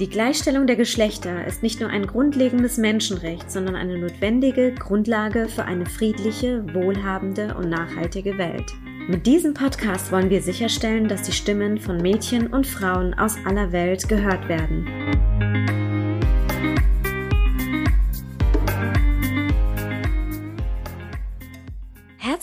Die 0.00 0.08
Gleichstellung 0.08 0.66
der 0.66 0.74
Geschlechter 0.74 1.46
ist 1.46 1.62
nicht 1.62 1.78
nur 1.78 1.88
ein 1.88 2.04
grundlegendes 2.04 2.78
Menschenrecht, 2.78 3.48
sondern 3.48 3.76
eine 3.76 3.96
notwendige 3.96 4.74
Grundlage 4.74 5.48
für 5.48 5.66
eine 5.66 5.86
friedliche, 5.86 6.64
wohlhabende 6.74 7.54
und 7.54 7.70
nachhaltige 7.70 8.36
Welt. 8.36 8.72
Mit 9.06 9.24
diesem 9.24 9.54
Podcast 9.54 10.10
wollen 10.10 10.30
wir 10.30 10.42
sicherstellen, 10.42 11.06
dass 11.06 11.22
die 11.22 11.32
Stimmen 11.32 11.78
von 11.78 11.98
Mädchen 11.98 12.48
und 12.48 12.66
Frauen 12.66 13.14
aus 13.14 13.36
aller 13.44 13.70
Welt 13.70 14.08
gehört 14.08 14.48
werden. 14.48 15.83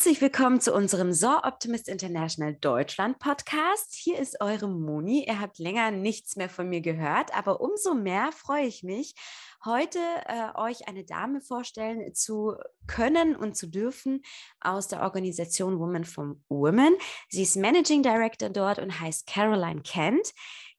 Herzlich 0.01 0.21
willkommen 0.21 0.59
zu 0.59 0.73
unserem 0.73 1.13
SOR 1.13 1.43
Optimist 1.45 1.87
International 1.87 2.55
Deutschland 2.55 3.19
Podcast. 3.19 3.93
Hier 3.93 4.17
ist 4.17 4.41
eure 4.41 4.67
Moni. 4.67 5.27
Ihr 5.27 5.39
habt 5.39 5.59
länger 5.59 5.91
nichts 5.91 6.35
mehr 6.35 6.49
von 6.49 6.67
mir 6.67 6.81
gehört, 6.81 7.37
aber 7.37 7.61
umso 7.61 7.93
mehr 7.93 8.31
freue 8.31 8.65
ich 8.65 8.81
mich, 8.81 9.13
heute 9.63 9.99
äh, 10.25 10.57
euch 10.57 10.87
eine 10.87 11.03
Dame 11.03 11.39
vorstellen 11.39 12.15
zu 12.15 12.55
können 12.87 13.35
und 13.35 13.55
zu 13.55 13.67
dürfen 13.67 14.23
aus 14.59 14.87
der 14.87 15.03
Organisation 15.03 15.77
Women 15.77 16.05
from 16.05 16.43
Women. 16.49 16.95
Sie 17.29 17.43
ist 17.43 17.55
Managing 17.55 18.01
Director 18.01 18.49
dort 18.49 18.79
und 18.79 18.99
heißt 18.99 19.27
Caroline 19.27 19.83
Kent. 19.83 20.33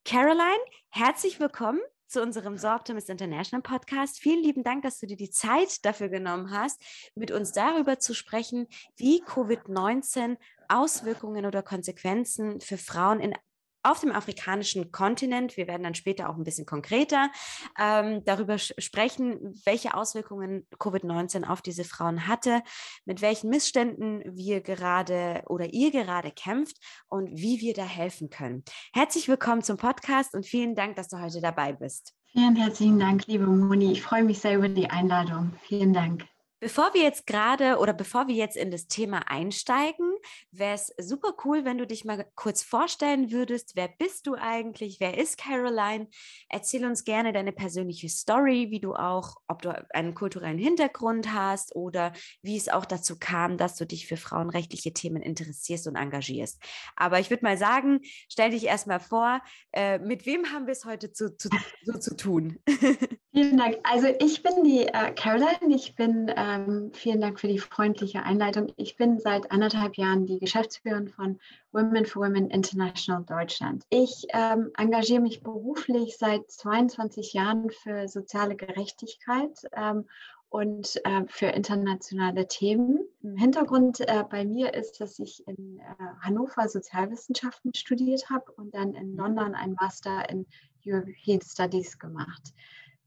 Caroline, 0.04 0.64
herzlich 0.90 1.38
willkommen 1.38 1.78
zu 2.12 2.20
unserem 2.20 2.58
So 2.58 2.68
Optimist 2.68 3.08
International 3.08 3.62
Podcast. 3.62 4.18
Vielen 4.18 4.42
lieben 4.42 4.62
Dank, 4.62 4.82
dass 4.82 4.98
du 4.98 5.06
dir 5.06 5.16
die 5.16 5.30
Zeit 5.30 5.84
dafür 5.84 6.10
genommen 6.10 6.50
hast, 6.50 6.80
mit 7.14 7.30
uns 7.30 7.52
darüber 7.52 7.98
zu 7.98 8.14
sprechen, 8.14 8.68
wie 8.96 9.22
Covid-19 9.22 10.36
Auswirkungen 10.68 11.46
oder 11.46 11.62
Konsequenzen 11.62 12.60
für 12.60 12.76
Frauen 12.76 13.20
in 13.20 13.34
auf 13.82 14.00
dem 14.00 14.12
afrikanischen 14.12 14.92
Kontinent, 14.92 15.56
wir 15.56 15.66
werden 15.66 15.82
dann 15.82 15.94
später 15.94 16.28
auch 16.28 16.36
ein 16.36 16.44
bisschen 16.44 16.66
konkreter 16.66 17.30
ähm, 17.78 18.24
darüber 18.24 18.58
sprechen, 18.58 19.54
welche 19.64 19.94
Auswirkungen 19.94 20.66
Covid-19 20.78 21.44
auf 21.44 21.62
diese 21.62 21.84
Frauen 21.84 22.26
hatte, 22.26 22.62
mit 23.04 23.22
welchen 23.22 23.50
Missständen 23.50 24.22
wir 24.36 24.60
gerade 24.60 25.42
oder 25.46 25.72
ihr 25.72 25.90
gerade 25.90 26.30
kämpft 26.30 26.76
und 27.08 27.28
wie 27.30 27.60
wir 27.60 27.74
da 27.74 27.84
helfen 27.84 28.30
können. 28.30 28.64
Herzlich 28.92 29.28
willkommen 29.28 29.62
zum 29.62 29.76
Podcast 29.76 30.34
und 30.34 30.46
vielen 30.46 30.74
Dank, 30.74 30.96
dass 30.96 31.08
du 31.08 31.20
heute 31.20 31.40
dabei 31.40 31.72
bist. 31.72 32.14
Vielen 32.32 32.56
herzlichen 32.56 32.98
Dank, 32.98 33.26
liebe 33.26 33.46
Moni. 33.46 33.92
Ich 33.92 34.02
freue 34.02 34.22
mich 34.22 34.38
sehr 34.38 34.56
über 34.56 34.68
die 34.68 34.88
Einladung. 34.88 35.52
Vielen 35.66 35.92
Dank. 35.92 36.31
Bevor 36.62 36.94
wir 36.94 37.02
jetzt 37.02 37.26
gerade 37.26 37.78
oder 37.78 37.92
bevor 37.92 38.28
wir 38.28 38.36
jetzt 38.36 38.56
in 38.56 38.70
das 38.70 38.86
Thema 38.86 39.28
einsteigen, 39.28 40.14
wäre 40.52 40.74
es 40.74 40.94
super 40.96 41.34
cool, 41.44 41.64
wenn 41.64 41.76
du 41.76 41.88
dich 41.88 42.04
mal 42.04 42.24
kurz 42.36 42.62
vorstellen 42.62 43.32
würdest. 43.32 43.72
Wer 43.74 43.88
bist 43.88 44.28
du 44.28 44.36
eigentlich? 44.36 45.00
Wer 45.00 45.18
ist 45.18 45.38
Caroline? 45.38 46.06
Erzähl 46.48 46.86
uns 46.86 47.02
gerne 47.02 47.32
deine 47.32 47.50
persönliche 47.50 48.08
Story, 48.08 48.68
wie 48.70 48.78
du 48.78 48.94
auch, 48.94 49.38
ob 49.48 49.62
du 49.62 49.70
einen 49.92 50.14
kulturellen 50.14 50.56
Hintergrund 50.56 51.32
hast 51.32 51.74
oder 51.74 52.12
wie 52.42 52.56
es 52.56 52.68
auch 52.68 52.84
dazu 52.84 53.18
kam, 53.18 53.58
dass 53.58 53.74
du 53.74 53.84
dich 53.84 54.06
für 54.06 54.16
frauenrechtliche 54.16 54.92
Themen 54.92 55.20
interessierst 55.20 55.88
und 55.88 55.96
engagierst. 55.96 56.62
Aber 56.94 57.18
ich 57.18 57.28
würde 57.28 57.44
mal 57.44 57.58
sagen, 57.58 58.02
stell 58.28 58.50
dich 58.50 58.66
erstmal 58.66 59.00
vor, 59.00 59.42
äh, 59.72 59.98
mit 59.98 60.26
wem 60.26 60.52
haben 60.52 60.66
wir 60.66 60.72
es 60.74 60.84
heute 60.84 61.12
zu, 61.12 61.36
zu, 61.36 61.48
so 61.82 61.98
zu 61.98 62.16
tun? 62.16 62.60
Vielen 63.34 63.56
Dank. 63.56 63.78
Also 63.84 64.08
ich 64.20 64.42
bin 64.42 64.62
die 64.62 64.86
äh, 64.86 65.10
Caroline. 65.14 65.74
Ich 65.74 65.94
bin, 65.96 66.30
ähm, 66.36 66.90
vielen 66.92 67.22
Dank 67.22 67.40
für 67.40 67.48
die 67.48 67.58
freundliche 67.58 68.22
Einleitung. 68.24 68.70
Ich 68.76 68.96
bin 68.98 69.18
seit 69.18 69.50
anderthalb 69.50 69.96
Jahren 69.96 70.26
die 70.26 70.38
Geschäftsführerin 70.38 71.08
von 71.08 71.40
Women 71.72 72.04
for 72.04 72.26
Women 72.26 72.50
International 72.50 73.24
Deutschland. 73.24 73.84
Ich 73.88 74.26
ähm, 74.34 74.70
engagiere 74.76 75.22
mich 75.22 75.42
beruflich 75.42 76.18
seit 76.18 76.50
22 76.50 77.32
Jahren 77.32 77.70
für 77.70 78.06
soziale 78.06 78.54
Gerechtigkeit 78.54 79.66
ähm, 79.74 80.04
und 80.50 81.00
äh, 81.04 81.22
für 81.26 81.46
internationale 81.46 82.46
Themen. 82.48 83.00
Im 83.22 83.36
Hintergrund 83.36 84.00
äh, 84.00 84.24
bei 84.28 84.44
mir 84.44 84.74
ist, 84.74 85.00
dass 85.00 85.18
ich 85.18 85.42
in 85.48 85.78
äh, 85.78 86.04
Hannover 86.20 86.68
Sozialwissenschaften 86.68 87.72
studiert 87.72 88.28
habe 88.28 88.52
und 88.52 88.74
dann 88.74 88.92
in 88.92 89.16
London 89.16 89.54
ein 89.54 89.74
Master 89.80 90.28
in 90.28 90.44
European 90.84 91.40
Studies 91.40 91.98
gemacht. 91.98 92.52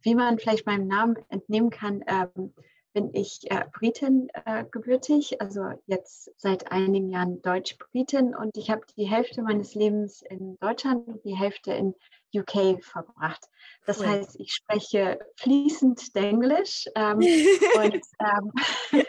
Wie 0.06 0.14
man 0.14 0.38
vielleicht 0.38 0.68
meinem 0.68 0.88
Namen 0.88 1.18
entnehmen 1.30 1.72
kann, 1.72 2.04
ähm, 2.06 2.54
bin 2.94 3.10
ich 3.14 3.40
äh, 3.50 3.66
Britin 3.74 4.30
äh, 4.46 4.64
gebürtig, 4.70 5.42
also 5.42 5.72
jetzt 5.88 6.32
seit 6.38 6.72
einigen 6.72 7.10
Jahren 7.10 7.42
Deutsch-Britin 7.42 8.36
und 8.36 8.56
ich 8.56 8.70
habe 8.70 8.84
die 8.96 9.06
Hälfte 9.06 9.42
meines 9.42 9.74
Lebens 9.74 10.22
in 10.22 10.58
Deutschland 10.60 11.08
und 11.08 11.26
die 11.26 11.36
Hälfte 11.36 11.74
in 11.74 11.96
UK 12.34 12.84
verbracht. 12.84 13.50
Das 13.88 14.00
cool. 14.00 14.08
heißt, 14.08 14.40
ich 14.40 14.54
spreche 14.54 15.20
fließend 15.38 16.16
Englisch 16.16 16.88
ähm, 16.96 17.18
und, 17.76 18.02
ähm, 18.20 18.52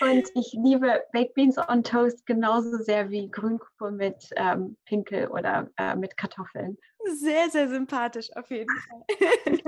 und, 0.00 0.28
ich 0.34 0.52
liebe 0.52 1.02
Baked 1.12 1.34
Beans 1.34 1.58
on 1.58 1.84
Toast 1.84 2.26
genauso 2.26 2.78
sehr 2.78 3.08
wie 3.10 3.30
Grünkohl 3.30 3.92
mit 3.92 4.30
ähm, 4.36 4.76
Pinkel 4.84 5.28
oder 5.28 5.70
äh, 5.78 5.94
mit 5.94 6.16
Kartoffeln. 6.16 6.76
Sehr, 7.14 7.48
sehr 7.50 7.68
sympathisch 7.68 8.30
auf 8.34 8.50
jeden 8.50 8.68
Fall. 8.68 9.58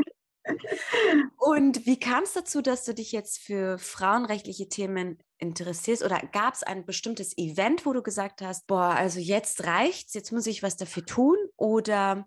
Und 1.38 1.87
wie 1.87 1.99
kam 1.99 2.25
es 2.25 2.33
dazu, 2.33 2.62
dass 2.62 2.84
du 2.84 2.94
dich 2.94 3.12
jetzt 3.12 3.38
für 3.38 3.78
frauenrechtliche 3.78 4.69
Themen 4.69 5.19
interessierst? 5.38 6.05
Oder 6.05 6.21
gab 6.33 6.55
es 6.55 6.62
ein 6.62 6.84
bestimmtes 6.84 7.37
Event, 7.37 7.87
wo 7.87 7.93
du 7.93 8.03
gesagt 8.03 8.43
hast, 8.43 8.66
boah, 8.66 8.94
also 8.97 9.19
jetzt 9.19 9.66
reicht's, 9.66 10.15
jetzt 10.15 10.33
muss 10.33 10.47
ich 10.47 10.62
was 10.62 10.77
dafür 10.77 11.05
tun? 11.05 11.37
Oder 11.56 12.27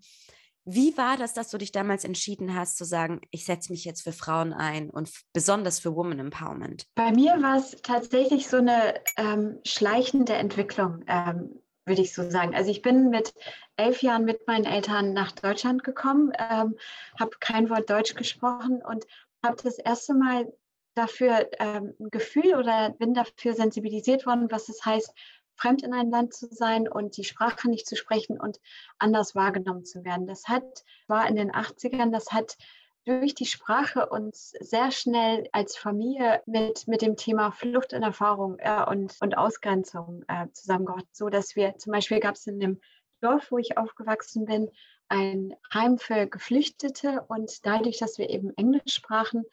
wie 0.65 0.97
war 0.97 1.17
das, 1.17 1.33
dass 1.33 1.49
du 1.49 1.57
dich 1.57 1.71
damals 1.71 2.05
entschieden 2.05 2.55
hast 2.55 2.77
zu 2.77 2.85
sagen, 2.85 3.19
ich 3.31 3.45
setze 3.45 3.71
mich 3.71 3.83
jetzt 3.83 4.01
für 4.01 4.13
Frauen 4.13 4.53
ein 4.53 4.89
und 4.89 5.11
besonders 5.33 5.79
für 5.79 5.95
Woman 5.95 6.19
Empowerment? 6.19 6.85
Bei 6.95 7.11
mir 7.11 7.41
war 7.41 7.57
es 7.57 7.75
tatsächlich 7.83 8.47
so 8.47 8.57
eine 8.57 8.95
ähm, 9.17 9.59
schleichende 9.65 10.33
Entwicklung. 10.33 11.03
Ähm, 11.07 11.62
würde 11.85 12.01
ich 12.01 12.13
so 12.13 12.29
sagen. 12.29 12.55
Also 12.55 12.71
ich 12.71 12.81
bin 12.81 13.09
mit 13.09 13.33
elf 13.77 14.01
Jahren 14.01 14.25
mit 14.25 14.47
meinen 14.47 14.65
Eltern 14.65 15.13
nach 15.13 15.31
Deutschland 15.31 15.83
gekommen, 15.83 16.31
ähm, 16.37 16.77
habe 17.19 17.31
kein 17.39 17.69
Wort 17.69 17.89
Deutsch 17.89 18.15
gesprochen 18.15 18.81
und 18.81 19.05
habe 19.43 19.57
das 19.61 19.77
erste 19.77 20.13
Mal 20.13 20.51
dafür 20.95 21.49
ähm, 21.59 21.93
ein 21.99 22.09
Gefühl 22.09 22.55
oder 22.55 22.91
bin 22.91 23.13
dafür 23.13 23.53
sensibilisiert 23.53 24.25
worden, 24.25 24.51
was 24.51 24.69
es 24.69 24.85
heißt, 24.85 25.13
fremd 25.55 25.83
in 25.83 25.93
ein 25.93 26.09
Land 26.09 26.33
zu 26.33 26.47
sein 26.47 26.87
und 26.87 27.17
die 27.17 27.23
Sprache 27.23 27.69
nicht 27.69 27.87
zu 27.87 27.95
sprechen 27.95 28.39
und 28.39 28.59
anders 28.97 29.35
wahrgenommen 29.35 29.85
zu 29.85 30.03
werden. 30.03 30.27
Das 30.27 30.47
hat, 30.47 30.83
war 31.07 31.27
in 31.27 31.35
den 31.35 31.51
80ern, 31.51 32.11
das 32.11 32.31
hat 32.31 32.57
durch 33.05 33.35
die 33.35 33.45
Sprache 33.45 34.07
uns 34.07 34.51
sehr 34.59 34.91
schnell 34.91 35.47
als 35.51 35.75
Familie 35.75 36.41
mit, 36.45 36.87
mit 36.87 37.01
dem 37.01 37.17
Thema 37.17 37.51
Flucht 37.51 37.93
in 37.93 38.03
Erfahrung 38.03 38.57
äh, 38.59 38.83
und, 38.89 39.15
und 39.19 39.37
Ausgrenzung 39.37 40.23
äh, 40.27 40.47
zusammengebracht, 40.53 41.07
so 41.11 41.29
dass 41.29 41.55
wir 41.55 41.77
zum 41.77 41.91
Beispiel 41.91 42.19
gab 42.19 42.35
es 42.35 42.47
in 42.47 42.59
dem 42.59 42.79
Dorf, 43.21 43.51
wo 43.51 43.57
ich 43.57 43.77
aufgewachsen 43.77 44.45
bin, 44.45 44.69
ein 45.07 45.53
Heim 45.73 45.97
für 45.97 46.27
Geflüchtete. 46.27 47.23
Und 47.27 47.65
dadurch, 47.65 47.97
dass 47.97 48.17
wir 48.17 48.29
eben 48.29 48.55
Englisch 48.57 48.93
sprachen, 48.93 49.43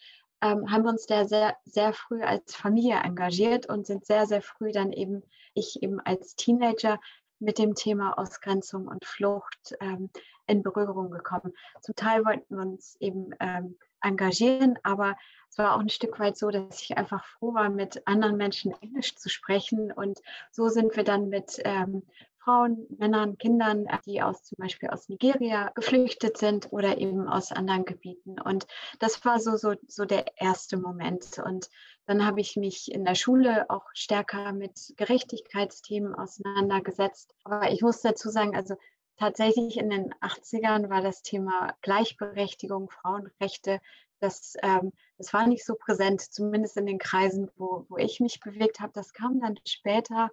ähm, 0.42 0.70
haben 0.70 0.84
wir 0.84 0.90
uns 0.90 1.06
da 1.06 1.26
sehr, 1.26 1.56
sehr 1.64 1.92
früh 1.92 2.22
als 2.22 2.54
Familie 2.54 2.96
engagiert 2.96 3.68
und 3.68 3.86
sind 3.86 4.06
sehr, 4.06 4.26
sehr 4.26 4.42
früh 4.42 4.72
dann 4.72 4.92
eben, 4.92 5.22
ich 5.54 5.82
eben 5.82 6.00
als 6.00 6.34
Teenager 6.34 6.98
mit 7.40 7.58
dem 7.58 7.74
Thema 7.74 8.18
Ausgrenzung 8.18 8.86
und 8.86 9.04
Flucht 9.04 9.74
ähm, 9.80 10.10
in 10.46 10.62
Berührung 10.62 11.10
gekommen. 11.10 11.52
Zum 11.80 11.94
Teil 11.94 12.24
wollten 12.24 12.56
wir 12.56 12.62
uns 12.62 12.96
eben 13.00 13.30
ähm, 13.40 13.76
engagieren, 14.02 14.78
aber 14.82 15.16
es 15.48 15.58
war 15.58 15.74
auch 15.74 15.80
ein 15.80 15.88
Stück 15.88 16.18
weit 16.18 16.36
so, 16.36 16.50
dass 16.50 16.82
ich 16.82 16.96
einfach 16.96 17.24
froh 17.24 17.54
war, 17.54 17.70
mit 17.70 18.06
anderen 18.06 18.36
Menschen 18.36 18.72
Englisch 18.80 19.16
zu 19.16 19.28
sprechen. 19.28 19.92
Und 19.92 20.20
so 20.52 20.68
sind 20.68 20.96
wir 20.96 21.04
dann 21.04 21.28
mit 21.28 21.60
ähm, 21.64 22.02
Frauen, 22.38 22.86
Männern, 22.98 23.36
Kindern, 23.36 23.86
die 24.06 24.22
aus 24.22 24.42
zum 24.44 24.56
Beispiel 24.58 24.88
aus 24.88 25.08
Nigeria 25.08 25.70
geflüchtet 25.74 26.38
sind 26.38 26.72
oder 26.72 26.98
eben 26.98 27.28
aus 27.28 27.52
anderen 27.52 27.84
Gebieten. 27.84 28.40
Und 28.40 28.66
das 28.98 29.24
war 29.24 29.40
so, 29.40 29.56
so, 29.56 29.74
so 29.86 30.04
der 30.06 30.40
erste 30.40 30.78
Moment. 30.78 31.38
Und 31.44 31.68
dann 32.10 32.26
habe 32.26 32.40
ich 32.40 32.56
mich 32.56 32.92
in 32.92 33.04
der 33.04 33.14
Schule 33.14 33.70
auch 33.70 33.86
stärker 33.94 34.52
mit 34.52 34.94
Gerechtigkeitsthemen 34.96 36.12
auseinandergesetzt. 36.12 37.36
Aber 37.44 37.70
ich 37.70 37.82
muss 37.82 38.00
dazu 38.00 38.30
sagen, 38.30 38.56
also 38.56 38.74
tatsächlich 39.16 39.76
in 39.76 39.90
den 39.90 40.12
80ern 40.14 40.90
war 40.90 41.02
das 41.02 41.22
Thema 41.22 41.72
Gleichberechtigung, 41.82 42.90
Frauenrechte 42.90 43.80
das, 44.18 44.54
ähm, 44.62 44.92
das 45.18 45.32
war 45.32 45.46
nicht 45.46 45.64
so 45.64 45.76
präsent, 45.76 46.20
zumindest 46.20 46.76
in 46.76 46.86
den 46.86 46.98
Kreisen, 46.98 47.48
wo, 47.56 47.86
wo 47.88 47.96
ich 47.96 48.18
mich 48.18 48.40
bewegt 48.40 48.80
habe. 48.80 48.92
Das 48.92 49.12
kam 49.12 49.40
dann 49.40 49.58
später 49.64 50.30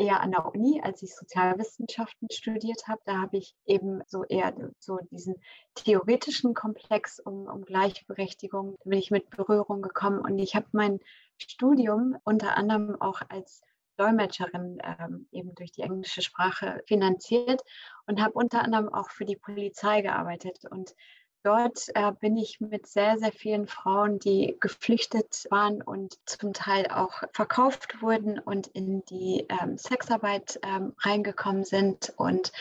eher 0.00 0.20
an 0.20 0.30
der 0.30 0.46
Uni, 0.46 0.80
als 0.82 1.02
ich 1.02 1.14
Sozialwissenschaften 1.14 2.30
studiert 2.30 2.88
habe. 2.88 3.02
Da 3.04 3.20
habe 3.20 3.36
ich 3.36 3.54
eben 3.66 4.00
so 4.06 4.24
eher 4.24 4.54
so 4.78 4.98
diesen 5.10 5.36
theoretischen 5.74 6.54
Komplex 6.54 7.20
um, 7.20 7.46
um 7.46 7.62
Gleichberechtigung, 7.62 8.76
da 8.82 8.90
bin 8.90 8.98
ich 8.98 9.10
mit 9.10 9.28
Berührung 9.28 9.82
gekommen. 9.82 10.20
Und 10.20 10.38
ich 10.38 10.56
habe 10.56 10.66
mein 10.72 11.00
Studium 11.36 12.16
unter 12.24 12.56
anderem 12.56 13.00
auch 13.00 13.20
als 13.28 13.62
Dolmetscherin 13.98 14.78
ähm, 14.82 15.28
eben 15.30 15.54
durch 15.54 15.72
die 15.72 15.82
englische 15.82 16.22
Sprache 16.22 16.82
finanziert 16.86 17.60
und 18.06 18.22
habe 18.22 18.32
unter 18.32 18.62
anderem 18.62 18.88
auch 18.88 19.10
für 19.10 19.26
die 19.26 19.36
Polizei 19.36 20.00
gearbeitet. 20.00 20.60
Und 20.70 20.94
Dort 21.42 21.88
äh, 21.94 22.12
bin 22.12 22.36
ich 22.36 22.60
mit 22.60 22.86
sehr, 22.86 23.18
sehr 23.18 23.32
vielen 23.32 23.66
Frauen, 23.66 24.18
die 24.18 24.56
geflüchtet 24.60 25.46
waren 25.50 25.80
und 25.80 26.18
zum 26.26 26.52
Teil 26.52 26.86
auch 26.88 27.22
verkauft 27.32 28.02
wurden 28.02 28.38
und 28.38 28.66
in 28.68 29.04
die 29.06 29.46
ähm, 29.48 29.78
Sexarbeit 29.78 30.60
ähm, 30.62 30.94
reingekommen 30.98 31.64
sind. 31.64 32.12
Und 32.16 32.52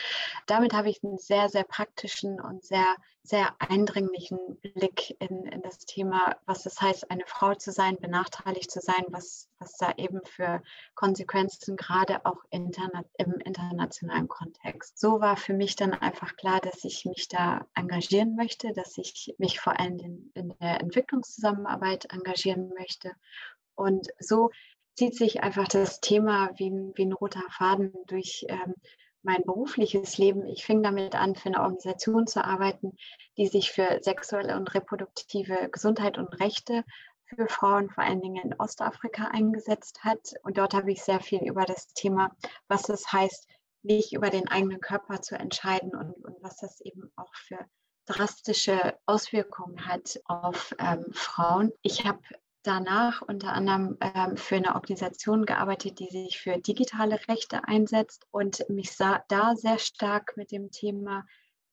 damit 0.45 0.73
habe 0.73 0.89
ich 0.89 1.03
einen 1.03 1.17
sehr, 1.17 1.49
sehr 1.49 1.65
praktischen 1.65 2.39
und 2.39 2.63
sehr 2.63 2.95
sehr 3.29 3.53
eindringlichen 3.59 4.59
Blick 4.59 5.15
in, 5.19 5.45
in 5.45 5.61
das 5.61 5.79
Thema, 5.79 6.35
was 6.47 6.65
es 6.65 6.81
heißt, 6.81 7.11
eine 7.11 7.25
Frau 7.27 7.53
zu 7.53 7.71
sein, 7.71 7.97
benachteiligt 7.97 8.71
zu 8.71 8.79
sein, 8.79 9.05
was, 9.09 9.47
was 9.59 9.73
da 9.77 9.93
eben 9.97 10.21
für 10.25 10.63
Konsequenzen 10.95 11.75
gerade 11.75 12.25
auch 12.25 12.43
interna 12.49 13.03
im 13.17 13.33
internationalen 13.33 14.27
Kontext. 14.27 14.97
So 14.97 15.21
war 15.21 15.37
für 15.37 15.53
mich 15.53 15.75
dann 15.75 15.93
einfach 15.93 16.37
klar, 16.37 16.59
dass 16.59 16.83
ich 16.83 17.05
mich 17.05 17.27
da 17.27 17.67
engagieren 17.75 18.35
möchte, 18.35 18.68
dass 18.73 18.97
ich 18.97 19.35
mich 19.37 19.59
vor 19.59 19.79
allem 19.79 19.99
in, 19.99 20.31
in 20.33 20.53
der 20.59 20.79
Entwicklungszusammenarbeit 20.81 22.11
engagieren 22.11 22.71
möchte. 22.77 23.11
Und 23.75 24.07
so 24.19 24.51
zieht 24.95 25.15
sich 25.15 25.41
einfach 25.41 25.67
das 25.67 26.01
Thema 26.01 26.51
wie, 26.57 26.71
wie 26.95 27.05
ein 27.05 27.13
roter 27.13 27.43
Faden 27.51 27.93
durch 28.07 28.45
ähm, 28.49 28.75
mein 29.21 29.41
berufliches 29.43 30.17
Leben. 30.17 30.45
Ich 30.47 30.65
fing 30.65 30.83
damit 30.83 31.15
an, 31.15 31.35
für 31.35 31.47
eine 31.47 31.61
Organisation 31.61 32.27
zu 32.27 32.43
arbeiten, 32.43 32.97
die 33.37 33.47
sich 33.47 33.71
für 33.71 33.99
sexuelle 34.01 34.55
und 34.55 34.73
reproduktive 34.73 35.69
Gesundheit 35.71 36.17
und 36.17 36.39
Rechte 36.39 36.83
für 37.25 37.47
Frauen 37.47 37.89
vor 37.89 38.03
allen 38.03 38.21
Dingen 38.21 38.43
in 38.43 38.59
Ostafrika 38.59 39.25
eingesetzt 39.25 40.03
hat. 40.03 40.33
Und 40.43 40.57
dort 40.57 40.73
habe 40.73 40.91
ich 40.91 41.03
sehr 41.03 41.19
viel 41.19 41.43
über 41.43 41.65
das 41.65 41.87
Thema, 41.93 42.35
was 42.67 42.89
es 42.89 43.11
heißt, 43.11 43.47
nicht 43.83 44.13
über 44.13 44.29
den 44.29 44.47
eigenen 44.47 44.81
Körper 44.81 45.21
zu 45.21 45.35
entscheiden 45.37 45.95
und, 45.95 46.13
und 46.25 46.41
was 46.41 46.57
das 46.57 46.81
eben 46.81 47.11
auch 47.15 47.33
für 47.33 47.59
drastische 48.09 48.97
Auswirkungen 49.05 49.87
hat 49.87 50.19
auf 50.25 50.75
ähm, 50.79 51.05
Frauen. 51.11 51.71
Ich 51.83 52.05
habe 52.05 52.19
danach 52.63 53.21
unter 53.21 53.53
anderem 53.53 53.97
ähm, 54.01 54.35
für 54.35 54.55
eine 54.55 54.75
Organisation 54.75 55.45
gearbeitet, 55.45 55.99
die 55.99 56.09
sich 56.09 56.39
für 56.39 56.57
digitale 56.57 57.19
Rechte 57.27 57.63
einsetzt 57.65 58.27
und 58.31 58.67
mich 58.69 58.95
sah 58.95 59.23
da 59.27 59.55
sehr 59.55 59.77
stark 59.77 60.35
mit 60.35 60.51
dem 60.51 60.71
Thema 60.71 61.25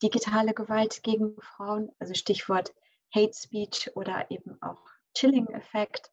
digitale 0.03 0.53
Gewalt 0.53 1.03
gegen 1.03 1.37
Frauen, 1.41 1.91
also 1.99 2.13
Stichwort 2.13 2.75
Hate 3.15 3.33
Speech 3.35 3.91
oder 3.95 4.31
eben 4.31 4.61
auch 4.63 4.83
Chilling-Effekt 5.15 6.11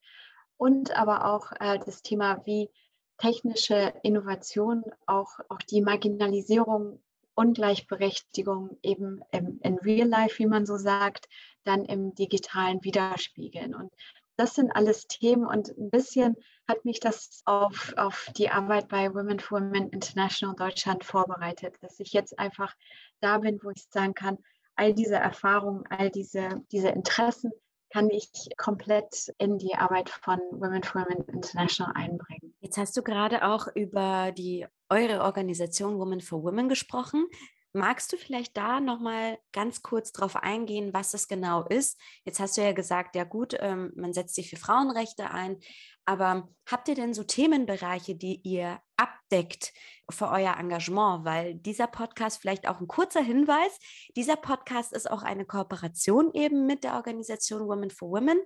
und 0.56 0.92
aber 0.96 1.26
auch 1.26 1.52
äh, 1.60 1.80
das 1.80 2.02
Thema, 2.02 2.42
wie 2.46 2.70
technische 3.18 3.94
Innovation 4.04 4.84
auch, 5.06 5.40
auch 5.50 5.60
die 5.70 5.82
Marginalisierung 5.82 7.04
Ungleichberechtigung 7.36 8.78
eben 8.82 9.22
im, 9.32 9.60
in 9.64 9.78
Real 9.80 10.08
Life, 10.08 10.40
wie 10.40 10.48
man 10.48 10.66
so 10.66 10.78
sagt, 10.78 11.28
dann 11.64 11.86
im 11.86 12.14
digitalen 12.16 12.84
widerspiegeln. 12.84 13.76
Und 13.76 13.92
das 14.36 14.56
sind 14.56 14.72
alles 14.72 15.08
Themen 15.08 15.46
und 15.46 15.70
ein 15.78 15.90
bisschen 15.90 16.36
hat 16.68 16.86
mich 16.86 17.00
das 17.00 17.42
auf, 17.46 17.94
auf 17.98 18.30
die 18.38 18.50
Arbeit 18.50 18.88
bei 18.88 19.14
Women 19.14 19.40
for 19.40 19.60
Women 19.60 19.90
International 19.90 20.56
Deutschland 20.56 21.04
vorbereitet, 21.04 21.76
dass 21.82 22.00
ich 22.00 22.14
jetzt 22.14 22.40
einfach 22.40 22.74
da 23.20 23.38
bin, 23.38 23.60
wo 23.62 23.70
ich 23.70 23.86
sagen 23.90 24.14
kann, 24.14 24.38
all 24.76 24.94
diese 24.94 25.16
Erfahrungen, 25.16 25.84
all 25.90 26.10
diese, 26.10 26.64
diese 26.72 26.90
Interessen 26.90 27.52
kann 27.94 28.10
ich 28.10 28.28
komplett 28.58 29.32
in 29.38 29.60
die 29.60 29.76
Arbeit 29.76 30.10
von 30.10 30.40
Women 30.52 30.82
for 30.82 31.02
Women 31.02 31.26
International 31.28 31.94
einbringen. 31.96 32.56
Jetzt 32.60 32.78
hast 32.78 32.98
du 32.98 33.04
gerade 33.04 33.46
auch 33.48 33.68
über 33.76 34.32
die 34.32 34.66
eure 34.90 35.22
Organisation 35.22 36.00
Women 36.00 36.20
for 36.20 36.44
Women 36.44 36.70
gesprochen. 36.70 37.28
Magst 37.72 38.12
du 38.12 38.18
vielleicht 38.18 38.58
da 38.58 38.80
nochmal 38.80 39.38
ganz 39.52 39.84
kurz 39.84 40.12
drauf 40.12 40.36
eingehen, 40.36 40.92
was 40.94 41.12
das 41.12 41.28
genau 41.28 41.66
ist? 41.68 42.00
Jetzt 42.24 42.40
hast 42.40 42.58
du 42.58 42.62
ja 42.62 42.72
gesagt, 42.72 43.16
ja 43.16 43.26
gut, 43.26 43.56
ähm, 43.60 43.92
man 43.96 44.14
setzt 44.14 44.34
sich 44.34 44.50
für 44.50 44.58
Frauenrechte 44.58 45.30
ein, 45.30 45.58
aber 46.06 46.50
habt 46.70 46.88
ihr 46.90 46.96
denn 46.96 47.14
so 47.14 47.24
Themenbereiche, 47.24 48.16
die 48.16 48.42
ihr 48.44 48.80
abdeckt 48.98 49.74
für 50.10 50.30
euer 50.30 50.58
Engagement? 50.58 51.24
Weil 51.24 51.56
dieser 51.56 51.88
Podcast, 51.88 52.42
vielleicht 52.42 52.68
auch 52.68 52.82
ein 52.82 52.88
kurzer 52.88 53.22
Hinweis, 53.22 53.80
dieser 54.16 54.36
Podcast 54.36 54.92
ist 54.94 55.10
auch 55.10 55.24
eine 55.24 55.46
Kooperation 55.46 56.34
eben 56.34 56.66
mit 56.66 56.84
der 56.84 56.96
Organisation 56.96 57.68
Women 57.68 57.90
for 57.90 58.10
Women. 58.10 58.40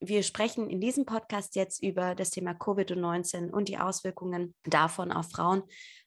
Wir 0.00 0.22
sprechen 0.22 0.68
in 0.68 0.80
diesem 0.80 1.06
Podcast 1.06 1.56
jetzt 1.56 1.82
über 1.82 2.14
das 2.14 2.30
Thema 2.30 2.52
Covid-19 2.52 3.50
und 3.50 3.68
die 3.68 3.78
Auswirkungen 3.78 4.54
davon 4.64 5.10
auf 5.10 5.30
Frauen 5.30 5.62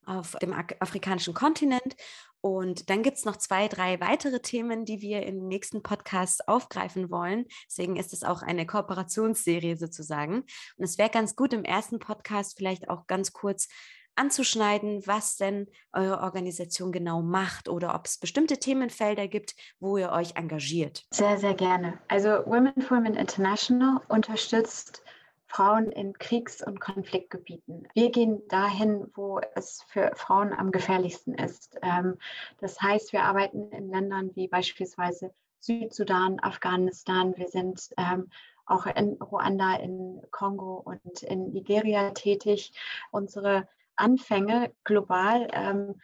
auf 0.05 0.35
dem 0.41 0.53
afrikanischen 0.53 1.33
Kontinent. 1.33 1.95
Und 2.41 2.89
dann 2.89 3.03
gibt 3.03 3.17
es 3.17 3.25
noch 3.25 3.37
zwei, 3.37 3.67
drei 3.67 3.99
weitere 3.99 4.39
Themen, 4.39 4.83
die 4.83 5.01
wir 5.01 5.23
im 5.27 5.47
nächsten 5.47 5.83
Podcast 5.83 6.47
aufgreifen 6.47 7.11
wollen. 7.11 7.45
Deswegen 7.67 7.97
ist 7.97 8.13
es 8.13 8.23
auch 8.23 8.41
eine 8.41 8.65
Kooperationsserie 8.65 9.77
sozusagen. 9.77 10.37
Und 10.37 10.85
es 10.91 10.97
wäre 10.97 11.09
ganz 11.09 11.35
gut, 11.37 11.53
im 11.53 11.63
ersten 11.63 11.99
Podcast 11.99 12.57
vielleicht 12.57 12.89
auch 12.89 13.07
ganz 13.07 13.31
kurz 13.31 13.69
anzuschneiden, 14.15 15.01
was 15.07 15.37
denn 15.37 15.67
eure 15.93 16.19
Organisation 16.19 16.91
genau 16.91 17.21
macht 17.21 17.69
oder 17.69 17.95
ob 17.95 18.07
es 18.07 18.17
bestimmte 18.17 18.57
Themenfelder 18.57 19.29
gibt, 19.29 19.55
wo 19.79 19.97
ihr 19.97 20.11
euch 20.11 20.35
engagiert. 20.35 21.05
Sehr, 21.11 21.37
sehr 21.37 21.53
gerne. 21.53 21.97
Also 22.09 22.45
Women 22.45 22.81
for 22.81 22.97
Women 22.97 23.15
International 23.15 24.01
unterstützt 24.09 25.01
Frauen 25.47 25.91
in 25.91 26.13
Kriegs- 26.13 26.61
und 26.61 26.81
Konfliktgebieten. 26.81 27.87
Wir 27.93 28.11
gehen 28.11 28.41
dahin, 28.49 29.07
wo 29.15 29.39
es 29.55 29.81
für 29.87 30.11
Frauen 30.15 30.53
am 30.53 30.71
gefährlichsten 30.71 31.33
ist. 31.33 31.77
Ähm, 31.81 32.17
das 32.59 32.81
heißt, 32.81 33.13
wir 33.13 33.23
arbeiten 33.23 33.69
in 33.71 33.89
Ländern 33.89 34.35
wie 34.35 34.47
beispielsweise 34.47 35.33
Südsudan, 35.61 36.39
Afghanistan. 36.41 37.37
Wir 37.37 37.47
sind 37.47 37.89
ähm, 37.97 38.29
auch 38.65 38.85
in 38.85 39.13
Ruanda, 39.21 39.75
in 39.75 40.21
Kongo 40.31 40.75
und 40.75 41.23
in 41.23 41.51
Nigeria 41.51 42.11
tätig. 42.11 42.73
Unsere 43.11 43.67
Anfänge 43.95 44.73
global 44.83 45.47
ähm, 45.53 45.95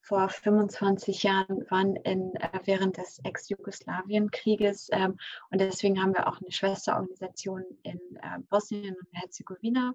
vor 0.00 0.28
25 0.28 1.22
Jahren 1.22 1.64
waren 1.70 1.96
in, 1.96 2.34
äh, 2.36 2.60
während 2.64 2.96
des 2.96 3.20
Ex-Jugoslawien-Krieges. 3.24 4.88
Ähm, 4.92 5.18
und 5.50 5.60
deswegen 5.60 6.02
haben 6.02 6.14
wir 6.14 6.26
auch 6.26 6.40
eine 6.40 6.50
Schwesterorganisation 6.50 7.64
in 7.82 8.00
äh, 8.16 8.38
Bosnien 8.50 8.96
und 8.96 9.08
Herzegowina 9.12 9.94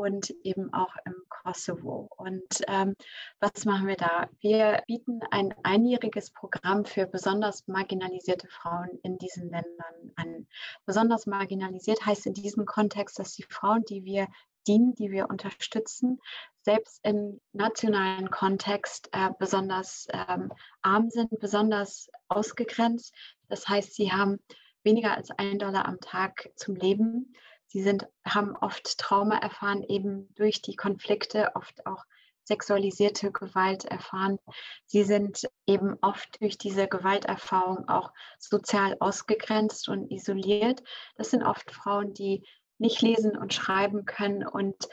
und 0.00 0.30
eben 0.44 0.72
auch 0.72 0.94
im 1.04 1.14
Kosovo. 1.28 2.08
Und 2.16 2.62
ähm, 2.68 2.94
was 3.38 3.66
machen 3.66 3.86
wir 3.86 3.96
da? 3.96 4.30
Wir 4.40 4.82
bieten 4.86 5.20
ein 5.30 5.54
einjähriges 5.62 6.30
Programm 6.30 6.86
für 6.86 7.06
besonders 7.06 7.68
marginalisierte 7.68 8.48
Frauen 8.48 8.88
in 9.02 9.18
diesen 9.18 9.50
Ländern 9.50 10.12
an. 10.16 10.46
Besonders 10.86 11.26
marginalisiert 11.26 12.06
heißt 12.06 12.26
in 12.26 12.32
diesem 12.32 12.64
Kontext, 12.64 13.18
dass 13.18 13.34
die 13.34 13.42
Frauen, 13.42 13.84
die 13.84 14.04
wir 14.04 14.26
dienen, 14.66 14.94
die 14.94 15.10
wir 15.10 15.28
unterstützen, 15.28 16.18
selbst 16.62 17.00
im 17.02 17.38
nationalen 17.52 18.30
Kontext 18.30 19.10
äh, 19.12 19.28
besonders 19.38 20.06
ähm, 20.12 20.50
arm 20.80 21.10
sind, 21.10 21.28
besonders 21.40 22.08
ausgegrenzt. 22.28 23.14
Das 23.48 23.68
heißt, 23.68 23.94
sie 23.94 24.12
haben 24.12 24.38
weniger 24.82 25.14
als 25.14 25.30
ein 25.30 25.58
Dollar 25.58 25.86
am 25.86 26.00
Tag 26.00 26.50
zum 26.56 26.74
Leben. 26.74 27.34
Sie 27.72 27.82
sind, 27.82 28.08
haben 28.24 28.56
oft 28.56 28.98
Trauma 28.98 29.38
erfahren, 29.38 29.84
eben 29.84 30.28
durch 30.34 30.60
die 30.60 30.74
Konflikte, 30.74 31.52
oft 31.54 31.86
auch 31.86 32.04
sexualisierte 32.42 33.30
Gewalt 33.30 33.84
erfahren. 33.84 34.38
Sie 34.86 35.04
sind 35.04 35.48
eben 35.66 35.96
oft 36.02 36.40
durch 36.40 36.58
diese 36.58 36.88
Gewalterfahrung 36.88 37.88
auch 37.88 38.12
sozial 38.40 38.96
ausgegrenzt 38.98 39.88
und 39.88 40.10
isoliert. 40.10 40.82
Das 41.14 41.30
sind 41.30 41.44
oft 41.44 41.70
Frauen, 41.70 42.12
die 42.12 42.44
nicht 42.78 43.02
lesen 43.02 43.36
und 43.36 43.54
schreiben 43.54 44.04
können 44.04 44.44
und 44.44 44.88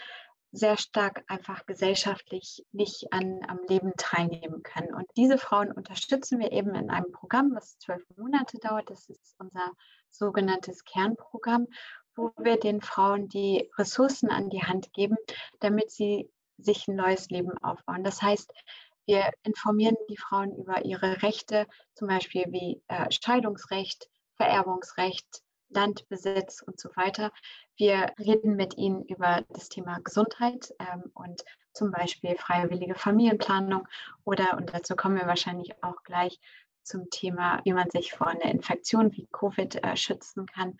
sehr 0.51 0.77
stark 0.77 1.23
einfach 1.27 1.65
gesellschaftlich 1.65 2.63
nicht 2.71 3.11
an, 3.11 3.39
am 3.47 3.59
Leben 3.67 3.93
teilnehmen 3.97 4.61
können. 4.61 4.93
Und 4.93 5.07
diese 5.17 5.39
Frauen 5.39 5.71
unterstützen 5.71 6.39
wir 6.39 6.51
eben 6.51 6.75
in 6.75 6.91
einem 6.91 7.11
Programm, 7.11 7.55
was 7.55 7.79
zwölf 7.79 8.03
Monate 8.17 8.59
dauert. 8.59 8.89
Das 8.91 9.09
ist 9.09 9.35
unser 9.39 9.71
sogenanntes 10.11 10.83
Kernprogramm, 10.83 11.67
wo 12.17 12.31
wir 12.37 12.57
den 12.57 12.81
Frauen 12.81 13.29
die 13.29 13.69
Ressourcen 13.77 14.29
an 14.29 14.49
die 14.49 14.63
Hand 14.63 14.91
geben, 14.93 15.17
damit 15.59 15.91
sie 15.91 16.29
sich 16.57 16.87
ein 16.87 16.95
neues 16.95 17.29
Leben 17.29 17.57
aufbauen. 17.59 18.03
Das 18.03 18.21
heißt, 18.21 18.51
wir 19.05 19.31
informieren 19.43 19.95
die 20.09 20.17
Frauen 20.17 20.53
über 20.55 20.83
ihre 20.83 21.21
Rechte, 21.21 21.67
zum 21.93 22.09
Beispiel 22.09 22.45
wie 22.49 22.81
äh, 22.87 23.09
Scheidungsrecht, 23.09 24.09
Vererbungsrecht, 24.35 25.43
Landbesitz 25.69 26.61
und 26.61 26.79
so 26.79 26.89
weiter. 26.95 27.31
Wir 27.75 28.11
reden 28.19 28.55
mit 28.55 28.77
ihnen 28.77 29.03
über 29.05 29.43
das 29.49 29.69
Thema 29.69 29.99
Gesundheit 29.99 30.73
ähm, 30.79 31.11
und 31.13 31.43
zum 31.73 31.91
Beispiel 31.91 32.35
freiwillige 32.35 32.95
Familienplanung 32.95 33.87
oder, 34.23 34.57
und 34.57 34.73
dazu 34.73 34.95
kommen 34.95 35.17
wir 35.17 35.27
wahrscheinlich 35.27 35.71
auch 35.83 36.03
gleich, 36.03 36.39
zum 36.87 37.09
Thema, 37.09 37.61
wie 37.63 37.73
man 37.73 37.89
sich 37.89 38.11
vor 38.11 38.27
einer 38.27 38.45
Infektion 38.45 39.11
wie 39.11 39.27
Covid 39.31 39.83
äh, 39.83 39.95
schützen 39.95 40.45
kann. 40.45 40.77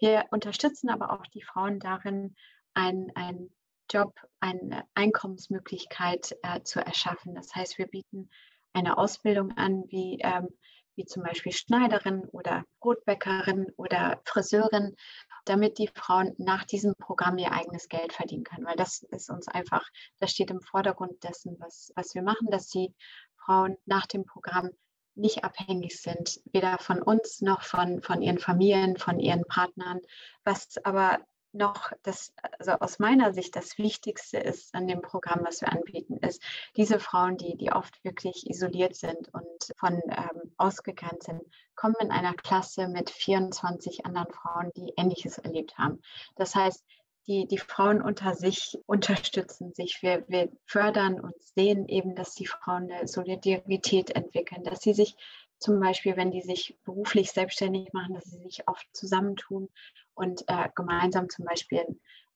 Wir 0.00 0.24
unterstützen 0.30 0.88
aber 0.90 1.12
auch 1.12 1.26
die 1.26 1.42
Frauen 1.42 1.78
darin, 1.78 2.34
einen 2.74 3.50
Job, 3.90 4.14
eine 4.38 4.84
Einkommensmöglichkeit 4.94 6.36
äh, 6.42 6.62
zu 6.62 6.80
erschaffen. 6.80 7.34
Das 7.34 7.54
heißt, 7.54 7.78
wir 7.78 7.86
bieten 7.86 8.30
eine 8.72 8.98
Ausbildung 8.98 9.56
an, 9.56 9.84
wie, 9.88 10.20
ähm, 10.20 10.48
wie 10.94 11.04
zum 11.04 11.24
Beispiel 11.24 11.52
Schneiderin 11.52 12.20
oder 12.30 12.64
Brotbäckerin 12.78 13.66
oder 13.76 14.20
Friseurin, 14.24 14.94
damit 15.44 15.78
die 15.78 15.88
Frauen 15.88 16.34
nach 16.38 16.64
diesem 16.64 16.94
Programm 16.94 17.38
ihr 17.38 17.52
eigenes 17.52 17.88
Geld 17.88 18.12
verdienen 18.12 18.44
können. 18.44 18.66
Weil 18.66 18.76
das 18.76 19.02
ist 19.02 19.28
uns 19.28 19.48
einfach, 19.48 19.84
das 20.20 20.30
steht 20.30 20.50
im 20.50 20.60
Vordergrund 20.60 21.24
dessen, 21.24 21.56
was, 21.58 21.92
was 21.96 22.14
wir 22.14 22.22
machen, 22.22 22.48
dass 22.50 22.68
die 22.68 22.94
Frauen 23.44 23.76
nach 23.86 24.06
dem 24.06 24.24
Programm 24.24 24.70
nicht 25.14 25.44
abhängig 25.44 26.00
sind, 26.00 26.40
weder 26.52 26.78
von 26.78 27.02
uns 27.02 27.40
noch 27.40 27.62
von, 27.62 28.02
von 28.02 28.22
ihren 28.22 28.38
Familien, 28.38 28.96
von 28.96 29.20
ihren 29.20 29.44
Partnern. 29.44 30.00
Was 30.44 30.76
aber 30.84 31.18
noch 31.52 31.92
das, 32.02 32.32
also 32.58 32.72
aus 32.72 32.98
meiner 32.98 33.32
Sicht 33.32 33.56
das 33.56 33.76
Wichtigste 33.78 34.38
ist 34.38 34.74
an 34.74 34.86
dem 34.86 35.02
Programm, 35.02 35.40
was 35.44 35.60
wir 35.60 35.72
anbieten, 35.72 36.16
ist, 36.18 36.42
diese 36.76 37.00
Frauen, 37.00 37.36
die, 37.36 37.56
die 37.56 37.72
oft 37.72 38.02
wirklich 38.04 38.48
isoliert 38.48 38.94
sind 38.94 39.32
und 39.32 39.72
von 39.76 40.00
ähm, 40.08 40.52
ausgegrenzt 40.56 41.26
sind, 41.26 41.42
kommen 41.74 41.96
in 42.00 42.10
einer 42.10 42.34
Klasse 42.34 42.88
mit 42.88 43.10
24 43.10 44.06
anderen 44.06 44.32
Frauen, 44.32 44.70
die 44.76 44.92
Ähnliches 44.96 45.38
erlebt 45.38 45.76
haben. 45.78 46.00
Das 46.36 46.54
heißt, 46.54 46.84
die, 47.30 47.46
die 47.46 47.58
Frauen 47.58 48.02
unter 48.02 48.34
sich 48.34 48.76
unterstützen 48.86 49.72
sich. 49.72 50.02
Wir, 50.02 50.24
wir 50.26 50.50
fördern 50.66 51.20
und 51.20 51.34
sehen 51.54 51.86
eben, 51.86 52.16
dass 52.16 52.34
die 52.34 52.46
Frauen 52.46 52.90
eine 52.90 53.06
Solidarität 53.06 54.10
entwickeln, 54.10 54.64
dass 54.64 54.80
sie 54.80 54.94
sich 54.94 55.16
zum 55.60 55.78
Beispiel, 55.78 56.16
wenn 56.16 56.32
die 56.32 56.42
sich 56.42 56.76
beruflich 56.84 57.30
selbstständig 57.30 57.92
machen, 57.92 58.14
dass 58.14 58.24
sie 58.24 58.42
sich 58.42 58.66
oft 58.66 58.84
zusammentun 58.92 59.68
und 60.14 60.42
äh, 60.48 60.70
gemeinsam 60.74 61.28
zum 61.28 61.44
Beispiel 61.44 61.84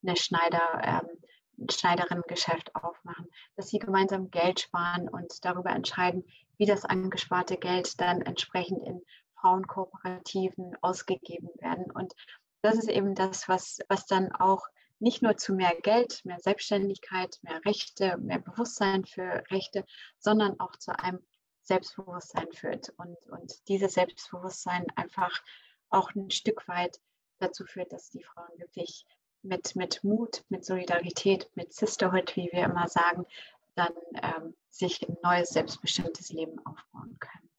eine 0.06 0.14
Schneider, 0.16 0.62
ähm, 0.82 1.68
Schneiderinnengeschäft 1.68 2.72
aufmachen, 2.76 3.26
dass 3.56 3.70
sie 3.70 3.80
gemeinsam 3.80 4.30
Geld 4.30 4.60
sparen 4.60 5.08
und 5.08 5.44
darüber 5.44 5.70
entscheiden, 5.70 6.24
wie 6.56 6.66
das 6.66 6.84
angesparte 6.84 7.56
Geld 7.56 8.00
dann 8.00 8.22
entsprechend 8.22 8.86
in 8.86 9.02
Frauenkooperativen 9.40 10.76
ausgegeben 10.82 11.48
werden. 11.58 11.90
Und 11.90 12.14
das 12.62 12.76
ist 12.76 12.88
eben 12.88 13.16
das, 13.16 13.48
was, 13.48 13.80
was 13.88 14.06
dann 14.06 14.30
auch 14.30 14.68
nicht 15.04 15.20
nur 15.20 15.36
zu 15.36 15.52
mehr 15.52 15.74
Geld, 15.82 16.24
mehr 16.24 16.40
Selbstständigkeit, 16.40 17.38
mehr 17.42 17.60
Rechte, 17.66 18.16
mehr 18.16 18.38
Bewusstsein 18.38 19.04
für 19.04 19.44
Rechte, 19.50 19.84
sondern 20.18 20.58
auch 20.58 20.76
zu 20.76 20.98
einem 20.98 21.20
Selbstbewusstsein 21.62 22.50
führt 22.52 22.88
und, 22.96 23.16
und 23.28 23.68
dieses 23.68 23.92
Selbstbewusstsein 23.94 24.86
einfach 24.96 25.42
auch 25.90 26.14
ein 26.14 26.30
Stück 26.30 26.66
weit 26.68 27.00
dazu 27.38 27.66
führt, 27.66 27.92
dass 27.92 28.08
die 28.08 28.22
Frauen 28.22 28.58
wirklich 28.58 29.06
mit, 29.42 29.76
mit 29.76 30.02
Mut, 30.04 30.42
mit 30.48 30.64
Solidarität, 30.64 31.50
mit 31.54 31.74
Sisterhood, 31.74 32.34
wie 32.36 32.48
wir 32.50 32.64
immer 32.64 32.88
sagen, 32.88 33.26
dann 33.74 33.92
ähm, 34.22 34.54
sich 34.70 35.06
ein 35.06 35.18
neues, 35.22 35.50
selbstbestimmtes 35.50 36.30
Leben 36.30 36.64
aufbauen 36.64 37.18
können. 37.20 37.50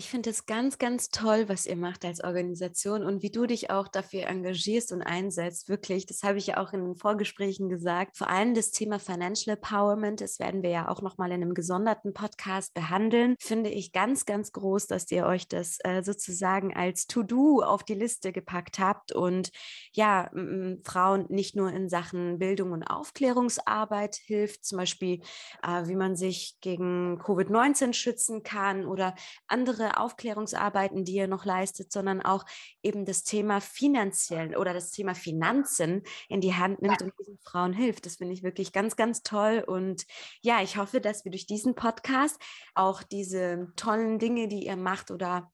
Ich 0.00 0.08
finde 0.08 0.30
es 0.30 0.46
ganz, 0.46 0.78
ganz 0.78 1.10
toll, 1.10 1.50
was 1.50 1.66
ihr 1.66 1.76
macht 1.76 2.06
als 2.06 2.24
Organisation 2.24 3.04
und 3.04 3.22
wie 3.22 3.28
du 3.28 3.44
dich 3.44 3.68
auch 3.68 3.86
dafür 3.86 4.28
engagierst 4.28 4.92
und 4.92 5.02
einsetzt. 5.02 5.68
Wirklich, 5.68 6.06
das 6.06 6.22
habe 6.22 6.38
ich 6.38 6.46
ja 6.46 6.56
auch 6.56 6.72
in 6.72 6.82
den 6.82 6.96
Vorgesprächen 6.96 7.68
gesagt. 7.68 8.16
Vor 8.16 8.30
allem 8.30 8.54
das 8.54 8.70
Thema 8.70 8.98
Financial 8.98 9.54
Empowerment, 9.54 10.22
das 10.22 10.38
werden 10.38 10.62
wir 10.62 10.70
ja 10.70 10.88
auch 10.88 11.02
nochmal 11.02 11.32
in 11.32 11.42
einem 11.42 11.52
gesonderten 11.52 12.14
Podcast 12.14 12.72
behandeln. 12.72 13.34
Finde 13.38 13.68
ich 13.68 13.92
ganz, 13.92 14.24
ganz 14.24 14.52
groß, 14.52 14.86
dass 14.86 15.10
ihr 15.10 15.26
euch 15.26 15.48
das 15.48 15.76
äh, 15.84 16.02
sozusagen 16.02 16.74
als 16.74 17.06
To-Do 17.06 17.60
auf 17.62 17.84
die 17.84 17.92
Liste 17.92 18.32
gepackt 18.32 18.78
habt 18.78 19.12
und 19.12 19.50
ja, 19.92 20.30
Frauen 20.82 21.26
nicht 21.28 21.56
nur 21.56 21.70
in 21.72 21.90
Sachen 21.90 22.38
Bildung 22.38 22.72
und 22.72 22.84
Aufklärungsarbeit 22.84 24.16
hilft, 24.16 24.64
zum 24.64 24.78
Beispiel, 24.78 25.20
äh, 25.62 25.88
wie 25.88 25.96
man 25.96 26.16
sich 26.16 26.56
gegen 26.62 27.20
Covid-19 27.20 27.92
schützen 27.92 28.42
kann 28.42 28.86
oder 28.86 29.14
andere 29.46 29.89
Aufklärungsarbeiten, 29.98 31.04
die 31.04 31.14
ihr 31.14 31.28
noch 31.28 31.44
leistet, 31.44 31.92
sondern 31.92 32.20
auch 32.20 32.44
eben 32.82 33.04
das 33.04 33.24
Thema 33.24 33.60
finanziell 33.60 34.56
oder 34.56 34.72
das 34.72 34.90
Thema 34.90 35.14
Finanzen 35.14 36.02
in 36.28 36.40
die 36.40 36.54
Hand 36.54 36.82
nimmt 36.82 37.02
und 37.02 37.12
diesen 37.18 37.38
Frauen 37.38 37.72
hilft. 37.72 38.06
Das 38.06 38.16
finde 38.16 38.34
ich 38.34 38.42
wirklich 38.42 38.72
ganz, 38.72 38.96
ganz 38.96 39.22
toll. 39.22 39.64
Und 39.66 40.04
ja, 40.42 40.62
ich 40.62 40.76
hoffe, 40.76 41.00
dass 41.00 41.24
wir 41.24 41.30
durch 41.30 41.46
diesen 41.46 41.74
Podcast 41.74 42.40
auch 42.74 43.02
diese 43.02 43.72
tollen 43.76 44.18
Dinge, 44.18 44.48
die 44.48 44.66
ihr 44.66 44.76
macht 44.76 45.10
oder 45.10 45.50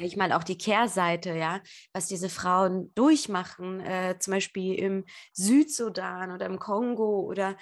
ich 0.00 0.16
mal 0.16 0.32
auch 0.32 0.44
die 0.44 0.58
Kehrseite, 0.58 1.34
ja, 1.34 1.60
was 1.92 2.06
diese 2.06 2.28
Frauen 2.28 2.92
durchmachen, 2.94 3.80
äh, 3.80 4.16
zum 4.18 4.32
Beispiel 4.32 4.74
im 4.74 5.04
Südsudan 5.32 6.32
oder 6.32 6.46
im 6.46 6.58
Kongo 6.58 7.20
oder 7.20 7.56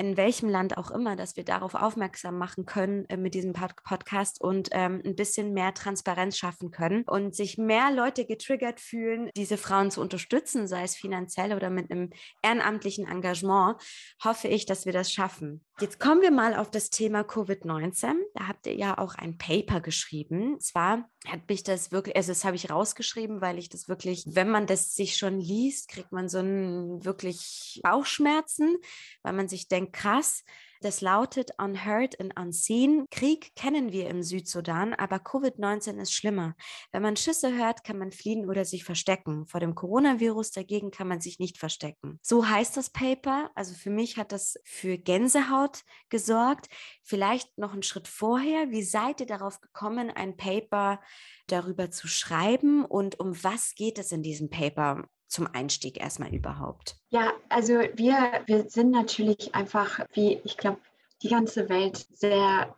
in 0.00 0.16
welchem 0.16 0.48
Land 0.48 0.78
auch 0.78 0.90
immer, 0.90 1.14
dass 1.14 1.36
wir 1.36 1.44
darauf 1.44 1.74
aufmerksam 1.74 2.38
machen 2.38 2.64
können 2.64 3.04
äh, 3.10 3.18
mit 3.18 3.34
diesem 3.34 3.52
Pod 3.52 3.74
Podcast 3.84 4.40
und 4.40 4.70
ähm, 4.72 5.02
ein 5.04 5.14
bisschen 5.14 5.52
mehr 5.52 5.74
Transparenz 5.74 6.38
schaffen 6.38 6.70
können 6.70 7.02
und 7.02 7.34
sich 7.34 7.58
mehr 7.58 7.90
Leute 7.90 8.24
getriggert 8.24 8.80
fühlen, 8.80 9.30
diese 9.36 9.58
Frauen 9.58 9.90
zu 9.90 10.00
unterstützen, 10.00 10.66
sei 10.66 10.84
es 10.84 10.96
finanziell 10.96 11.52
oder 11.52 11.68
mit 11.68 11.90
einem 11.90 12.10
ehrenamtlichen 12.42 13.06
Engagement, 13.06 13.76
hoffe 14.24 14.48
ich, 14.48 14.64
dass 14.64 14.86
wir 14.86 14.94
das 14.94 15.12
schaffen. 15.12 15.66
Jetzt 15.80 15.98
kommen 15.98 16.20
wir 16.20 16.30
mal 16.30 16.56
auf 16.56 16.70
das 16.70 16.90
Thema 16.90 17.22
Covid-19. 17.22 18.12
Da 18.34 18.48
habt 18.48 18.66
ihr 18.66 18.74
ja 18.74 18.98
auch 18.98 19.14
ein 19.14 19.38
Paper 19.38 19.80
geschrieben. 19.80 20.60
Zwar 20.60 21.08
hat 21.26 21.48
mich 21.48 21.62
das 21.62 21.90
wirklich, 21.90 22.16
also 22.16 22.32
das 22.32 22.44
habe 22.44 22.56
ich 22.56 22.68
rausgeschrieben, 22.68 23.40
weil 23.40 23.58
ich 23.58 23.70
das 23.70 23.88
wirklich, 23.88 24.24
wenn 24.26 24.50
man 24.50 24.66
das 24.66 24.94
sich 24.94 25.16
schon 25.16 25.40
liest, 25.40 25.88
kriegt 25.88 26.12
man 26.12 26.28
so 26.28 26.38
einen 26.38 27.02
wirklich 27.06 27.80
Bauchschmerzen, 27.82 28.76
weil 29.22 29.32
man 29.32 29.48
sich 29.48 29.68
denkt, 29.68 29.94
krass, 29.94 30.44
das 30.80 31.00
lautet 31.00 31.50
Unheard 31.58 32.18
and 32.20 32.38
Unseen. 32.38 33.04
Krieg 33.10 33.54
kennen 33.54 33.92
wir 33.92 34.08
im 34.08 34.22
Südsudan, 34.22 34.94
aber 34.94 35.16
Covid-19 35.16 36.00
ist 36.00 36.12
schlimmer. 36.12 36.54
Wenn 36.90 37.02
man 37.02 37.16
Schüsse 37.16 37.54
hört, 37.56 37.84
kann 37.84 37.98
man 37.98 38.12
fliehen 38.12 38.48
oder 38.48 38.64
sich 38.64 38.84
verstecken. 38.84 39.46
Vor 39.46 39.60
dem 39.60 39.74
Coronavirus 39.74 40.52
dagegen 40.52 40.90
kann 40.90 41.08
man 41.08 41.20
sich 41.20 41.38
nicht 41.38 41.58
verstecken. 41.58 42.18
So 42.22 42.48
heißt 42.48 42.76
das 42.76 42.90
Paper. 42.90 43.50
Also 43.54 43.74
für 43.74 43.90
mich 43.90 44.16
hat 44.16 44.32
das 44.32 44.58
für 44.64 44.96
Gänsehaut 44.96 45.82
gesorgt. 46.08 46.68
Vielleicht 47.02 47.58
noch 47.58 47.72
einen 47.72 47.82
Schritt 47.82 48.08
vorher. 48.08 48.70
Wie 48.70 48.82
seid 48.82 49.20
ihr 49.20 49.26
darauf 49.26 49.60
gekommen, 49.60 50.10
ein 50.10 50.36
Paper 50.36 51.00
darüber 51.46 51.90
zu 51.90 52.08
schreiben 52.08 52.84
und 52.84 53.20
um 53.20 53.42
was 53.42 53.74
geht 53.74 53.98
es 53.98 54.12
in 54.12 54.22
diesem 54.22 54.50
Paper? 54.50 55.04
Zum 55.30 55.48
Einstieg 55.52 56.00
erstmal 56.00 56.34
überhaupt? 56.34 56.96
Ja, 57.08 57.32
also 57.48 57.74
wir, 57.94 58.42
wir 58.46 58.68
sind 58.68 58.90
natürlich 58.90 59.54
einfach, 59.54 60.00
wie 60.12 60.40
ich 60.44 60.56
glaube, 60.56 60.80
die 61.22 61.28
ganze 61.28 61.68
Welt 61.68 62.06
sehr, 62.12 62.74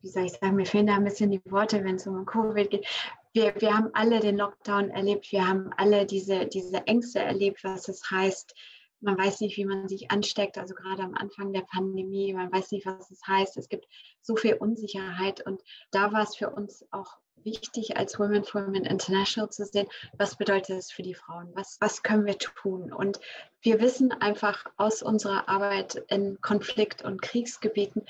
wie 0.00 0.08
soll 0.08 0.24
ich 0.24 0.32
sagen, 0.32 0.56
mir 0.56 0.66
fehlen 0.66 0.86
da 0.86 0.94
ein 0.94 1.04
bisschen 1.04 1.30
die 1.30 1.42
Worte, 1.44 1.84
wenn 1.84 1.96
es 1.96 2.06
um 2.06 2.24
Covid 2.24 2.70
geht. 2.70 2.86
Wir, 3.32 3.54
wir 3.60 3.76
haben 3.76 3.90
alle 3.94 4.20
den 4.20 4.36
Lockdown 4.36 4.90
erlebt, 4.90 5.32
wir 5.32 5.46
haben 5.46 5.70
alle 5.76 6.06
diese, 6.06 6.46
diese 6.46 6.86
Ängste 6.86 7.20
erlebt, 7.20 7.64
was 7.64 7.88
es 7.88 8.10
heißt, 8.10 8.54
man 9.00 9.18
weiß 9.18 9.40
nicht, 9.40 9.56
wie 9.56 9.64
man 9.64 9.88
sich 9.88 10.10
ansteckt, 10.10 10.58
also 10.58 10.74
gerade 10.74 11.02
am 11.02 11.14
Anfang 11.14 11.52
der 11.52 11.62
Pandemie, 11.62 12.32
man 12.32 12.52
weiß 12.52 12.70
nicht, 12.70 12.86
was 12.86 13.10
es 13.10 13.26
heißt. 13.26 13.56
Es 13.56 13.68
gibt 13.68 13.86
so 14.22 14.36
viel 14.36 14.54
Unsicherheit 14.54 15.44
und 15.44 15.60
da 15.90 16.12
war 16.12 16.22
es 16.22 16.36
für 16.36 16.50
uns 16.50 16.86
auch 16.92 17.16
wichtig, 17.36 17.96
als 17.96 18.18
Women 18.18 18.44
for 18.44 18.66
Women 18.66 18.84
International 18.84 19.50
zu 19.50 19.64
sehen, 19.64 19.88
was 20.16 20.36
bedeutet 20.36 20.78
es 20.78 20.92
für 20.92 21.02
die 21.02 21.14
Frauen, 21.14 21.50
was, 21.54 21.78
was 21.80 22.02
können 22.02 22.26
wir 22.26 22.38
tun. 22.38 22.92
Und 22.92 23.20
wir 23.60 23.80
wissen 23.80 24.12
einfach 24.12 24.66
aus 24.76 25.02
unserer 25.02 25.48
Arbeit 25.48 25.96
in 26.08 26.40
Konflikt- 26.40 27.02
und 27.02 27.22
Kriegsgebieten, 27.22 28.06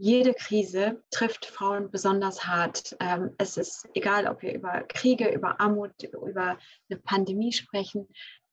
jede 0.00 0.32
Krise 0.32 1.02
trifft 1.10 1.44
Frauen 1.44 1.90
besonders 1.90 2.46
hart. 2.46 2.96
Ähm, 3.00 3.34
es 3.36 3.56
ist 3.56 3.88
egal, 3.94 4.28
ob 4.28 4.42
wir 4.42 4.54
über 4.54 4.82
Kriege, 4.82 5.28
über 5.28 5.60
Armut, 5.60 6.04
über 6.04 6.56
eine 6.88 7.00
Pandemie 7.00 7.52
sprechen. 7.52 8.06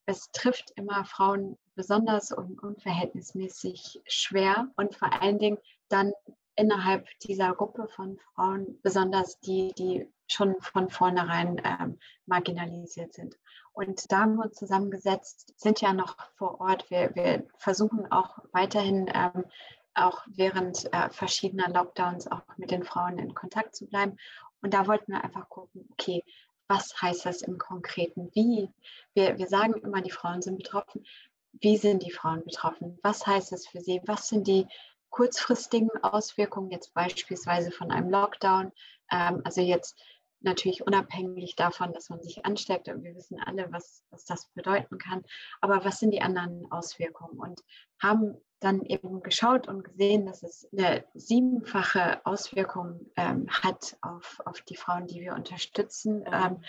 Es 0.07 0.31
trifft 0.31 0.71
immer 0.75 1.05
Frauen 1.05 1.55
besonders 1.75 2.31
und 2.31 2.61
unverhältnismäßig 2.63 4.01
schwer 4.07 4.69
und 4.75 4.95
vor 4.95 5.21
allen 5.21 5.37
Dingen 5.37 5.59
dann 5.87 6.13
innerhalb 6.55 7.07
dieser 7.19 7.53
Gruppe 7.53 7.87
von 7.87 8.17
Frauen, 8.33 8.79
besonders 8.81 9.39
die, 9.39 9.73
die 9.77 10.07
schon 10.27 10.55
von 10.59 10.89
vornherein 10.89 11.61
ähm, 11.63 11.99
marginalisiert 12.25 13.13
sind. 13.13 13.37
Und 13.73 14.11
da 14.11 14.21
haben 14.21 14.35
wir 14.35 14.45
uns 14.45 14.55
zusammengesetzt, 14.55 15.53
sind 15.57 15.81
ja 15.81 15.93
noch 15.93 16.15
vor 16.37 16.61
Ort. 16.61 16.89
Wir, 16.89 17.13
wir 17.13 17.45
versuchen 17.57 18.09
auch 18.11 18.39
weiterhin, 18.53 19.11
ähm, 19.13 19.43
auch 19.93 20.23
während 20.27 20.91
äh, 20.93 21.09
verschiedener 21.09 21.69
Lockdowns, 21.69 22.27
auch 22.31 22.41
mit 22.57 22.71
den 22.71 22.83
Frauen 22.83 23.19
in 23.19 23.33
Kontakt 23.33 23.75
zu 23.75 23.85
bleiben. 23.85 24.17
Und 24.61 24.73
da 24.73 24.87
wollten 24.87 25.11
wir 25.11 25.23
einfach 25.23 25.49
gucken, 25.49 25.87
okay, 25.91 26.23
was 26.67 26.99
heißt 27.01 27.25
das 27.25 27.41
im 27.41 27.57
Konkreten? 27.57 28.31
Wie? 28.33 28.69
Wir, 29.13 29.37
wir 29.37 29.47
sagen 29.47 29.75
immer, 29.75 30.01
die 30.01 30.11
Frauen 30.11 30.41
sind 30.41 30.57
betroffen. 30.57 31.05
Wie 31.51 31.77
sind 31.77 32.03
die 32.03 32.11
Frauen 32.11 32.43
betroffen? 32.43 32.97
Was 33.03 33.27
heißt 33.27 33.51
das 33.51 33.67
für 33.67 33.81
sie? 33.81 34.01
Was 34.05 34.27
sind 34.27 34.47
die 34.47 34.67
kurzfristigen 35.09 35.89
Auswirkungen 36.01 36.71
jetzt 36.71 36.93
beispielsweise 36.93 37.71
von 37.71 37.91
einem 37.91 38.09
Lockdown? 38.09 38.71
Ähm, 39.11 39.41
also 39.43 39.61
jetzt 39.61 39.99
natürlich 40.41 40.85
unabhängig 40.85 41.55
davon, 41.55 41.91
dass 41.93 42.09
man 42.09 42.21
sich 42.21 42.45
ansteckt 42.45 42.87
und 42.87 43.03
wir 43.03 43.15
wissen 43.15 43.39
alle, 43.43 43.71
was, 43.71 44.03
was 44.11 44.25
das 44.25 44.47
bedeuten 44.53 44.97
kann. 44.97 45.23
Aber 45.59 45.83
was 45.83 45.99
sind 45.99 46.11
die 46.11 46.21
anderen 46.21 46.71
Auswirkungen? 46.71 47.39
Und 47.39 47.61
haben 47.99 48.37
dann 48.59 48.83
eben 48.83 49.21
geschaut 49.21 49.67
und 49.67 49.83
gesehen, 49.83 50.25
dass 50.25 50.43
es 50.43 50.67
eine 50.71 51.03
siebenfache 51.13 52.25
Auswirkung 52.25 53.11
ähm, 53.15 53.47
hat 53.49 53.97
auf, 54.01 54.39
auf 54.45 54.61
die 54.61 54.75
Frauen, 54.75 55.07
die 55.07 55.21
wir 55.21 55.33
unterstützen. 55.33 56.23
Ähm, 56.31 56.63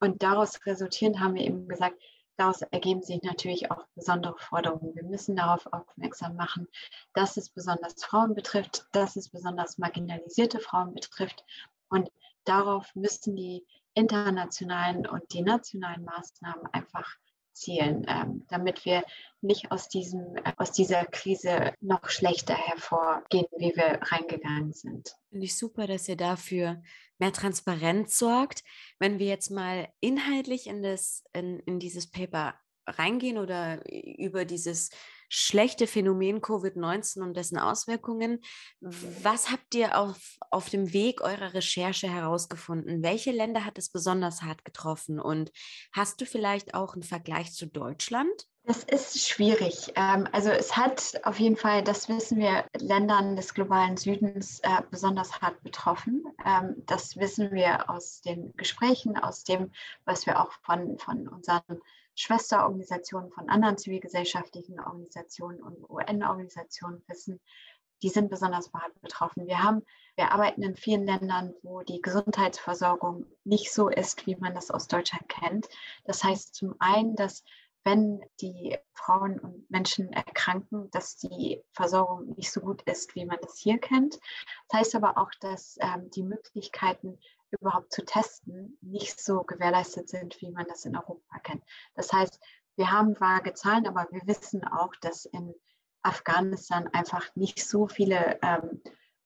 und 0.00 0.22
daraus 0.22 0.64
resultierend 0.66 1.20
haben 1.20 1.34
wir 1.34 1.42
eben 1.42 1.68
gesagt, 1.68 2.00
daraus 2.36 2.62
ergeben 2.62 3.02
sich 3.02 3.22
natürlich 3.22 3.70
auch 3.70 3.84
besondere 3.94 4.36
Forderungen. 4.38 4.94
Wir 4.94 5.04
müssen 5.04 5.36
darauf 5.36 5.66
aufmerksam 5.72 6.36
machen, 6.36 6.68
dass 7.14 7.36
es 7.36 7.48
besonders 7.48 8.02
Frauen 8.02 8.34
betrifft, 8.34 8.86
dass 8.92 9.16
es 9.16 9.28
besonders 9.28 9.78
marginalisierte 9.78 10.60
Frauen 10.60 10.94
betrifft. 10.94 11.44
Und 11.88 12.10
darauf 12.44 12.94
müssen 12.94 13.36
die 13.36 13.64
internationalen 13.94 15.06
und 15.06 15.32
die 15.32 15.42
nationalen 15.42 16.04
Maßnahmen 16.04 16.66
einfach 16.72 17.16
zielen, 17.56 18.06
ähm, 18.08 18.44
damit 18.48 18.84
wir 18.84 19.02
nicht 19.40 19.70
aus, 19.70 19.88
diesem, 19.88 20.34
aus 20.56 20.72
dieser 20.72 21.04
Krise 21.06 21.72
noch 21.80 22.08
schlechter 22.08 22.54
hervorgehen, 22.54 23.46
wie 23.58 23.74
wir 23.74 24.00
reingegangen 24.02 24.72
sind. 24.72 25.16
Finde 25.30 25.46
ich 25.46 25.56
super, 25.56 25.86
dass 25.86 26.08
ihr 26.08 26.16
dafür 26.16 26.82
mehr 27.18 27.32
Transparenz 27.32 28.18
sorgt. 28.18 28.62
Wenn 28.98 29.18
wir 29.18 29.26
jetzt 29.26 29.50
mal 29.50 29.88
inhaltlich 30.00 30.66
in, 30.66 30.82
das, 30.82 31.24
in, 31.32 31.60
in 31.60 31.78
dieses 31.78 32.10
Paper 32.10 32.54
reingehen 32.86 33.38
oder 33.38 33.82
über 33.90 34.44
dieses 34.44 34.90
schlechte 35.28 35.86
Phänomen 35.86 36.40
Covid-19 36.40 37.22
und 37.22 37.36
dessen 37.36 37.58
Auswirkungen. 37.58 38.40
Was 38.80 39.50
habt 39.50 39.74
ihr 39.74 39.98
auf, 39.98 40.36
auf 40.50 40.70
dem 40.70 40.92
Weg 40.92 41.20
eurer 41.20 41.54
Recherche 41.54 42.08
herausgefunden? 42.08 43.02
Welche 43.02 43.32
Länder 43.32 43.64
hat 43.64 43.78
es 43.78 43.90
besonders 43.90 44.42
hart 44.42 44.64
getroffen? 44.64 45.20
Und 45.20 45.52
hast 45.92 46.20
du 46.20 46.26
vielleicht 46.26 46.74
auch 46.74 46.94
einen 46.94 47.02
Vergleich 47.02 47.52
zu 47.52 47.66
Deutschland? 47.66 48.46
Das 48.66 48.82
ist 48.82 49.28
schwierig. 49.28 49.92
Ähm, 49.94 50.26
also 50.32 50.50
es 50.50 50.76
hat 50.76 51.20
auf 51.22 51.38
jeden 51.38 51.56
Fall, 51.56 51.84
das 51.84 52.08
wissen 52.08 52.38
wir, 52.38 52.64
Ländern 52.76 53.36
des 53.36 53.54
globalen 53.54 53.96
Südens 53.96 54.58
äh, 54.60 54.82
besonders 54.90 55.40
hart 55.40 55.62
betroffen. 55.62 56.24
Ähm, 56.44 56.74
das 56.84 57.16
wissen 57.16 57.52
wir 57.52 57.88
aus 57.88 58.22
den 58.22 58.52
Gesprächen, 58.56 59.16
aus 59.16 59.44
dem, 59.44 59.70
was 60.04 60.26
wir 60.26 60.40
auch 60.40 60.50
von, 60.64 60.98
von 60.98 61.28
unseren 61.28 61.80
Schwesterorganisationen 62.16 63.30
von 63.30 63.48
anderen 63.48 63.78
zivilgesellschaftlichen 63.78 64.80
Organisationen 64.80 65.62
und 65.62 65.88
UN-Organisationen 65.88 67.02
wissen, 67.06 67.40
die 68.02 68.08
sind 68.08 68.30
besonders 68.30 68.70
betroffen. 69.00 69.46
Wir 69.46 69.62
haben, 69.62 69.82
wir 70.16 70.32
arbeiten 70.32 70.62
in 70.62 70.76
vielen 70.76 71.06
Ländern, 71.06 71.54
wo 71.62 71.82
die 71.82 72.02
Gesundheitsversorgung 72.02 73.26
nicht 73.44 73.72
so 73.72 73.88
ist, 73.88 74.26
wie 74.26 74.36
man 74.36 74.54
das 74.54 74.70
aus 74.70 74.88
Deutschland 74.88 75.28
kennt. 75.28 75.68
Das 76.04 76.22
heißt 76.24 76.54
zum 76.54 76.74
einen, 76.78 77.16
dass 77.16 77.44
wenn 77.84 78.20
die 78.40 78.76
Frauen 78.94 79.38
und 79.38 79.70
Menschen 79.70 80.12
erkranken, 80.12 80.90
dass 80.90 81.16
die 81.18 81.62
Versorgung 81.72 82.34
nicht 82.34 82.50
so 82.50 82.60
gut 82.60 82.82
ist, 82.82 83.14
wie 83.14 83.24
man 83.24 83.38
das 83.40 83.58
hier 83.58 83.78
kennt. 83.78 84.18
Das 84.68 84.80
heißt 84.80 84.96
aber 84.96 85.16
auch, 85.16 85.30
dass 85.40 85.78
ähm, 85.80 86.10
die 86.10 86.24
Möglichkeiten 86.24 87.16
überhaupt 87.50 87.92
zu 87.92 88.04
testen, 88.04 88.78
nicht 88.80 89.20
so 89.20 89.42
gewährleistet 89.42 90.08
sind, 90.08 90.40
wie 90.40 90.50
man 90.50 90.66
das 90.68 90.84
in 90.84 90.96
Europa 90.96 91.38
kennt. 91.42 91.62
Das 91.94 92.12
heißt, 92.12 92.40
wir 92.76 92.90
haben 92.90 93.18
vage 93.18 93.54
Zahlen, 93.54 93.86
aber 93.86 94.06
wir 94.10 94.22
wissen 94.26 94.64
auch, 94.64 94.94
dass 95.00 95.24
in 95.24 95.54
Afghanistan 96.02 96.88
einfach 96.92 97.34
nicht 97.34 97.66
so 97.66 97.88
viele 97.88 98.38
ähm, 98.42 98.82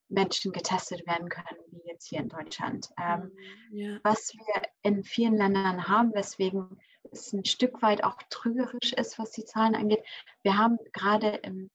Menschen 0.09 0.51
getestet 0.51 1.05
werden 1.07 1.29
können 1.29 1.59
wie 1.71 1.81
jetzt 1.85 2.07
hier 2.07 2.19
in 2.19 2.29
Deutschland. 2.29 2.89
Ähm, 2.99 3.31
mhm, 3.71 3.77
ja. 3.77 3.99
Was 4.03 4.33
wir 4.33 4.61
in 4.83 5.03
vielen 5.03 5.37
Ländern 5.37 5.87
haben, 5.87 6.13
weswegen 6.13 6.79
es 7.11 7.33
ein 7.33 7.45
Stück 7.45 7.81
weit 7.81 8.03
auch 8.03 8.17
trügerisch 8.29 8.93
ist, 8.93 9.19
was 9.19 9.31
die 9.31 9.45
Zahlen 9.45 9.75
angeht. 9.75 10.03
Wir 10.43 10.57
haben 10.57 10.77
gerade 10.91 11.29
im 11.43 11.69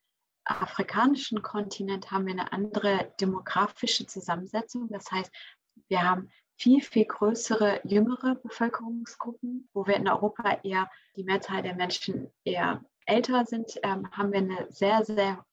afrikanischen 0.44 1.42
Kontinent 1.42 2.10
haben 2.10 2.26
wir 2.26 2.32
eine 2.32 2.52
andere 2.52 3.12
demografische 3.20 4.06
Zusammensetzung. 4.06 4.88
Das 4.88 5.10
heißt, 5.10 5.32
wir 5.88 6.02
haben 6.02 6.30
viel, 6.56 6.80
viel 6.80 7.04
größere, 7.04 7.80
jüngere 7.84 8.36
Bevölkerungsgruppen, 8.36 9.68
wo 9.72 9.86
wir 9.86 9.96
in 9.96 10.08
Europa 10.08 10.58
eher 10.62 10.90
die 11.16 11.24
Mehrzahl 11.24 11.62
der 11.62 11.74
Menschen 11.74 12.32
eher 12.44 12.82
älter 13.04 13.44
sind, 13.44 13.78
ähm, 13.82 14.10
haben 14.10 14.32
wir 14.32 14.40
eine 14.40 14.66
sehr, 14.70 15.04
sehr 15.04 15.44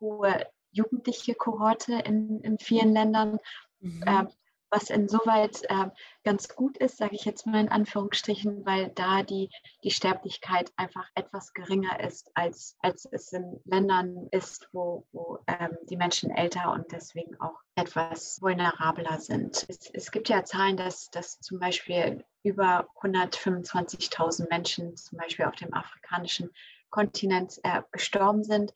hohe 0.00 0.46
jugendliche 0.70 1.34
Kohorte 1.34 1.94
in, 1.94 2.40
in 2.40 2.58
vielen 2.58 2.92
Ländern. 2.92 3.38
Mhm. 3.80 4.04
Ähm, 4.06 4.28
was 4.74 4.90
insoweit 4.90 5.62
äh, 5.68 5.90
ganz 6.24 6.48
gut 6.48 6.76
ist, 6.78 6.96
sage 6.96 7.14
ich 7.14 7.24
jetzt 7.24 7.46
mal 7.46 7.60
in 7.60 7.68
Anführungsstrichen, 7.68 8.66
weil 8.66 8.88
da 8.88 9.22
die, 9.22 9.50
die 9.84 9.92
Sterblichkeit 9.92 10.72
einfach 10.76 11.06
etwas 11.14 11.54
geringer 11.54 12.00
ist, 12.00 12.30
als, 12.34 12.76
als 12.80 13.06
es 13.12 13.32
in 13.32 13.60
Ländern 13.64 14.26
ist, 14.32 14.68
wo, 14.72 15.06
wo 15.12 15.38
ähm, 15.46 15.76
die 15.88 15.96
Menschen 15.96 16.30
älter 16.30 16.72
und 16.72 16.90
deswegen 16.90 17.40
auch 17.40 17.60
etwas 17.76 18.42
vulnerabler 18.42 19.20
sind. 19.20 19.64
Es, 19.68 19.90
es 19.92 20.10
gibt 20.10 20.28
ja 20.28 20.44
Zahlen, 20.44 20.76
dass, 20.76 21.08
dass 21.10 21.38
zum 21.40 21.60
Beispiel 21.60 22.24
über 22.42 22.88
125.000 23.00 24.48
Menschen 24.50 24.96
zum 24.96 25.18
Beispiel 25.18 25.44
auf 25.44 25.54
dem 25.54 25.72
afrikanischen 25.72 26.50
Kontinent 26.90 27.60
äh, 27.62 27.82
gestorben 27.92 28.42
sind. 28.42 28.72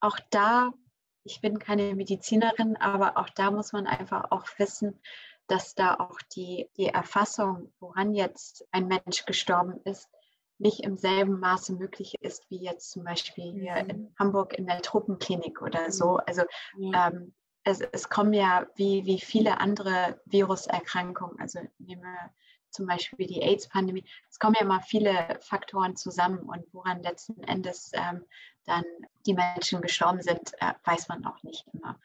Auch 0.00 0.18
da 0.30 0.72
ich 1.30 1.40
bin 1.40 1.58
keine 1.58 1.94
Medizinerin, 1.94 2.76
aber 2.76 3.16
auch 3.16 3.28
da 3.30 3.50
muss 3.50 3.72
man 3.72 3.86
einfach 3.86 4.30
auch 4.30 4.46
wissen, 4.58 5.00
dass 5.46 5.74
da 5.74 5.94
auch 5.94 6.18
die, 6.34 6.68
die 6.76 6.86
Erfassung, 6.86 7.72
woran 7.78 8.14
jetzt 8.14 8.66
ein 8.72 8.88
Mensch 8.88 9.24
gestorben 9.26 9.80
ist, 9.84 10.08
nicht 10.58 10.80
im 10.80 10.98
selben 10.98 11.40
Maße 11.40 11.72
möglich 11.72 12.16
ist 12.20 12.50
wie 12.50 12.62
jetzt 12.62 12.90
zum 12.90 13.04
Beispiel 13.04 13.52
hier 13.52 13.82
mhm. 13.82 13.90
in 13.90 14.14
Hamburg 14.18 14.54
in 14.54 14.66
der 14.66 14.82
Truppenklinik 14.82 15.62
oder 15.62 15.90
so. 15.90 16.14
Mhm. 16.14 16.20
Also 16.26 16.42
ja. 16.76 17.08
ähm, 17.08 17.34
es, 17.64 17.80
es, 17.80 18.08
kommen 18.08 18.32
ja 18.32 18.66
wie, 18.74 19.04
wie 19.06 19.20
viele 19.20 19.60
andere 19.60 20.20
Viruserkrankungen, 20.26 21.38
also 21.40 21.60
nehme 21.78 22.08
zum 22.70 22.86
Beispiel 22.86 23.26
die 23.26 23.42
AIDS-Pandemie, 23.42 24.04
es 24.28 24.38
kommen 24.38 24.54
ja 24.58 24.62
immer 24.62 24.80
viele 24.80 25.38
Faktoren 25.40 25.96
zusammen 25.96 26.40
und 26.40 26.64
woran 26.72 27.02
letzten 27.02 27.42
Endes 27.44 27.92
ähm, 27.94 28.24
dann 28.64 28.84
die 29.26 29.34
Menschen 29.34 29.80
gestorben 29.80 30.22
sind, 30.22 30.52
äh, 30.60 30.74
weiß 30.84 31.08
man 31.08 31.24
auch 31.26 31.42
nicht 31.42 31.66
immer. 31.72 31.98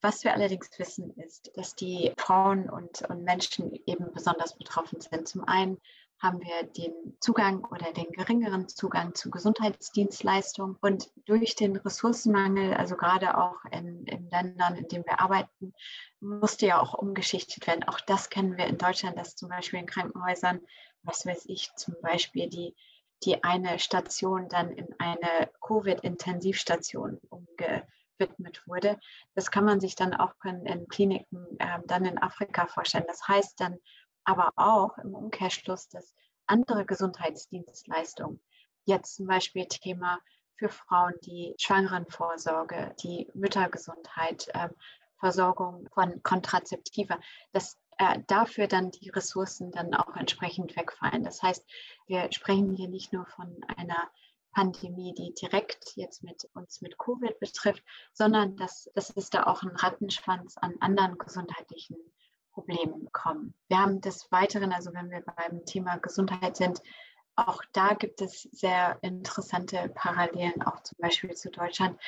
Was 0.00 0.24
wir 0.24 0.32
allerdings 0.32 0.78
wissen, 0.78 1.14
ist, 1.16 1.50
dass 1.56 1.74
die 1.74 2.12
Frauen 2.16 2.70
und, 2.70 3.02
und 3.02 3.24
Menschen 3.24 3.74
eben 3.86 4.12
besonders 4.12 4.56
betroffen 4.56 5.00
sind. 5.00 5.28
Zum 5.28 5.44
einen 5.44 5.78
haben 6.20 6.40
wir 6.40 6.64
den 6.64 7.16
Zugang 7.20 7.64
oder 7.64 7.92
den 7.92 8.10
geringeren 8.12 8.68
Zugang 8.68 9.14
zu 9.14 9.30
Gesundheitsdienstleistungen. 9.30 10.76
Und 10.80 11.10
durch 11.24 11.54
den 11.54 11.76
Ressourcenmangel, 11.76 12.74
also 12.74 12.96
gerade 12.96 13.38
auch 13.38 13.56
in, 13.72 14.04
in, 14.04 14.28
Ländern, 14.28 14.76
in 14.76 14.86
denen 14.88 15.04
wir 15.06 15.20
arbeiten, 15.20 15.72
musste 16.20 16.66
ja 16.66 16.80
auch 16.80 16.92
umgeschichtet 16.92 17.66
werden. 17.66 17.84
Auch 17.84 18.00
das 18.00 18.28
kennen 18.28 18.58
wir 18.58 18.66
in 18.66 18.76
Deutschland, 18.76 19.18
dass 19.18 19.34
zum 19.34 19.48
Beispiel 19.48 19.80
in 19.80 19.86
Krankenhäusern, 19.86 20.60
was 21.02 21.24
weiß 21.24 21.46
ich, 21.46 21.74
zum 21.76 21.94
Beispiel 22.02 22.50
die, 22.50 22.76
die 23.24 23.42
eine 23.42 23.78
Station 23.78 24.48
dann 24.50 24.70
in 24.72 24.88
eine 24.98 25.50
Covid-Intensivstation 25.62 27.18
umgewidmet 27.30 28.66
wurde. 28.66 28.98
Das 29.34 29.50
kann 29.50 29.64
man 29.64 29.80
sich 29.80 29.94
dann 29.94 30.12
auch 30.12 30.34
in, 30.44 30.66
in 30.66 30.86
Kliniken 30.88 31.46
äh, 31.58 31.78
dann 31.86 32.04
in 32.04 32.18
Afrika 32.18 32.66
vorstellen. 32.66 33.04
Das 33.06 33.26
heißt 33.26 33.58
dann, 33.58 33.78
aber 34.30 34.52
auch 34.54 34.96
im 34.98 35.14
Umkehrschluss, 35.16 35.88
dass 35.88 36.14
andere 36.46 36.86
Gesundheitsdienstleistungen, 36.86 38.40
jetzt 38.84 39.16
zum 39.16 39.26
Beispiel 39.26 39.66
Thema 39.66 40.20
für 40.56 40.68
Frauen 40.68 41.14
die 41.24 41.54
Schwangerenvorsorge, 41.58 42.94
die 43.02 43.28
Müttergesundheit, 43.34 44.46
äh, 44.54 44.68
Versorgung 45.18 45.88
von 45.92 46.22
Kontrazeptiva, 46.22 47.18
dass 47.52 47.76
äh, 47.98 48.20
dafür 48.28 48.68
dann 48.68 48.92
die 48.92 49.10
Ressourcen 49.10 49.72
dann 49.72 49.94
auch 49.94 50.14
entsprechend 50.16 50.76
wegfallen. 50.76 51.24
Das 51.24 51.42
heißt, 51.42 51.64
wir 52.06 52.30
sprechen 52.30 52.76
hier 52.76 52.88
nicht 52.88 53.12
nur 53.12 53.26
von 53.26 53.60
einer 53.76 54.10
Pandemie, 54.52 55.12
die 55.12 55.34
direkt 55.34 55.96
jetzt 55.96 56.22
mit 56.22 56.48
uns 56.54 56.80
mit 56.82 56.98
Covid 56.98 57.38
betrifft, 57.40 57.82
sondern 58.12 58.56
dass, 58.56 58.88
dass 58.94 59.10
es 59.16 59.28
da 59.28 59.44
auch 59.44 59.62
einen 59.62 59.76
Rattenschwanz 59.76 60.56
an 60.56 60.76
anderen 60.78 61.18
gesundheitlichen 61.18 61.98
Problemen 62.52 63.08
kommen. 63.12 63.54
Wir 63.68 63.78
haben 63.78 64.00
des 64.00 64.30
Weiteren, 64.30 64.72
also 64.72 64.92
wenn 64.92 65.10
wir 65.10 65.22
beim 65.22 65.64
Thema 65.64 65.96
Gesundheit 65.98 66.56
sind, 66.56 66.82
auch 67.36 67.62
da 67.72 67.94
gibt 67.94 68.20
es 68.20 68.42
sehr 68.42 68.98
interessante 69.02 69.90
Parallelen, 69.94 70.62
auch 70.62 70.82
zum 70.82 70.98
Beispiel 71.00 71.34
zu 71.34 71.50
Deutschland. 71.50 71.98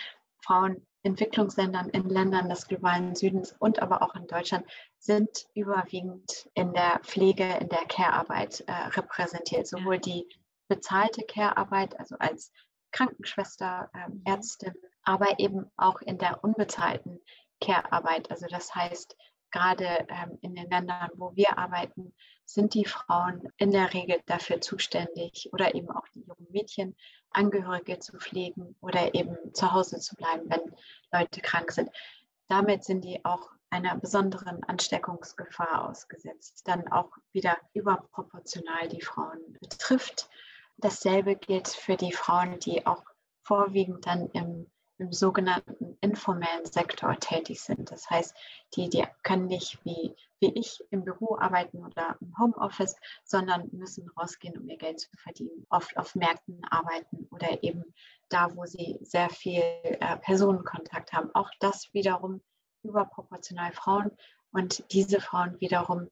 Frauen 0.41 0.85
Entwicklungsländern, 1.05 1.89
in 1.91 2.09
Ländern 2.09 2.49
des 2.49 2.69
globalen 2.69 3.15
Südens 3.15 3.55
und 3.59 3.81
aber 3.81 4.03
auch 4.03 4.15
in 4.15 4.27
Deutschland 4.27 4.67
sind 4.99 5.47
überwiegend 5.55 6.49
in 6.55 6.73
der 6.73 7.01
Pflege, 7.03 7.45
in 7.61 7.69
der 7.69 7.85
Care-Arbeit 7.87 8.61
äh, 8.67 8.73
repräsentiert. 8.73 9.67
Sowohl 9.67 9.99
die 9.99 10.29
bezahlte 10.69 11.23
Care-Arbeit, 11.23 11.99
also 11.99 12.17
als 12.19 12.53
Krankenschwester, 12.93 13.91
ähm, 13.95 14.15
mhm. 14.15 14.23
Ärztin, 14.27 14.75
aber 15.03 15.41
eben 15.41 15.71
auch 15.77 16.01
in 16.03 16.19
der 16.19 16.45
unbezahlten 16.45 17.21
Care-Arbeit. 17.61 18.31
Also 18.31 18.47
das 18.49 18.75
heißt, 18.75 19.17
gerade 19.53 20.07
ähm, 20.09 20.39
in 20.41 20.55
den 20.55 20.69
Ländern, 20.69 21.11
wo 21.15 21.37
wir 21.37 21.59
arbeiten, 21.59 22.13
sind 22.45 22.75
die 22.75 22.85
Frauen 22.85 23.49
in 23.57 23.71
der 23.71 23.95
Regel 23.95 24.21
dafür 24.27 24.61
zuständig 24.61 25.49
oder 25.53 25.75
eben 25.75 25.91
auch 25.91 26.09
die 26.15 26.21
jungen 26.23 26.49
Mädchen, 26.51 26.97
Angehörige 27.31 27.99
zu 27.99 28.19
pflegen 28.19 28.77
oder 28.81 29.15
eben 29.15 29.37
zu 29.55 29.73
Hause 29.73 30.01
zu 30.01 30.17
bleiben, 30.17 30.51
wenn 30.51 30.75
Leute 31.13 31.41
krank 31.41 31.71
sind. 31.73 31.91
Damit 32.49 32.85
sind 32.85 33.05
die 33.05 33.25
auch 33.25 33.51
einer 33.71 33.97
besonderen 33.97 34.63
Ansteckungsgefahr 34.65 35.89
ausgesetzt, 35.89 36.63
dann 36.69 36.89
auch 36.93 37.11
wieder 37.33 37.57
überproportional 37.73 38.89
die 38.89 39.01
Frauen 39.01 39.57
betrifft. 39.61 40.29
Dasselbe 40.77 41.37
gilt 41.37 41.69
für 41.69 41.97
die 41.97 42.13
Frauen, 42.13 42.59
die 42.59 42.87
auch 42.87 43.05
vorwiegend 43.45 44.07
dann 44.07 44.29
im 44.33 44.71
im 44.99 45.13
sogenannten 45.13 45.97
informellen 46.01 46.65
Sektor 46.65 47.17
tätig 47.19 47.61
sind. 47.61 47.91
Das 47.91 48.09
heißt, 48.09 48.35
die, 48.77 48.89
die 48.89 49.05
können 49.23 49.47
nicht 49.47 49.79
wie, 49.85 50.15
wie 50.41 50.53
ich 50.59 50.81
im 50.91 51.05
Büro 51.05 51.37
arbeiten 51.39 51.85
oder 51.85 52.17
im 52.21 52.37
Homeoffice, 52.39 52.97
sondern 53.25 53.69
müssen 53.73 54.09
rausgehen, 54.11 54.59
um 54.59 54.69
ihr 54.69 54.77
Geld 54.77 55.01
zu 55.01 55.09
verdienen, 55.17 55.67
oft 55.71 55.97
auf 55.97 56.15
Märkten 56.15 56.63
arbeiten 56.71 57.27
oder 57.31 57.63
eben 57.63 57.85
da, 58.29 58.55
wo 58.55 58.65
sie 58.65 58.99
sehr 59.03 59.31
viel 59.31 59.63
äh, 59.63 60.17
Personenkontakt 60.19 61.13
haben. 61.13 61.31
Auch 61.35 61.51
das 61.61 61.93
wiederum 61.93 62.41
überproportional 62.83 63.73
Frauen 63.73 64.11
und 64.53 64.85
diese 64.93 65.21
Frauen 65.21 65.61
wiederum 65.61 66.09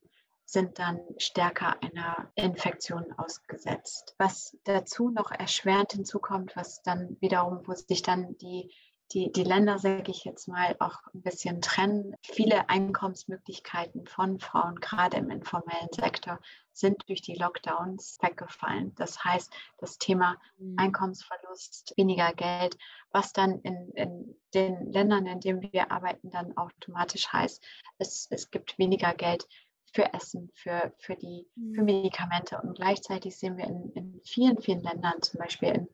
sind 0.50 0.80
dann 0.80 1.00
stärker 1.18 1.80
einer 1.80 2.28
Infektion 2.34 3.12
ausgesetzt. 3.16 4.16
Was 4.18 4.56
dazu 4.64 5.10
noch 5.10 5.30
erschwerend 5.30 5.92
hinzukommt, 5.92 6.56
was 6.56 6.82
dann 6.82 7.16
wiederum, 7.20 7.62
wo 7.66 7.74
sich 7.74 8.02
dann 8.02 8.36
die, 8.38 8.74
die, 9.12 9.30
die 9.30 9.44
Länder, 9.44 9.78
sage 9.78 10.10
ich 10.10 10.24
jetzt 10.24 10.48
mal, 10.48 10.74
auch 10.80 10.98
ein 11.14 11.22
bisschen 11.22 11.60
trennen. 11.60 12.14
Viele 12.22 12.68
Einkommensmöglichkeiten 12.68 14.06
von 14.06 14.40
Frauen, 14.40 14.74
gerade 14.80 15.18
im 15.18 15.30
informellen 15.30 15.88
Sektor, 15.92 16.40
sind 16.72 17.08
durch 17.08 17.22
die 17.22 17.34
Lockdowns 17.34 18.18
weggefallen. 18.20 18.92
Das 18.96 19.22
heißt, 19.22 19.52
das 19.78 19.98
Thema 19.98 20.36
mhm. 20.58 20.74
Einkommensverlust, 20.78 21.94
weniger 21.96 22.32
Geld, 22.32 22.76
was 23.12 23.32
dann 23.32 23.60
in, 23.60 23.90
in 23.94 24.36
den 24.52 24.90
Ländern, 24.90 25.26
in 25.26 25.38
denen 25.38 25.62
wir 25.62 25.92
arbeiten, 25.92 26.30
dann 26.30 26.56
automatisch 26.56 27.28
heißt, 27.32 27.64
es, 27.98 28.26
es 28.30 28.50
gibt 28.50 28.78
weniger 28.78 29.14
Geld 29.14 29.46
für 29.92 30.12
Essen, 30.12 30.50
für, 30.54 30.92
für, 30.98 31.16
die, 31.16 31.46
für 31.74 31.80
mhm. 31.80 31.84
Medikamente. 31.84 32.60
Und 32.60 32.76
gleichzeitig 32.76 33.36
sehen 33.36 33.56
wir 33.56 33.64
in, 33.64 33.90
in 33.92 34.20
vielen, 34.24 34.60
vielen 34.60 34.82
Ländern, 34.82 35.20
zum 35.22 35.38
Beispiel 35.38 35.68
in 35.70 35.88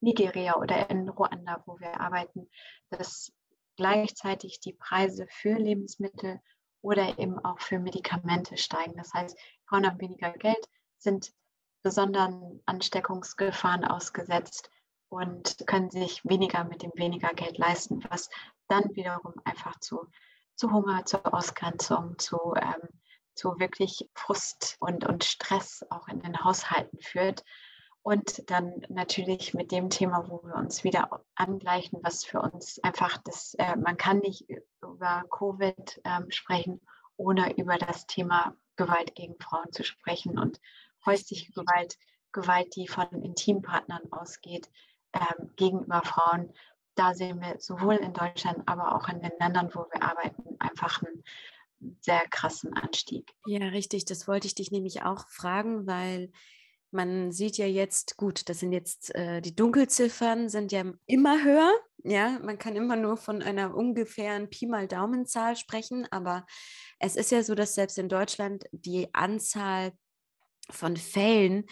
Nigeria 0.00 0.56
oder 0.56 0.90
in 0.90 1.08
Ruanda, 1.08 1.62
wo 1.66 1.78
wir 1.78 2.00
arbeiten, 2.00 2.48
dass 2.90 3.32
gleichzeitig 3.76 4.60
die 4.60 4.72
Preise 4.72 5.26
für 5.28 5.54
Lebensmittel 5.54 6.40
oder 6.80 7.18
eben 7.18 7.38
auch 7.44 7.60
für 7.60 7.78
Medikamente 7.78 8.56
steigen. 8.56 8.96
Das 8.96 9.12
heißt, 9.14 9.38
Frauen 9.66 9.86
haben 9.86 10.00
weniger 10.00 10.32
Geld, 10.32 10.68
sind 10.98 11.32
besonderen 11.82 12.60
Ansteckungsgefahren 12.66 13.84
ausgesetzt 13.84 14.70
und 15.08 15.58
können 15.66 15.90
sich 15.90 16.24
weniger 16.24 16.64
mit 16.64 16.82
dem 16.82 16.92
weniger 16.94 17.34
Geld 17.34 17.58
leisten, 17.58 18.02
was 18.08 18.30
dann 18.68 18.94
wiederum 18.94 19.34
einfach 19.44 19.78
zu, 19.80 20.06
zu 20.56 20.72
Hunger, 20.72 21.04
zur 21.04 21.34
Ausgrenzung, 21.34 22.18
zu 22.18 22.54
ähm, 22.56 22.88
zu 23.34 23.58
wirklich 23.58 24.08
Frust 24.14 24.76
und, 24.80 25.06
und 25.06 25.24
Stress 25.24 25.84
auch 25.90 26.08
in 26.08 26.20
den 26.20 26.44
Haushalten 26.44 26.98
führt. 27.00 27.44
Und 28.02 28.50
dann 28.50 28.84
natürlich 28.88 29.54
mit 29.54 29.70
dem 29.70 29.88
Thema, 29.88 30.28
wo 30.28 30.42
wir 30.42 30.56
uns 30.56 30.82
wieder 30.82 31.24
angleichen, 31.36 32.00
was 32.02 32.24
für 32.24 32.40
uns 32.40 32.80
einfach 32.80 33.18
das, 33.18 33.54
äh, 33.54 33.76
man 33.76 33.96
kann 33.96 34.18
nicht 34.18 34.44
über 34.82 35.22
Covid 35.30 36.00
ähm, 36.04 36.30
sprechen, 36.30 36.80
ohne 37.16 37.56
über 37.56 37.78
das 37.78 38.06
Thema 38.06 38.56
Gewalt 38.76 39.14
gegen 39.14 39.38
Frauen 39.38 39.70
zu 39.70 39.84
sprechen 39.84 40.38
und 40.38 40.60
häusliche 41.06 41.52
Gewalt, 41.52 41.96
Gewalt, 42.32 42.74
die 42.74 42.88
von 42.88 43.06
Intimpartnern 43.22 44.10
ausgeht, 44.10 44.68
ähm, 45.12 45.52
gegenüber 45.54 46.02
Frauen. 46.02 46.52
Da 46.96 47.14
sehen 47.14 47.40
wir 47.40 47.60
sowohl 47.60 47.96
in 47.96 48.12
Deutschland, 48.12 48.66
aber 48.66 48.96
auch 48.96 49.08
in 49.08 49.22
den 49.22 49.32
Ländern, 49.38 49.70
wo 49.74 49.86
wir 49.92 50.02
arbeiten, 50.02 50.56
einfach 50.58 51.02
ein 51.02 51.22
sehr 52.00 52.22
krassen 52.30 52.72
Anstieg. 52.74 53.32
Ja, 53.46 53.68
richtig. 53.68 54.04
Das 54.04 54.28
wollte 54.28 54.46
ich 54.46 54.54
dich 54.54 54.70
nämlich 54.70 55.02
auch 55.02 55.28
fragen, 55.28 55.86
weil 55.86 56.30
man 56.90 57.32
sieht 57.32 57.56
ja 57.56 57.66
jetzt, 57.66 58.16
gut, 58.16 58.48
das 58.48 58.60
sind 58.60 58.72
jetzt 58.72 59.14
äh, 59.14 59.40
die 59.40 59.56
Dunkelziffern 59.56 60.48
sind 60.48 60.72
ja 60.72 60.84
immer 61.06 61.42
höher. 61.42 61.72
Ja, 62.04 62.38
man 62.42 62.58
kann 62.58 62.76
immer 62.76 62.96
nur 62.96 63.16
von 63.16 63.42
einer 63.42 63.74
ungefähren 63.74 64.50
Pi 64.50 64.66
mal 64.66 64.88
Daumenzahl 64.88 65.56
sprechen, 65.56 66.06
aber 66.10 66.44
es 66.98 67.16
ist 67.16 67.30
ja 67.30 67.42
so, 67.42 67.54
dass 67.54 67.74
selbst 67.74 67.98
in 67.98 68.08
Deutschland 68.08 68.64
die 68.72 69.08
Anzahl 69.14 69.92
von 70.70 70.96
Fällen 70.96 71.64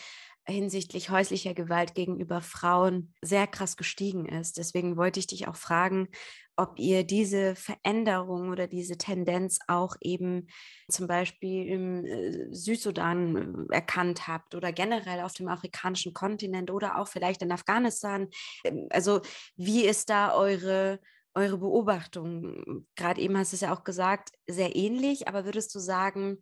hinsichtlich 0.51 1.11
häuslicher 1.11 1.55
Gewalt 1.55 1.95
gegenüber 1.95 2.41
Frauen 2.41 3.15
sehr 3.23 3.47
krass 3.47 3.77
gestiegen 3.77 4.27
ist. 4.27 4.59
Deswegen 4.59 4.97
wollte 4.97 5.21
ich 5.21 5.27
dich 5.27 5.49
auch 5.49 5.57
fragen, 5.57 6.09
ob 6.57 6.79
ihr 6.79 7.05
diese 7.05 7.55
Veränderung 7.55 8.51
oder 8.51 8.67
diese 8.67 8.99
Tendenz 8.99 9.61
auch 9.67 9.97
eben 10.03 10.49
zum 10.91 11.07
Beispiel 11.07 11.67
im 11.67 12.05
äh, 12.05 12.53
Südsudan 12.55 13.69
äh, 13.71 13.75
erkannt 13.75 14.29
habt 14.29 14.55
oder 14.55 14.71
generell 14.71 15.21
auf 15.21 15.33
dem 15.33 15.49
afrikanischen 15.49 16.13
Kontinent 16.13 16.71
oder 16.71 16.99
auch 16.99 17.09
vielleicht 17.09 17.41
in 17.41 17.53
Afghanistan. 17.53 18.29
Ähm, 18.65 18.89
also 18.91 19.23
wie 19.57 19.87
ist 19.87 20.11
da 20.11 20.35
eure 20.35 21.01
eure 21.33 21.59
Beobachtung? 21.59 22.85
Gerade 22.97 23.21
eben 23.21 23.39
hast 23.39 23.53
du 23.53 23.55
es 23.55 23.61
ja 23.61 23.73
auch 23.73 23.85
gesagt, 23.85 24.33
sehr 24.49 24.75
ähnlich, 24.75 25.29
aber 25.29 25.45
würdest 25.45 25.73
du 25.75 25.79
sagen, 25.79 26.39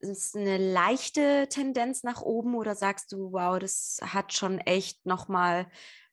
ist 0.00 0.36
eine 0.36 0.58
leichte 0.58 1.46
Tendenz 1.48 2.02
nach 2.02 2.22
oben 2.22 2.54
oder 2.54 2.74
sagst 2.74 3.12
du, 3.12 3.32
wow, 3.32 3.58
das 3.58 3.98
hat 4.02 4.32
schon 4.32 4.58
echt 4.58 5.04
nochmal 5.06 5.70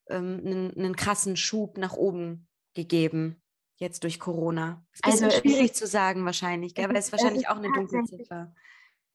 ähm, 0.10 0.42
einen, 0.46 0.72
einen 0.76 0.96
krassen 0.96 1.36
Schub 1.36 1.78
nach 1.78 1.94
oben 1.94 2.48
gegeben, 2.74 3.42
jetzt 3.78 4.04
durch 4.04 4.20
Corona? 4.20 4.86
Ist 4.94 5.04
ein 5.04 5.12
bisschen 5.12 5.26
also, 5.26 5.40
schwierig 5.40 5.74
zu 5.74 5.88
sagen 5.88 6.26
wahrscheinlich, 6.26 6.76
gell? 6.76 6.90
weil 6.90 6.98
es 6.98 7.12
wahrscheinlich 7.12 7.48
auch 7.50 7.58
eine 7.58 7.72
dunkle 7.72 8.04
Ziffer. 8.04 8.54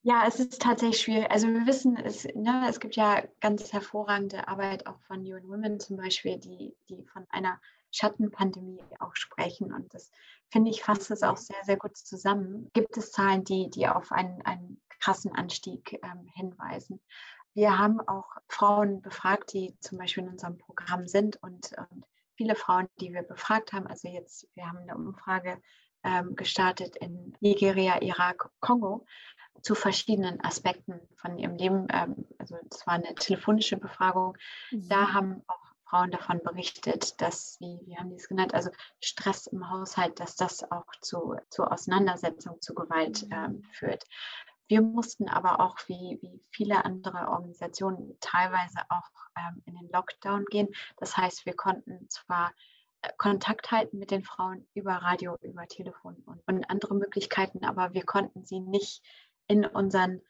Ja, 0.05 0.25
es 0.27 0.41
ist 0.41 0.61
tatsächlich 0.61 1.01
schwierig. 1.01 1.31
Also 1.31 1.47
wir 1.47 1.65
wissen, 1.65 1.97
es, 1.97 2.25
ne, 2.35 2.67
es 2.69 2.81
gibt 2.81 2.97
ja 2.97 3.23
ganz 3.41 3.73
hervorragende 3.73 4.49
Arbeit 4.49 4.87
auch 4.89 4.99
von 5.03 5.21
UN 5.21 5.49
Women 5.49 5.79
zum 5.79 5.97
Beispiel, 5.97 6.39
die, 6.39 6.75
die 6.89 7.05
von 7.05 7.25
einer 7.29 7.61
Schattenpandemie 7.93 8.83
auch 8.99 9.15
sprechen. 9.15 9.73
Und 9.73 9.95
das 9.95 10.11
finde 10.51 10.71
ich 10.71 10.83
fasst 10.83 11.11
es 11.11 11.23
auch 11.23 11.37
sehr, 11.37 11.63
sehr 11.65 11.77
gut 11.77 11.97
zusammen. 11.97 12.71
Gibt 12.73 12.97
es 12.97 13.13
Zahlen, 13.13 13.45
die, 13.45 13.71
die 13.71 13.87
auf 13.87 14.11
einen, 14.13 14.43
einen 14.43 14.81
krassen 15.01 15.35
Anstieg 15.35 16.01
ähm, 16.03 16.27
hinweisen? 16.35 17.01
Wir 17.55 17.79
haben 17.79 18.01
auch 18.01 18.37
Frauen 18.49 19.03
befragt, 19.03 19.53
die 19.53 19.77
zum 19.81 19.99
Beispiel 19.99 20.25
in 20.25 20.31
unserem 20.31 20.59
Programm 20.59 21.07
sind 21.07 21.37
und, 21.43 21.73
und 21.91 22.05
viele 22.35 22.55
Frauen, 22.55 22.89
die 23.01 23.13
wir 23.13 23.23
befragt 23.23 23.73
haben. 23.73 23.87
Also 23.87 24.09
jetzt, 24.09 24.49
wir 24.55 24.67
haben 24.67 24.79
eine 24.79 24.97
Umfrage 24.97 25.61
ähm, 26.03 26.35
gestartet 26.35 26.97
in 26.97 27.35
Nigeria, 27.41 28.01
Irak, 28.01 28.51
Kongo 28.61 29.05
zu 29.61 29.75
verschiedenen 29.75 30.43
Aspekten 30.43 31.01
von 31.15 31.39
ihrem 31.39 31.57
Leben. 31.57 31.87
Ähm, 31.91 32.27
also 32.39 32.57
es 32.71 32.87
war 32.87 32.95
eine 32.95 33.15
telefonische 33.15 33.77
Befragung. 33.77 34.37
Mhm. 34.71 34.89
Da 34.89 35.13
haben 35.13 35.43
auch 35.47 35.62
Frauen 35.93 36.11
davon 36.11 36.41
berichtet, 36.43 37.21
dass, 37.21 37.59
wie, 37.61 37.79
wie 37.85 37.99
haben 37.99 38.09
die 38.09 38.17
es 38.17 38.27
genannt, 38.27 38.55
also 38.55 38.71
Stress 38.99 39.47
im 39.47 39.71
Haushalt, 39.71 40.19
dass 40.21 40.37
das 40.37 40.65
auch 40.71 40.87
zu, 41.03 41.37
zu 41.51 41.65
Auseinandersetzung, 41.65 42.63
zu 42.63 42.75
Gewalt 42.75 43.25
mhm. 43.27 43.33
ähm, 43.33 43.63
führt. 43.73 44.05
Wir 44.69 44.81
mussten 44.81 45.29
aber 45.29 45.61
auch, 45.61 45.77
wie, 45.89 46.19
wie 46.23 46.41
viele 46.51 46.87
andere 46.87 47.29
Organisationen, 47.29 48.17
teilweise 48.21 48.79
auch 48.89 49.11
ähm, 49.37 49.63
in 49.67 49.75
den 49.75 49.91
Lockdown 49.91 50.47
gehen. 50.47 50.69
Das 50.97 51.15
heißt, 51.15 51.45
wir 51.45 51.55
konnten 51.55 52.09
zwar 52.09 52.53
äh, 53.03 53.11
Kontakt 53.19 53.71
halten 53.71 53.99
mit 53.99 54.11
den 54.11 54.25
Frauen 54.25 54.67
über 54.73 54.95
Radio, 54.95 55.37
über 55.43 55.67
Telefon 55.67 56.17
und, 56.25 56.41
und 56.47 56.71
andere 56.71 56.95
Möglichkeiten, 56.95 57.67
aber 57.67 57.93
wir 57.93 58.07
konnten 58.07 58.47
sie 58.47 58.61
nicht 58.61 59.03
in 59.47 59.67
unseren 59.67 60.23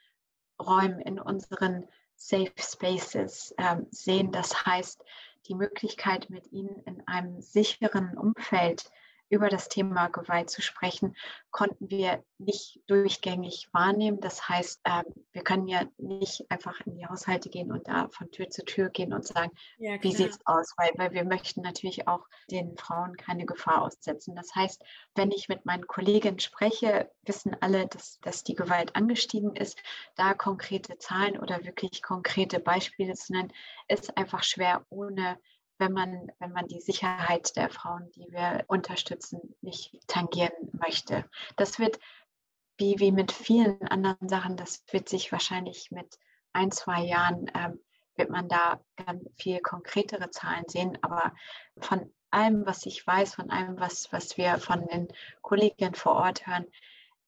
Räumen, 0.60 0.98
in 0.98 1.20
unseren 1.20 1.86
Safe 2.16 2.52
Spaces 2.58 3.54
ähm, 3.58 3.86
sehen. 3.90 4.32
Das 4.32 4.66
heißt, 4.66 5.04
die 5.48 5.54
Möglichkeit, 5.54 6.30
mit 6.30 6.52
ihnen 6.52 6.82
in 6.84 7.06
einem 7.06 7.40
sicheren 7.40 8.16
Umfeld 8.16 8.90
über 9.32 9.48
das 9.48 9.70
Thema 9.70 10.08
Gewalt 10.08 10.50
zu 10.50 10.60
sprechen, 10.60 11.16
konnten 11.50 11.88
wir 11.88 12.22
nicht 12.36 12.80
durchgängig 12.86 13.70
wahrnehmen. 13.72 14.20
Das 14.20 14.46
heißt, 14.46 14.82
ähm, 14.84 15.04
wir 15.32 15.42
können 15.42 15.66
ja 15.68 15.84
nicht 15.96 16.44
einfach 16.50 16.78
in 16.82 16.96
die 16.96 17.06
Haushalte 17.06 17.48
gehen 17.48 17.72
und 17.72 17.88
da 17.88 18.08
von 18.08 18.30
Tür 18.30 18.50
zu 18.50 18.62
Tür 18.62 18.90
gehen 18.90 19.14
und 19.14 19.26
sagen, 19.26 19.50
ja, 19.78 19.96
wie 20.02 20.12
sieht 20.12 20.32
es 20.32 20.38
aus, 20.44 20.74
weil, 20.76 20.90
weil 20.96 21.12
wir 21.12 21.24
möchten 21.24 21.62
natürlich 21.62 22.06
auch 22.06 22.26
den 22.50 22.76
Frauen 22.76 23.16
keine 23.16 23.46
Gefahr 23.46 23.80
aussetzen. 23.80 24.36
Das 24.36 24.54
heißt, 24.54 24.84
wenn 25.14 25.30
ich 25.30 25.48
mit 25.48 25.64
meinen 25.64 25.86
Kolleginnen 25.86 26.38
spreche, 26.38 27.10
wissen 27.22 27.56
alle, 27.60 27.86
dass, 27.86 28.20
dass 28.20 28.44
die 28.44 28.54
Gewalt 28.54 28.94
angestiegen 28.96 29.56
ist. 29.56 29.78
Da 30.14 30.34
konkrete 30.34 30.98
Zahlen 30.98 31.38
oder 31.38 31.64
wirklich 31.64 32.02
konkrete 32.02 32.60
Beispiele 32.60 33.14
zu 33.14 33.32
nennen, 33.32 33.52
ist 33.88 34.14
einfach 34.18 34.42
schwer, 34.42 34.84
ohne 34.90 35.38
wenn 35.82 35.92
man, 35.92 36.30
wenn 36.38 36.52
man 36.52 36.68
die 36.68 36.80
Sicherheit 36.80 37.56
der 37.56 37.68
Frauen, 37.68 38.08
die 38.12 38.30
wir 38.30 38.64
unterstützen, 38.68 39.56
nicht 39.62 39.98
tangieren 40.06 40.52
möchte. 40.72 41.28
Das 41.56 41.80
wird 41.80 41.98
wie, 42.76 43.00
wie 43.00 43.10
mit 43.10 43.32
vielen 43.32 43.82
anderen 43.88 44.28
Sachen, 44.28 44.56
das 44.56 44.84
wird 44.92 45.08
sich 45.08 45.32
wahrscheinlich 45.32 45.90
mit 45.90 46.20
ein, 46.52 46.70
zwei 46.70 47.02
Jahren, 47.02 47.50
ähm, 47.54 47.80
wird 48.14 48.30
man 48.30 48.48
da 48.48 48.80
ganz 48.94 49.28
viel 49.34 49.58
konkretere 49.58 50.30
Zahlen 50.30 50.64
sehen. 50.68 50.96
Aber 51.02 51.34
von 51.78 52.12
allem, 52.30 52.64
was 52.64 52.86
ich 52.86 53.04
weiß, 53.04 53.34
von 53.34 53.50
allem, 53.50 53.80
was, 53.80 54.12
was 54.12 54.36
wir 54.36 54.58
von 54.58 54.86
den 54.86 55.08
Kolleginnen 55.40 55.96
vor 55.96 56.14
Ort 56.14 56.46
hören, 56.46 56.66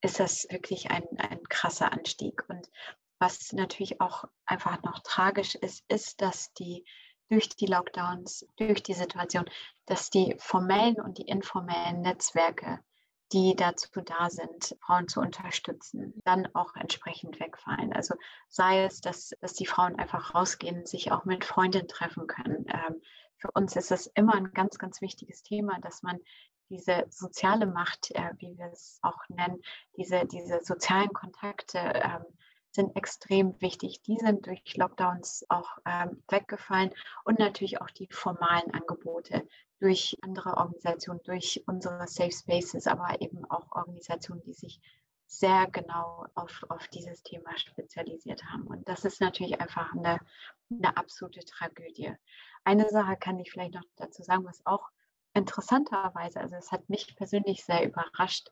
ist 0.00 0.20
das 0.20 0.46
wirklich 0.48 0.92
ein, 0.92 1.04
ein 1.18 1.42
krasser 1.48 1.92
Anstieg. 1.92 2.44
Und 2.48 2.70
was 3.18 3.52
natürlich 3.52 4.00
auch 4.00 4.26
einfach 4.46 4.80
noch 4.82 5.00
tragisch 5.00 5.56
ist, 5.56 5.84
ist, 5.88 6.20
dass 6.20 6.52
die 6.52 6.84
durch 7.28 7.48
die 7.48 7.66
Lockdowns, 7.66 8.46
durch 8.56 8.82
die 8.82 8.94
Situation, 8.94 9.44
dass 9.86 10.10
die 10.10 10.36
formellen 10.38 10.96
und 10.96 11.18
die 11.18 11.28
informellen 11.28 12.02
Netzwerke, 12.02 12.80
die 13.32 13.56
dazu 13.56 13.88
da 14.00 14.30
sind, 14.30 14.76
Frauen 14.80 15.08
zu 15.08 15.20
unterstützen, 15.20 16.20
dann 16.24 16.48
auch 16.54 16.76
entsprechend 16.76 17.40
wegfallen. 17.40 17.92
Also 17.92 18.14
sei 18.48 18.84
es, 18.84 19.00
dass, 19.00 19.30
dass 19.40 19.54
die 19.54 19.66
Frauen 19.66 19.96
einfach 19.96 20.34
rausgehen, 20.34 20.86
sich 20.86 21.10
auch 21.10 21.24
mit 21.24 21.44
Freundinnen 21.44 21.88
treffen 21.88 22.26
können. 22.26 22.66
Ähm, 22.68 23.00
für 23.38 23.50
uns 23.52 23.76
ist 23.76 23.90
es 23.90 24.06
immer 24.08 24.34
ein 24.34 24.52
ganz, 24.52 24.78
ganz 24.78 25.00
wichtiges 25.00 25.42
Thema, 25.42 25.80
dass 25.80 26.02
man 26.02 26.20
diese 26.70 27.06
soziale 27.10 27.66
Macht, 27.66 28.10
äh, 28.12 28.30
wie 28.38 28.56
wir 28.56 28.70
es 28.72 28.98
auch 29.02 29.28
nennen, 29.28 29.60
diese, 29.96 30.26
diese 30.26 30.60
sozialen 30.62 31.12
Kontakte 31.12 31.78
ähm, 31.78 32.24
sind 32.74 32.96
extrem 32.96 33.60
wichtig. 33.60 34.02
Die 34.02 34.16
sind 34.16 34.46
durch 34.46 34.76
Lockdowns 34.76 35.46
auch 35.48 35.78
ähm, 35.86 36.22
weggefallen 36.28 36.90
und 37.24 37.38
natürlich 37.38 37.80
auch 37.80 37.90
die 37.90 38.08
formalen 38.10 38.72
Angebote 38.72 39.46
durch 39.80 40.16
andere 40.22 40.56
Organisationen, 40.56 41.20
durch 41.24 41.62
unsere 41.66 42.06
Safe 42.08 42.32
Spaces, 42.32 42.86
aber 42.86 43.20
eben 43.20 43.44
auch 43.50 43.70
Organisationen, 43.72 44.42
die 44.42 44.54
sich 44.54 44.80
sehr 45.26 45.68
genau 45.70 46.26
auf, 46.34 46.64
auf 46.68 46.88
dieses 46.88 47.22
Thema 47.22 47.56
spezialisiert 47.56 48.44
haben. 48.44 48.66
Und 48.66 48.88
das 48.88 49.04
ist 49.04 49.20
natürlich 49.20 49.60
einfach 49.60 49.92
eine, 49.94 50.20
eine 50.70 50.96
absolute 50.96 51.40
Tragödie. 51.44 52.12
Eine 52.64 52.88
Sache 52.88 53.16
kann 53.16 53.38
ich 53.38 53.50
vielleicht 53.50 53.74
noch 53.74 53.84
dazu 53.96 54.22
sagen, 54.22 54.44
was 54.44 54.64
auch 54.66 54.88
interessanterweise, 55.32 56.40
also 56.40 56.56
es 56.56 56.70
hat 56.70 56.88
mich 56.88 57.14
persönlich 57.16 57.64
sehr 57.64 57.84
überrascht 57.84 58.48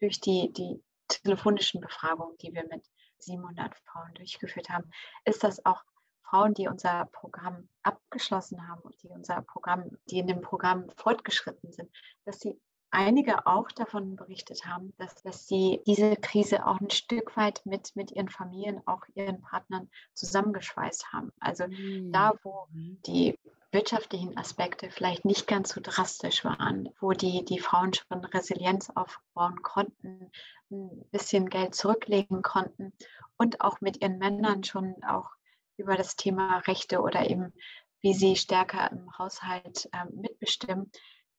durch 0.00 0.20
die, 0.20 0.52
die 0.52 0.82
telefonischen 1.08 1.80
Befragungen, 1.80 2.36
die 2.38 2.52
wir 2.52 2.66
mit 2.68 2.84
700 3.24 3.74
Frauen 3.84 4.14
durchgeführt 4.14 4.68
haben, 4.70 4.90
ist 5.24 5.44
das 5.44 5.64
auch 5.64 5.82
Frauen, 6.22 6.54
die 6.54 6.68
unser 6.68 7.06
Programm 7.06 7.68
abgeschlossen 7.82 8.66
haben 8.66 8.80
und 8.82 9.00
die 9.02 9.08
unser 9.08 9.42
Programm, 9.42 9.98
die 10.10 10.18
in 10.18 10.26
dem 10.26 10.40
Programm 10.40 10.88
fortgeschritten 10.96 11.72
sind, 11.72 11.90
dass 12.24 12.40
sie 12.40 12.60
einige 12.90 13.46
auch 13.46 13.70
davon 13.72 14.16
berichtet 14.16 14.64
haben, 14.64 14.94
dass, 14.98 15.14
dass 15.22 15.46
sie 15.48 15.82
diese 15.86 16.16
Krise 16.16 16.66
auch 16.66 16.80
ein 16.80 16.90
Stück 16.90 17.36
weit 17.36 17.60
mit, 17.64 17.94
mit 17.96 18.12
ihren 18.12 18.28
Familien, 18.28 18.80
auch 18.86 19.02
ihren 19.14 19.40
Partnern 19.42 19.90
zusammengeschweißt 20.14 21.12
haben. 21.12 21.32
Also 21.40 21.66
mhm. 21.66 22.12
da, 22.12 22.34
wo 22.42 22.68
mhm. 22.70 23.00
die 23.06 23.38
wirtschaftlichen 23.74 24.38
Aspekte 24.38 24.90
vielleicht 24.90 25.24
nicht 25.26 25.46
ganz 25.46 25.74
so 25.74 25.80
drastisch 25.82 26.44
waren, 26.44 26.88
wo 27.00 27.12
die, 27.12 27.44
die 27.44 27.58
Frauen 27.58 27.92
schon 27.92 28.24
Resilienz 28.24 28.90
aufbauen 28.94 29.60
konnten, 29.62 30.30
ein 30.70 31.04
bisschen 31.10 31.50
Geld 31.50 31.74
zurücklegen 31.74 32.40
konnten 32.40 32.94
und 33.36 33.60
auch 33.60 33.80
mit 33.80 34.00
ihren 34.00 34.18
Männern 34.18 34.64
schon 34.64 34.94
auch 35.04 35.30
über 35.76 35.96
das 35.96 36.16
Thema 36.16 36.58
Rechte 36.60 37.00
oder 37.00 37.28
eben 37.28 37.52
wie 38.00 38.14
sie 38.14 38.36
stärker 38.36 38.90
im 38.92 39.16
Haushalt 39.18 39.88
äh, 39.92 40.04
mitbestimmen, 40.12 40.90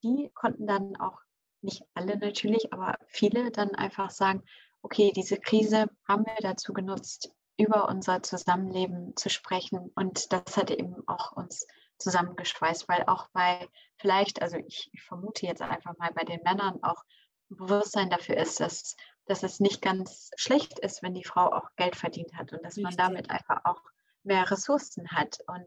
die 0.04 0.32
konnten 0.34 0.68
dann 0.68 0.96
auch 0.98 1.20
nicht 1.62 1.84
alle 1.94 2.18
natürlich, 2.18 2.74
aber 2.74 2.98
viele 3.08 3.52
dann 3.52 3.76
einfach 3.76 4.10
sagen, 4.10 4.44
okay, 4.82 5.12
diese 5.16 5.40
Krise 5.40 5.88
haben 6.08 6.26
wir 6.26 6.36
dazu 6.42 6.74
genutzt, 6.74 7.32
über 7.58 7.88
unser 7.88 8.22
Zusammenleben 8.22 9.16
zu 9.16 9.30
sprechen. 9.30 9.92
Und 9.96 10.32
das 10.34 10.58
hat 10.58 10.72
eben 10.72 11.08
auch 11.08 11.32
uns 11.32 11.66
zusammengeschweißt, 11.98 12.88
weil 12.88 13.04
auch 13.08 13.28
bei 13.30 13.68
vielleicht, 13.98 14.42
also 14.42 14.58
ich, 14.58 14.90
ich 14.94 15.02
vermute 15.02 15.46
jetzt 15.46 15.62
einfach 15.62 15.98
mal 15.98 16.12
bei 16.14 16.24
den 16.24 16.42
Männern 16.44 16.84
auch 16.84 17.04
ein 17.50 17.58
Bewusstsein 17.58 18.10
dafür 18.10 18.38
ist, 18.38 18.60
dass, 18.60 18.96
dass 19.26 19.44
es 19.44 19.60
nicht 19.60 19.82
ganz 19.82 20.32
schlecht 20.36 20.80
ist, 20.80 21.04
wenn 21.04 21.14
die 21.14 21.24
Frau 21.24 21.52
auch 21.52 21.70
Geld 21.76 21.96
verdient 21.96 22.34
hat 22.36 22.52
und 22.52 22.64
dass 22.64 22.78
Richtig. 22.78 22.84
man 22.84 22.98
damit 22.98 23.30
einfach 23.30 23.62
auch 23.66 23.82
mehr 24.24 24.50
Ressourcen 24.50 25.12
hat. 25.12 25.38
Und 25.48 25.66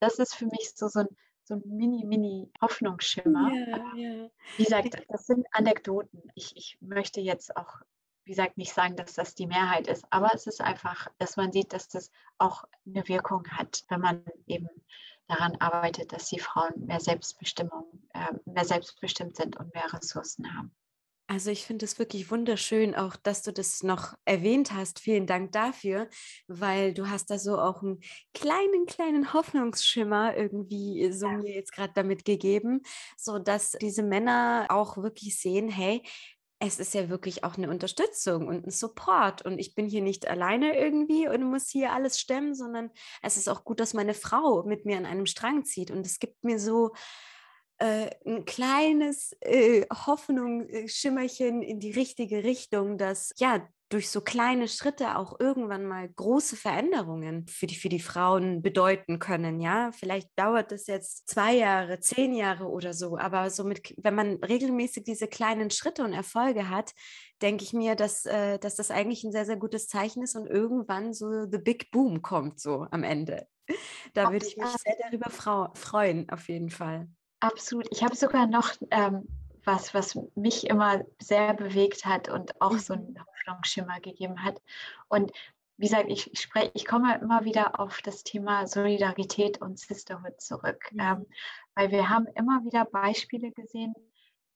das 0.00 0.18
ist 0.18 0.34
für 0.34 0.46
mich 0.46 0.72
so, 0.74 0.88
so 0.88 1.00
ein 1.00 1.08
so 1.50 1.56
ein 1.56 1.62
Mini-Mini-Hoffnungsschimmer. 1.64 3.50
Ja, 3.52 3.96
ja. 3.96 4.30
Wie 4.56 4.64
gesagt, 4.64 5.02
das 5.08 5.26
sind 5.26 5.44
Anekdoten. 5.50 6.22
Ich, 6.36 6.56
ich 6.56 6.78
möchte 6.80 7.20
jetzt 7.20 7.56
auch, 7.56 7.80
wie 8.24 8.30
gesagt, 8.30 8.56
nicht 8.56 8.72
sagen, 8.72 8.94
dass 8.94 9.14
das 9.14 9.34
die 9.34 9.48
Mehrheit 9.48 9.88
ist, 9.88 10.04
aber 10.10 10.30
es 10.32 10.46
ist 10.46 10.60
einfach, 10.60 11.08
dass 11.18 11.36
man 11.36 11.50
sieht, 11.50 11.72
dass 11.72 11.88
das 11.88 12.12
auch 12.38 12.64
eine 12.86 13.06
Wirkung 13.08 13.48
hat, 13.48 13.82
wenn 13.88 14.00
man 14.00 14.24
eben 14.46 14.68
daran 15.30 15.56
arbeitet, 15.56 16.12
dass 16.12 16.28
die 16.28 16.38
Frauen 16.38 16.86
mehr 16.86 17.00
Selbstbestimmung, 17.00 17.84
äh, 18.12 18.32
mehr 18.44 18.64
selbstbestimmt 18.64 19.36
sind 19.36 19.56
und 19.56 19.72
mehr 19.74 19.92
Ressourcen 19.92 20.54
haben. 20.54 20.72
Also 21.30 21.52
ich 21.52 21.64
finde 21.64 21.84
es 21.84 21.96
wirklich 22.00 22.32
wunderschön, 22.32 22.96
auch 22.96 23.14
dass 23.14 23.42
du 23.42 23.52
das 23.52 23.84
noch 23.84 24.14
erwähnt 24.24 24.72
hast. 24.72 24.98
Vielen 24.98 25.28
Dank 25.28 25.52
dafür, 25.52 26.08
weil 26.48 26.92
du 26.92 27.08
hast 27.08 27.30
da 27.30 27.38
so 27.38 27.56
auch 27.56 27.84
einen 27.84 28.00
kleinen, 28.34 28.84
kleinen 28.86 29.32
Hoffnungsschimmer 29.32 30.36
irgendwie 30.36 31.12
so 31.12 31.28
mir 31.28 31.54
jetzt 31.54 31.72
gerade 31.72 31.92
damit 31.94 32.24
gegeben, 32.24 32.82
so 33.16 33.38
dass 33.38 33.76
diese 33.80 34.02
Männer 34.02 34.66
auch 34.70 34.96
wirklich 34.96 35.38
sehen, 35.38 35.68
hey, 35.68 36.02
es 36.62 36.78
ist 36.78 36.92
ja 36.92 37.08
wirklich 37.08 37.42
auch 37.42 37.56
eine 37.56 37.70
Unterstützung 37.70 38.46
und 38.46 38.66
ein 38.66 38.70
Support. 38.70 39.42
Und 39.42 39.58
ich 39.58 39.74
bin 39.74 39.86
hier 39.86 40.02
nicht 40.02 40.28
alleine 40.28 40.78
irgendwie 40.78 41.26
und 41.26 41.42
muss 41.42 41.70
hier 41.70 41.92
alles 41.92 42.20
stemmen, 42.20 42.54
sondern 42.54 42.90
es 43.22 43.38
ist 43.38 43.48
auch 43.48 43.64
gut, 43.64 43.80
dass 43.80 43.94
meine 43.94 44.12
Frau 44.12 44.62
mit 44.64 44.84
mir 44.84 44.98
an 44.98 45.06
einem 45.06 45.24
Strang 45.24 45.64
zieht. 45.64 45.90
Und 45.90 46.04
es 46.04 46.18
gibt 46.18 46.44
mir 46.44 46.58
so 46.58 46.92
äh, 47.80 48.10
ein 48.26 48.44
kleines 48.44 49.34
äh, 49.40 49.86
Hoffnungsschimmerchen 49.90 51.62
in 51.62 51.80
die 51.80 51.92
richtige 51.92 52.44
Richtung, 52.44 52.98
dass 52.98 53.32
ja 53.38 53.66
durch 53.88 54.08
so 54.08 54.20
kleine 54.20 54.68
Schritte 54.68 55.16
auch 55.16 55.40
irgendwann 55.40 55.84
mal 55.84 56.08
große 56.08 56.56
Veränderungen 56.56 57.48
für 57.48 57.66
die, 57.66 57.74
für 57.74 57.88
die 57.88 57.98
Frauen 57.98 58.62
bedeuten 58.62 59.18
können. 59.18 59.60
Ja, 59.60 59.90
vielleicht 59.92 60.28
dauert 60.36 60.70
das 60.70 60.86
jetzt 60.86 61.28
zwei 61.28 61.54
Jahre, 61.54 61.98
zehn 61.98 62.32
Jahre 62.34 62.68
oder 62.68 62.94
so, 62.94 63.18
aber 63.18 63.50
somit, 63.50 63.94
wenn 63.96 64.14
man 64.14 64.34
regelmäßig 64.44 65.02
diese 65.04 65.26
kleinen 65.26 65.70
Schritte 65.70 66.04
und 66.04 66.12
Erfolge 66.12 66.68
hat, 66.68 66.92
denke 67.42 67.64
ich 67.64 67.72
mir, 67.72 67.96
dass, 67.96 68.26
äh, 68.26 68.58
dass 68.60 68.76
das 68.76 68.92
eigentlich 68.92 69.24
ein 69.24 69.32
sehr, 69.32 69.46
sehr 69.46 69.56
gutes 69.56 69.88
Zeichen 69.88 70.22
ist 70.22 70.36
und 70.36 70.46
irgendwann 70.46 71.12
so 71.12 71.46
the 71.50 71.58
big 71.58 71.90
boom 71.90 72.22
kommt 72.22 72.60
so 72.60 72.86
am 72.90 73.02
Ende. 73.02 73.48
Da 74.14 74.30
würde 74.30 74.46
ich 74.46 74.56
mich 74.56 74.66
sehr 74.66 74.96
darüber 75.02 75.30
freuen, 75.30 76.28
auf 76.30 76.48
jeden 76.48 76.70
Fall. 76.70 77.08
Absolut. 77.40 77.88
Ich 77.90 78.02
habe 78.02 78.14
sogar 78.14 78.46
noch 78.46 78.72
ähm, 78.90 79.26
was, 79.64 79.94
was 79.94 80.18
mich 80.34 80.66
immer 80.68 81.04
sehr 81.18 81.54
bewegt 81.54 82.04
hat 82.04 82.28
und 82.28 82.60
auch 82.60 82.78
so 82.78 82.94
einen 82.94 83.12
mhm. 83.12 83.18
Hoffnungsschimmer 83.20 84.00
gegeben 84.00 84.42
hat. 84.42 84.60
Und 85.08 85.32
wie 85.76 85.86
gesagt, 85.86 86.06
ich, 86.08 86.30
spreche, 86.34 86.70
ich 86.74 86.84
komme 86.84 87.18
immer 87.20 87.44
wieder 87.44 87.80
auf 87.80 88.00
das 88.02 88.22
Thema 88.22 88.66
Solidarität 88.66 89.60
und 89.62 89.78
Sisterhood 89.78 90.40
zurück, 90.40 90.90
mhm. 90.92 91.00
ähm, 91.00 91.26
weil 91.74 91.90
wir 91.90 92.08
haben 92.08 92.26
immer 92.34 92.64
wieder 92.64 92.84
Beispiele 92.84 93.50
gesehen, 93.52 93.94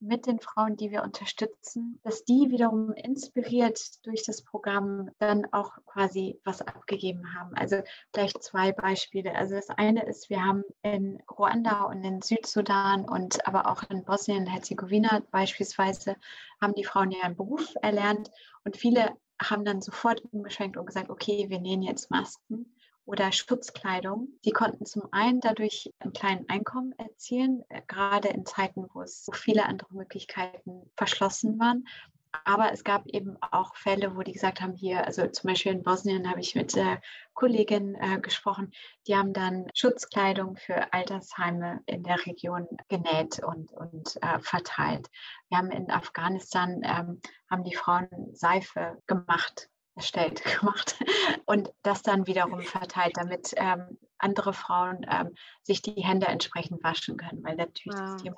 mit 0.00 0.26
den 0.26 0.38
Frauen, 0.40 0.76
die 0.76 0.90
wir 0.90 1.02
unterstützen, 1.02 1.98
dass 2.02 2.24
die 2.24 2.50
wiederum 2.50 2.92
inspiriert 2.92 4.04
durch 4.04 4.24
das 4.24 4.42
Programm 4.42 5.11
dann 5.18 5.46
auch 5.52 5.78
quasi 5.87 6.40
was 6.44 6.61
abgegeben 6.61 7.35
haben. 7.35 7.54
Also 7.54 7.83
vielleicht 8.12 8.42
zwei 8.42 8.72
Beispiele. 8.72 9.35
Also 9.35 9.54
das 9.54 9.70
eine 9.70 10.04
ist, 10.04 10.30
wir 10.30 10.44
haben 10.44 10.64
in 10.83 11.22
Ruanda 11.30 11.85
und 11.85 12.04
in 12.04 12.22
Südsudan 12.22 13.09
und 13.09 13.46
aber 13.46 13.70
auch 13.70 13.83
in 13.85 14.04
Bosnien-Herzegowina 14.04 15.22
beispielsweise, 15.30 16.16
haben 16.61 16.74
die 16.74 16.85
Frauen 16.85 17.11
ja 17.11 17.22
einen 17.22 17.37
Beruf 17.37 17.74
erlernt 17.83 18.30
und 18.64 18.76
viele 18.76 19.16
haben 19.40 19.64
dann 19.64 19.80
sofort 19.80 20.22
umgeschwenkt 20.33 20.76
und 20.76 20.87
gesagt, 20.87 21.11
okay, 21.11 21.46
wir 21.48 21.61
nähen 21.61 21.83
jetzt 21.83 22.11
Masken 22.11 22.74
oder 23.06 23.32
Schutzkleidung. 23.32 24.28
Sie 24.42 24.50
konnten 24.50 24.86
zum 24.86 25.02
einen 25.12 25.40
dadurch 25.40 25.92
ein 25.98 26.12
kleines 26.12 26.48
Einkommen 26.48 26.92
erzielen, 26.98 27.62
äh, 27.68 27.82
gerade 27.86 28.28
in 28.28 28.46
Zeiten, 28.46 28.86
wo 28.92 29.02
es 29.02 29.24
so 29.24 29.32
viele 29.32 29.66
andere 29.66 29.94
Möglichkeiten 29.94 30.90
verschlossen 30.96 31.58
waren. 31.58 31.84
Aber 32.44 32.72
es 32.72 32.82
gab 32.82 33.06
eben 33.06 33.36
auch 33.40 33.76
Fälle, 33.76 34.16
wo 34.16 34.22
die 34.22 34.32
gesagt 34.32 34.60
haben, 34.60 34.74
hier, 34.74 35.06
also 35.06 35.26
zum 35.28 35.48
Beispiel 35.48 35.72
in 35.72 35.84
Bosnien 35.84 36.28
habe 36.28 36.40
ich 36.40 36.56
mit 36.56 36.76
äh, 36.76 36.96
Kolleginnen 37.32 37.94
äh, 37.94 38.18
gesprochen, 38.20 38.72
die 39.06 39.14
haben 39.14 39.32
dann 39.32 39.68
Schutzkleidung 39.74 40.56
für 40.56 40.92
Altersheime 40.92 41.80
in 41.86 42.02
der 42.02 42.26
Region 42.26 42.66
genäht 42.88 43.38
und, 43.44 43.72
und 43.72 44.16
äh, 44.20 44.40
verteilt. 44.40 45.08
Wir 45.48 45.58
haben 45.58 45.70
in 45.70 45.90
Afghanistan, 45.90 46.80
ähm, 46.82 47.20
haben 47.48 47.62
die 47.62 47.76
Frauen 47.76 48.08
Seife 48.32 49.00
gemacht 49.06 49.68
erstellt, 49.94 50.42
gemacht 50.61 50.96
und 51.46 51.72
das 51.83 52.02
dann 52.02 52.26
wiederum 52.26 52.61
verteilt, 52.62 53.16
damit 53.16 53.52
ähm, 53.57 53.98
andere 54.18 54.52
Frauen 54.52 55.07
ähm, 55.09 55.35
sich 55.62 55.83
die 55.83 56.02
Hände 56.02 56.26
entsprechend 56.26 56.83
waschen 56.83 57.16
können, 57.16 57.42
weil 57.44 57.57
natürlich 57.57 57.98
wow. 57.98 58.12
das 58.12 58.22
Thema 58.22 58.37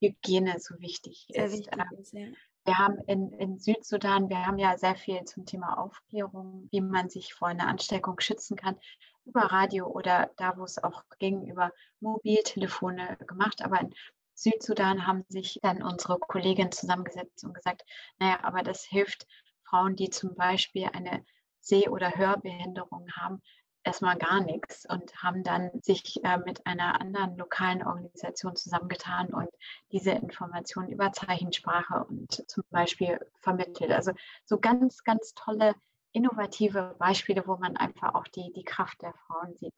Hygiene 0.00 0.58
so 0.60 0.78
wichtig 0.80 1.26
Sehr 1.30 1.46
ist. 1.46 1.58
Wichtig 1.58 1.72
ähm, 1.72 1.98
ist 1.98 2.12
ja. 2.12 2.26
Wir 2.64 2.78
haben 2.78 2.98
in, 3.06 3.30
in 3.32 3.58
Südsudan, 3.60 4.28
wir 4.28 4.44
haben 4.44 4.58
ja 4.58 4.76
sehr 4.76 4.96
viel 4.96 5.22
zum 5.22 5.46
Thema 5.46 5.78
Aufklärung, 5.78 6.66
wie 6.72 6.80
man 6.80 7.08
sich 7.08 7.32
vor 7.32 7.46
einer 7.46 7.68
Ansteckung 7.68 8.18
schützen 8.18 8.56
kann, 8.56 8.76
über 9.24 9.42
Radio 9.42 9.86
oder 9.86 10.32
da, 10.36 10.56
wo 10.56 10.64
es 10.64 10.82
auch 10.82 11.04
ging, 11.20 11.46
über 11.46 11.70
Mobiltelefone 12.00 13.18
gemacht. 13.28 13.62
Aber 13.62 13.80
in 13.80 13.94
Südsudan 14.34 15.06
haben 15.06 15.24
sich 15.28 15.60
dann 15.62 15.80
unsere 15.80 16.18
Kolleginnen 16.18 16.72
zusammengesetzt 16.72 17.44
und 17.44 17.54
gesagt, 17.54 17.84
naja, 18.18 18.40
aber 18.42 18.64
das 18.64 18.84
hilft 18.84 19.28
Frauen, 19.68 19.96
die 19.96 20.10
zum 20.10 20.34
Beispiel 20.34 20.88
eine 20.92 21.24
Seh- 21.60 21.88
oder 21.88 22.16
Hörbehinderung 22.16 23.08
haben, 23.12 23.42
erstmal 23.86 24.16
gar 24.16 24.40
nichts 24.40 24.84
und 24.88 25.14
haben 25.22 25.44
dann 25.44 25.70
sich 25.80 26.22
äh, 26.24 26.38
mit 26.38 26.66
einer 26.66 27.00
anderen 27.00 27.36
lokalen 27.36 27.84
Organisation 27.86 28.56
zusammengetan 28.56 29.32
und 29.32 29.48
diese 29.92 30.10
Informationen 30.10 30.90
über 30.90 31.12
Zeichensprache 31.12 32.04
und 32.04 32.48
zum 32.50 32.64
Beispiel 32.70 33.20
vermittelt. 33.40 33.92
Also 33.92 34.12
so 34.44 34.58
ganz, 34.58 35.04
ganz 35.04 35.34
tolle, 35.34 35.74
innovative 36.12 36.96
Beispiele, 36.98 37.46
wo 37.46 37.56
man 37.56 37.76
einfach 37.76 38.14
auch 38.14 38.26
die, 38.26 38.52
die 38.52 38.64
Kraft 38.64 39.02
der 39.02 39.12
Frauen 39.26 39.54
sieht. 39.54 39.74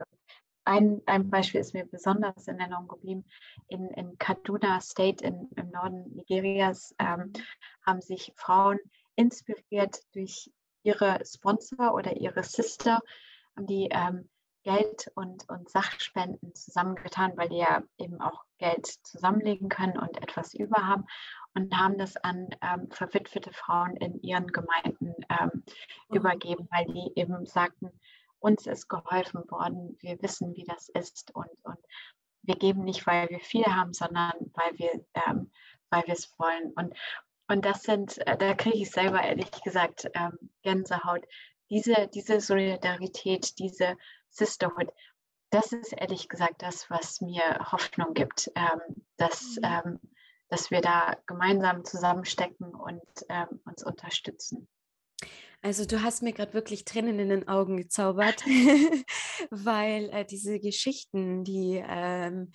Ein, 0.64 1.02
ein 1.06 1.28
Beispiel 1.30 1.60
ist 1.60 1.74
mir 1.74 1.84
besonders 1.84 2.46
in 2.46 2.60
Erinnerung 2.60 2.88
geblieben. 2.88 3.24
In, 3.68 3.88
in 3.88 4.16
Kaduna 4.18 4.80
State 4.80 5.24
in, 5.24 5.50
im 5.56 5.70
Norden 5.70 6.14
Nigerias 6.14 6.94
ähm, 6.98 7.32
haben 7.84 8.00
sich 8.00 8.32
Frauen 8.36 8.78
inspiriert 9.18 10.00
durch 10.14 10.50
ihre 10.84 11.20
Sponsor 11.24 11.92
oder 11.94 12.16
ihre 12.16 12.44
Sister 12.44 13.00
haben 13.56 13.66
die 13.66 13.88
ähm, 13.90 14.28
Geld 14.62 15.10
und, 15.14 15.48
und 15.48 15.68
Sachspenden 15.68 16.54
zusammengetan, 16.54 17.36
weil 17.36 17.48
die 17.48 17.58
ja 17.58 17.82
eben 17.98 18.20
auch 18.20 18.44
Geld 18.58 18.86
zusammenlegen 19.02 19.68
können 19.68 19.98
und 19.98 20.22
etwas 20.22 20.54
über 20.54 20.86
haben 20.86 21.04
und 21.54 21.76
haben 21.76 21.98
das 21.98 22.16
an 22.18 22.48
ähm, 22.62 22.88
verwitwete 22.90 23.52
Frauen 23.52 23.96
in 23.96 24.20
ihren 24.22 24.46
Gemeinden 24.46 25.14
ähm, 25.28 25.64
mhm. 26.08 26.16
übergeben, 26.16 26.68
weil 26.70 26.86
die 26.86 27.12
eben 27.16 27.44
sagten, 27.46 27.90
uns 28.40 28.66
ist 28.66 28.88
geholfen 28.88 29.50
worden, 29.50 29.96
wir 30.00 30.20
wissen, 30.22 30.54
wie 30.54 30.64
das 30.64 30.88
ist 30.90 31.34
und, 31.34 31.50
und 31.62 31.78
wir 32.42 32.54
geben 32.54 32.84
nicht, 32.84 33.06
weil 33.06 33.28
wir 33.30 33.40
viel 33.40 33.66
haben, 33.66 33.92
sondern 33.92 34.32
weil 34.54 34.78
wir 34.78 35.04
ähm, 35.26 35.50
weil 35.90 36.06
wir 36.06 36.14
es 36.14 36.34
wollen. 36.38 36.72
Und, 36.76 36.94
und 37.48 37.64
das 37.64 37.82
sind, 37.82 38.18
äh, 38.26 38.36
da 38.36 38.54
kriege 38.54 38.78
ich 38.78 38.90
selber 38.90 39.22
ehrlich 39.22 39.50
gesagt 39.50 40.08
ähm, 40.14 40.38
Gänsehaut, 40.62 41.24
diese, 41.70 42.08
diese 42.14 42.40
Solidarität, 42.40 43.58
diese 43.58 43.96
Sisterhood, 44.30 44.88
das 45.50 45.72
ist 45.72 45.92
ehrlich 45.92 46.28
gesagt 46.28 46.62
das, 46.62 46.90
was 46.90 47.20
mir 47.20 47.72
Hoffnung 47.72 48.14
gibt, 48.14 48.50
ähm, 48.54 49.06
dass, 49.16 49.56
mhm. 49.56 49.64
ähm, 49.64 50.00
dass 50.48 50.70
wir 50.70 50.80
da 50.80 51.16
gemeinsam 51.26 51.84
zusammenstecken 51.84 52.74
und 52.74 53.02
ähm, 53.28 53.60
uns 53.64 53.82
unterstützen. 53.82 54.68
Also 55.60 55.84
du 55.84 56.02
hast 56.02 56.22
mir 56.22 56.32
gerade 56.32 56.54
wirklich 56.54 56.84
Tränen 56.84 57.18
in 57.18 57.30
den 57.30 57.48
Augen 57.48 57.76
gezaubert, 57.76 58.44
weil 59.50 60.10
äh, 60.10 60.24
diese 60.24 60.60
Geschichten, 60.60 61.44
die, 61.44 61.82
ähm, 61.84 62.52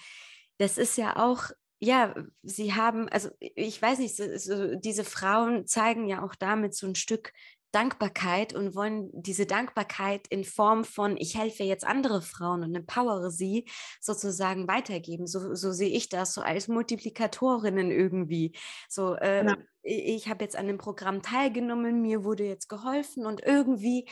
das 0.58 0.78
ist 0.78 0.98
ja 0.98 1.18
auch 1.18 1.50
ja, 1.84 2.16
sie 2.44 2.74
haben, 2.74 3.10
also 3.10 3.30
ich 3.40 3.82
weiß 3.82 4.00
nicht, 4.00 4.16
so, 4.16 4.24
so, 4.38 4.76
diese 4.76 5.04
Frauen 5.04 5.68
zeigen 5.68 6.08
ja 6.08 6.24
auch 6.24 6.36
damit 6.36 6.76
so 6.76 6.88
ein 6.88 6.96
Stück 6.96 7.34
Dankbarkeit 7.74 8.54
und 8.54 8.76
wollen 8.76 9.10
diese 9.14 9.48
Dankbarkeit 9.48 10.28
in 10.28 10.44
Form 10.44 10.86
von, 10.86 11.18
ich 11.18 11.36
helfe 11.38 11.64
jetzt 11.64 11.86
andere 11.86 12.22
Frauen 12.22 12.64
und 12.64 12.76
empowere 12.76 13.32
sie 13.32 13.66
sozusagen 14.00 14.68
weitergeben. 14.68 15.26
So, 15.26 15.56
so 15.56 15.72
sehe 15.72 15.90
ich 15.90 16.08
das, 16.08 16.36
so 16.36 16.42
als 16.42 16.68
Multiplikatorinnen 16.68 17.90
irgendwie. 17.90 18.56
So, 18.88 19.16
äh, 19.16 19.42
genau. 19.42 19.56
ich 19.82 20.30
habe 20.30 20.44
jetzt 20.44 20.56
an 20.56 20.68
dem 20.68 20.78
Programm 20.78 21.24
teilgenommen, 21.24 22.04
mir 22.04 22.24
wurde 22.24 22.46
jetzt 22.46 22.70
geholfen 22.70 23.26
und 23.26 23.44
irgendwie 23.44 24.08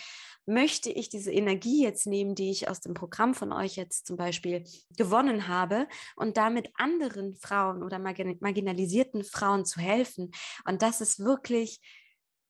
möchte 0.47 0.89
ich 0.89 1.09
diese 1.09 1.31
Energie 1.31 1.83
jetzt 1.83 2.07
nehmen, 2.07 2.33
die 2.33 2.49
ich 2.49 2.67
aus 2.67 2.81
dem 2.81 2.95
Programm 2.95 3.35
von 3.35 3.53
euch 3.53 3.75
jetzt 3.75 4.07
zum 4.07 4.17
Beispiel 4.17 4.63
gewonnen 4.97 5.47
habe 5.47 5.87
und 6.15 6.35
damit 6.35 6.71
anderen 6.73 7.35
Frauen 7.35 7.83
oder 7.83 7.99
marginalisierten 7.99 9.23
Frauen 9.23 9.65
zu 9.65 9.79
helfen. 9.79 10.31
Und 10.65 10.81
das 10.81 10.99
ist 10.99 11.19
wirklich 11.19 11.79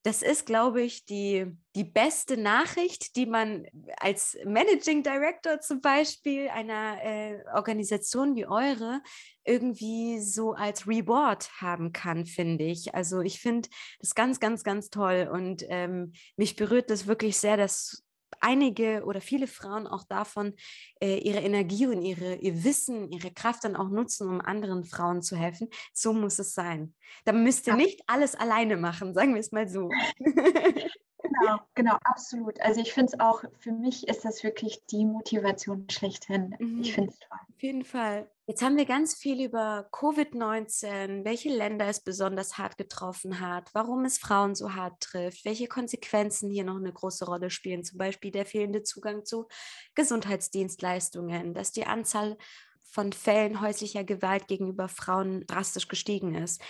das 0.03 0.23
ist, 0.23 0.45
glaube 0.47 0.81
ich, 0.81 1.05
die, 1.05 1.45
die 1.75 1.83
beste 1.83 2.35
Nachricht, 2.35 3.15
die 3.15 3.27
man 3.27 3.67
als 3.97 4.35
Managing 4.45 5.03
Director 5.03 5.59
zum 5.59 5.79
Beispiel 5.79 6.49
einer 6.49 7.03
äh, 7.03 7.43
Organisation 7.53 8.35
wie 8.35 8.47
eure 8.47 9.01
irgendwie 9.43 10.19
so 10.19 10.53
als 10.53 10.87
Reward 10.87 11.51
haben 11.61 11.91
kann, 11.91 12.25
finde 12.25 12.65
ich. 12.65 12.95
Also 12.95 13.21
ich 13.21 13.39
finde 13.39 13.69
das 13.99 14.15
ganz, 14.15 14.39
ganz, 14.39 14.63
ganz 14.63 14.89
toll 14.89 15.29
und 15.31 15.63
ähm, 15.69 16.13
mich 16.35 16.55
berührt 16.55 16.89
das 16.89 17.05
wirklich 17.05 17.37
sehr, 17.37 17.57
dass 17.57 18.03
einige 18.41 19.03
oder 19.05 19.21
viele 19.21 19.47
Frauen 19.47 19.87
auch 19.87 20.03
davon 20.03 20.53
äh, 21.01 21.17
ihre 21.17 21.39
Energie 21.39 21.87
und 21.87 22.01
ihre, 22.01 22.35
ihr 22.35 22.63
Wissen, 22.63 23.11
ihre 23.11 23.31
Kraft 23.31 23.63
dann 23.63 23.75
auch 23.75 23.89
nutzen, 23.89 24.27
um 24.27 24.41
anderen 24.41 24.83
Frauen 24.83 25.21
zu 25.21 25.35
helfen. 25.35 25.69
So 25.93 26.13
muss 26.13 26.39
es 26.39 26.53
sein. 26.53 26.93
Da 27.25 27.31
müsst 27.31 27.67
ihr 27.67 27.75
nicht 27.75 28.01
alles 28.07 28.35
alleine 28.35 28.77
machen, 28.77 29.13
sagen 29.13 29.33
wir 29.33 29.41
es 29.41 29.51
mal 29.51 29.67
so. 29.67 29.89
Genau, 31.39 31.59
genau, 31.75 31.97
absolut. 32.03 32.59
Also 32.61 32.81
ich 32.81 32.93
finde 32.93 33.13
es 33.13 33.19
auch, 33.19 33.43
für 33.59 33.71
mich 33.71 34.07
ist 34.07 34.25
das 34.25 34.43
wirklich 34.43 34.85
die 34.87 35.05
Motivation 35.05 35.87
schlechthin. 35.89 36.55
Mhm. 36.59 36.81
Ich 36.81 36.93
finde 36.93 37.11
es 37.11 37.19
toll. 37.19 37.37
Auf 37.47 37.61
jeden 37.61 37.85
Fall. 37.85 38.29
Jetzt 38.47 38.63
haben 38.63 38.75
wir 38.75 38.85
ganz 38.85 39.13
viel 39.13 39.43
über 39.45 39.87
Covid-19, 39.91 41.23
welche 41.23 41.49
Länder 41.49 41.87
es 41.87 42.01
besonders 42.01 42.57
hart 42.57 42.77
getroffen 42.77 43.39
hat, 43.39 43.69
warum 43.73 44.03
es 44.03 44.17
Frauen 44.17 44.55
so 44.55 44.73
hart 44.73 44.99
trifft, 45.01 45.45
welche 45.45 45.67
Konsequenzen 45.67 46.49
hier 46.49 46.65
noch 46.65 46.77
eine 46.77 46.91
große 46.91 47.25
Rolle 47.25 47.49
spielen, 47.49 47.83
zum 47.83 47.97
Beispiel 47.97 48.31
der 48.31 48.45
fehlende 48.45 48.83
Zugang 48.83 49.25
zu 49.25 49.47
Gesundheitsdienstleistungen, 49.95 51.53
dass 51.53 51.71
die 51.71 51.85
Anzahl 51.85 52.37
von 52.81 53.13
Fällen 53.13 53.61
häuslicher 53.61 54.03
Gewalt 54.03 54.47
gegenüber 54.47 54.89
Frauen 54.89 55.45
drastisch 55.47 55.87
gestiegen 55.87 56.35
ist. 56.35 56.61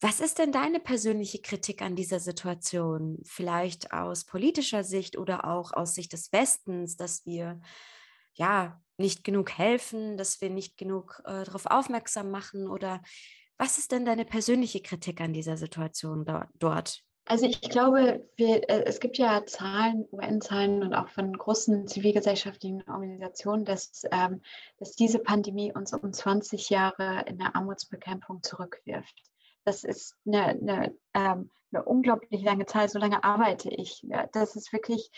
Was 0.00 0.20
ist 0.20 0.38
denn 0.38 0.52
deine 0.52 0.78
persönliche 0.78 1.40
Kritik 1.40 1.82
an 1.82 1.96
dieser 1.96 2.20
Situation? 2.20 3.18
Vielleicht 3.24 3.92
aus 3.92 4.24
politischer 4.24 4.84
Sicht 4.84 5.18
oder 5.18 5.44
auch 5.44 5.72
aus 5.72 5.94
Sicht 5.94 6.12
des 6.12 6.32
Westens, 6.32 6.96
dass 6.96 7.26
wir 7.26 7.60
ja 8.34 8.80
nicht 8.96 9.24
genug 9.24 9.58
helfen, 9.58 10.16
dass 10.16 10.40
wir 10.40 10.50
nicht 10.50 10.76
genug 10.76 11.20
äh, 11.24 11.42
darauf 11.44 11.66
aufmerksam 11.66 12.30
machen? 12.30 12.68
Oder 12.68 13.02
was 13.56 13.78
ist 13.78 13.90
denn 13.90 14.04
deine 14.04 14.24
persönliche 14.24 14.80
Kritik 14.80 15.20
an 15.20 15.32
dieser 15.32 15.56
Situation 15.56 16.24
do 16.24 16.42
dort? 16.54 17.02
Also 17.24 17.46
ich 17.46 17.60
glaube, 17.60 18.24
wir, 18.36 18.70
äh, 18.70 18.84
es 18.86 19.00
gibt 19.00 19.18
ja 19.18 19.44
Zahlen, 19.46 20.06
UN-Zahlen 20.12 20.82
und 20.82 20.94
auch 20.94 21.08
von 21.08 21.32
großen 21.32 21.88
zivilgesellschaftlichen 21.88 22.88
Organisationen, 22.88 23.64
dass, 23.64 24.02
ähm, 24.12 24.42
dass 24.78 24.92
diese 24.92 25.18
Pandemie 25.18 25.72
uns 25.74 25.92
um 25.92 26.12
20 26.12 26.70
Jahre 26.70 27.24
in 27.26 27.38
der 27.38 27.56
Armutsbekämpfung 27.56 28.44
zurückwirft 28.44 29.24
das 29.68 29.84
ist 29.84 30.16
eine, 30.26 30.46
eine, 30.46 30.94
ähm, 31.12 31.50
eine 31.70 31.84
unglaublich 31.84 32.42
lange 32.42 32.64
Zeit, 32.64 32.90
so 32.90 32.98
lange 32.98 33.22
arbeite 33.22 33.68
ich. 33.68 34.02
Das 34.32 34.56
ist 34.56 34.72
wirklich 34.72 35.10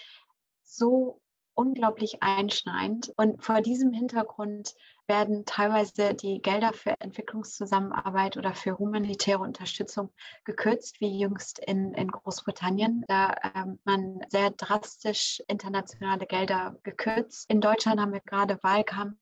so 0.65 1.21
unglaublich 1.55 2.21
einschneidend. 2.21 3.13
Und 3.17 3.45
vor 3.45 3.61
diesem 3.61 3.93
Hintergrund 3.93 4.75
werden 5.07 5.45
teilweise 5.45 6.15
die 6.15 6.43
Gelder 6.43 6.73
für 6.73 6.95
Entwicklungszusammenarbeit 7.01 8.37
oder 8.37 8.53
für 8.53 8.77
humanitäre 8.77 9.39
Unterstützung 9.39 10.11
gekürzt, 10.45 11.01
wie 11.01 11.21
jüngst 11.21 11.61
in, 11.61 11.95
in 11.95 12.09
Großbritannien. 12.09 13.05
Da 13.07 13.37
ähm, 13.55 13.79
man 13.85 14.21
sehr 14.31 14.51
drastisch 14.51 15.41
internationale 15.47 16.27
Gelder 16.27 16.77
gekürzt. 16.83 17.49
In 17.49 17.61
Deutschland 17.61 18.01
haben 18.01 18.13
wir 18.13 18.21
gerade 18.21 18.59
Wahlkampf, 18.65 19.17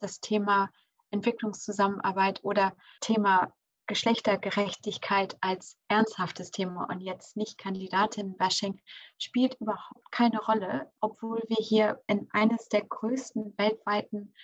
das 0.00 0.18
Thema 0.18 0.70
Entwicklungszusammenarbeit 1.12 2.40
oder 2.42 2.74
Thema 3.00 3.52
Geschlechtergerechtigkeit 3.86 5.36
als 5.40 5.76
ernsthaftes 5.88 6.50
Thema 6.50 6.88
und 6.90 7.00
jetzt 7.00 7.36
nicht 7.36 7.58
Kandidatinnen-Bashing 7.58 8.80
spielt 9.18 9.60
überhaupt 9.60 10.10
keine 10.10 10.40
Rolle, 10.40 10.90
obwohl 11.00 11.42
wir 11.48 11.58
hier 11.58 12.00
in 12.06 12.28
eines 12.32 12.68
der 12.68 12.84
größten 12.84 13.54
weltweiten 13.58 14.34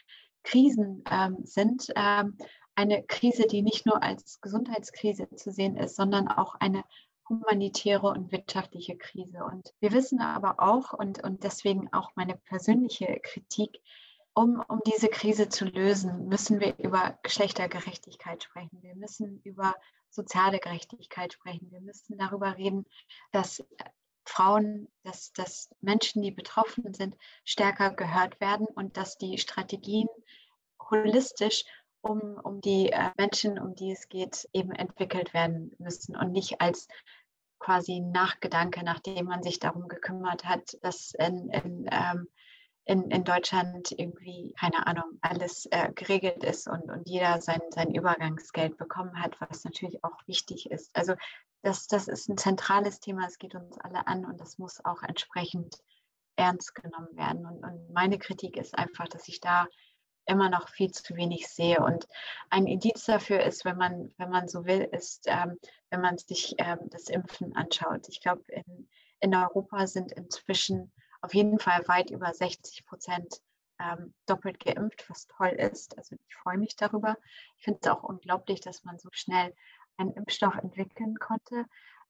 Krisen 0.43 1.05
ähm, 1.11 1.39
sind. 1.45 1.89
Ähm, 1.95 2.37
eine 2.75 3.03
Krise, 3.03 3.47
die 3.47 3.63
nicht 3.63 3.87
nur 3.87 4.03
als 4.03 4.41
Gesundheitskrise 4.41 5.29
zu 5.35 5.51
sehen 5.51 5.77
ist, 5.77 5.97
sondern 5.97 6.29
auch 6.29 6.55
eine 6.55 6.85
humanitäre 7.29 8.07
und 8.07 8.33
wirtschaftliche 8.33 8.97
Krise. 8.97 9.45
Und 9.45 9.75
wir 9.81 9.93
wissen 9.93 10.21
aber 10.21 10.61
auch, 10.61 10.93
und, 10.93 11.23
und 11.23 11.45
deswegen 11.45 11.93
auch 11.93 12.11
meine 12.15 12.37
persönliche 12.37 13.21
Kritik, 13.23 13.81
um, 14.39 14.63
um 14.69 14.81
diese 14.87 15.09
Krise 15.09 15.49
zu 15.49 15.65
lösen, 15.65 16.29
müssen 16.29 16.61
wir 16.61 16.79
über 16.79 17.19
Geschlechtergerechtigkeit 17.25 18.45
sprechen. 18.45 18.81
Wir 18.83 18.95
müssen 18.95 19.41
über 19.43 19.75
soziale 20.11 20.61
Gerechtigkeit 20.61 21.33
sprechen. 21.33 21.73
Wir 21.73 21.81
müssen 21.81 22.17
darüber 22.17 22.57
reden, 22.57 22.87
dass 23.33 23.65
Frauen, 24.25 24.87
dass, 25.03 25.33
dass 25.33 25.71
Menschen, 25.81 26.23
die 26.23 26.31
betroffen 26.31 26.95
sind, 26.95 27.17
stärker 27.45 27.91
gehört 27.91 28.41
werden 28.41 28.69
und 28.77 28.97
dass 28.97 29.19
die 29.19 29.39
Strategien 29.39 30.07
holistisch 30.89 31.65
um, 32.01 32.39
um 32.45 32.61
die 32.61 32.93
äh, 32.93 33.11
Menschen, 33.17 33.59
um 33.59 33.75
die 33.75 33.91
es 33.91 34.09
geht, 34.09 34.49
eben 34.53 34.71
entwickelt 34.71 35.35
werden 35.35 35.75
müssen 35.79 36.15
und 36.15 36.31
nicht 36.31 36.61
als 36.61 36.87
quasi 37.59 37.99
Nachgedanke, 37.99 38.85
nachdem 38.85 39.27
man 39.27 39.43
sich 39.43 39.59
darum 39.59 39.89
gekümmert 39.89 40.45
hat, 40.45 40.79
dass 40.83 41.13
in, 41.15 41.51
in, 41.51 41.89
ähm, 41.91 42.29
in, 42.89 43.11
in 43.11 43.23
Deutschland 43.23 43.93
irgendwie, 43.93 44.55
keine 44.59 44.87
Ahnung, 44.87 45.19
alles 45.21 45.67
äh, 45.67 45.93
geregelt 45.93 46.43
ist 46.43 46.67
und, 46.67 46.91
und 46.91 47.07
jeder 47.07 47.39
sein, 47.43 47.61
sein 47.69 47.95
Übergangsgeld 47.95 48.79
bekommen 48.79 49.23
hat, 49.23 49.39
was 49.43 49.65
natürlich 49.65 50.03
auch 50.03 50.27
wichtig 50.27 50.71
ist. 50.71 50.97
Also 50.97 51.15
das, 51.63 51.87
das 51.87 52.09
ist 52.09 52.31
ein 52.31 52.39
zentrales 52.39 52.99
Thema, 52.99 53.27
es 53.27 53.39
geht 53.39 53.55
uns 53.55 53.77
alle 53.79 54.07
an 54.07 54.25
und 54.25 54.41
das 54.41 54.57
muss 54.57 54.83
auch 54.87 55.03
entsprechend 55.03 55.83
ernst 56.37 56.75
genommen 56.75 57.15
werden. 57.15 57.45
Und, 57.45 57.63
und 57.63 57.93
meine 57.93 58.19
Kritik 58.19 58.57
ist 58.57 58.79
einfach, 58.79 59.07
dass 59.07 59.29
ich 59.29 59.41
da 59.41 59.67
immer 60.25 60.49
noch 60.49 60.71
viel 60.71 60.91
zu 60.91 61.15
wenig 61.15 61.47
sehe. 61.49 61.81
Und 61.81 62.09
ein 62.49 62.67
Indiz 62.67 63.05
dafür 63.05 63.43
ist, 63.43 63.67
wenn 63.67 63.77
man, 63.77 64.15
wenn 64.17 64.31
man 64.31 64.49
so 64.49 64.65
will, 64.65 64.89
ist, 64.93 65.25
ähm, 65.27 65.59
wenn 65.91 66.01
man 66.01 66.17
sich 66.17 66.55
ähm, 66.57 66.79
das 66.87 67.11
Impfen 67.11 67.55
anschaut. 67.55 68.09
Ich 68.09 68.23
glaube, 68.23 68.45
in, 68.49 68.89
in 69.21 69.35
Europa 69.35 69.87
sind 69.87 70.13
inzwischen 70.13 70.91
auf 71.21 71.35
jeden 71.35 71.59
Fall 71.59 71.87
weit 71.89 72.11
über 72.11 72.33
60 72.33 72.87
Prozent 72.87 73.41
ähm, 73.81 74.15
doppelt 74.27 74.61
geimpft, 74.61 75.09
was 75.09 75.27
toll 75.27 75.49
ist. 75.49 75.97
Also 75.97 76.17
ich 76.17 76.35
freue 76.37 76.59
mich 76.59 76.77
darüber. 76.77 77.17
Ich 77.59 77.65
finde 77.65 77.81
es 77.83 77.89
auch 77.89 78.03
unglaublich, 78.03 78.61
dass 78.61 78.85
man 78.85 78.99
so 78.99 79.09
schnell 79.13 79.55
einen 79.97 80.13
Impfstoff 80.13 80.57
entwickeln 80.57 81.19
konnte. 81.19 81.65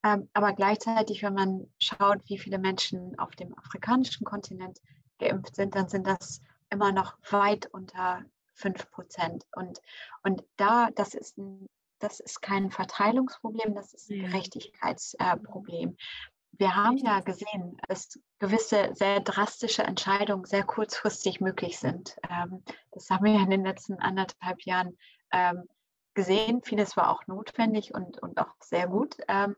Ähm, 0.05 0.29
aber 0.33 0.53
gleichzeitig, 0.53 1.23
wenn 1.23 1.35
man 1.35 1.73
schaut, 1.79 2.21
wie 2.27 2.39
viele 2.39 2.59
Menschen 2.59 3.19
auf 3.19 3.35
dem 3.35 3.57
afrikanischen 3.59 4.25
Kontinent 4.25 4.81
geimpft 5.19 5.57
sind, 5.57 5.75
dann 5.75 5.89
sind 5.89 6.07
das 6.07 6.41
immer 6.71 6.93
noch 6.93 7.17
weit 7.31 7.67
unter 7.67 8.23
5 8.55 8.91
Prozent. 8.91 9.47
Und, 9.55 9.81
und 10.23 10.45
da, 10.57 10.91
das 10.95 11.15
ist, 11.15 11.39
ein, 11.39 11.67
das 11.99 12.21
ist 12.21 12.41
kein 12.41 12.71
Verteilungsproblem, 12.71 13.75
das 13.75 13.95
ist 13.95 14.11
ein 14.11 14.21
Gerechtigkeitsproblem. 14.21 15.97
Wir 16.53 16.75
haben 16.75 16.97
ja 16.97 17.21
gesehen, 17.21 17.77
dass 17.89 18.19
gewisse 18.39 18.91
sehr 18.95 19.21
drastische 19.21 19.85
Entscheidungen 19.85 20.45
sehr 20.45 20.65
kurzfristig 20.65 21.41
möglich 21.41 21.79
sind. 21.79 22.17
Ähm, 22.29 22.65
das 22.91 23.11
haben 23.11 23.25
wir 23.25 23.35
ja 23.35 23.43
in 23.43 23.51
den 23.51 23.65
letzten 23.65 24.01
anderthalb 24.01 24.63
Jahren 24.63 24.99
ähm, 25.31 25.65
gesehen. 26.15 26.63
Vieles 26.63 26.97
war 26.97 27.11
auch 27.11 27.27
notwendig 27.27 27.95
und, 27.95 28.21
und 28.21 28.39
auch 28.39 28.55
sehr 28.61 28.89
gut. 28.89 29.17
Ähm, 29.29 29.55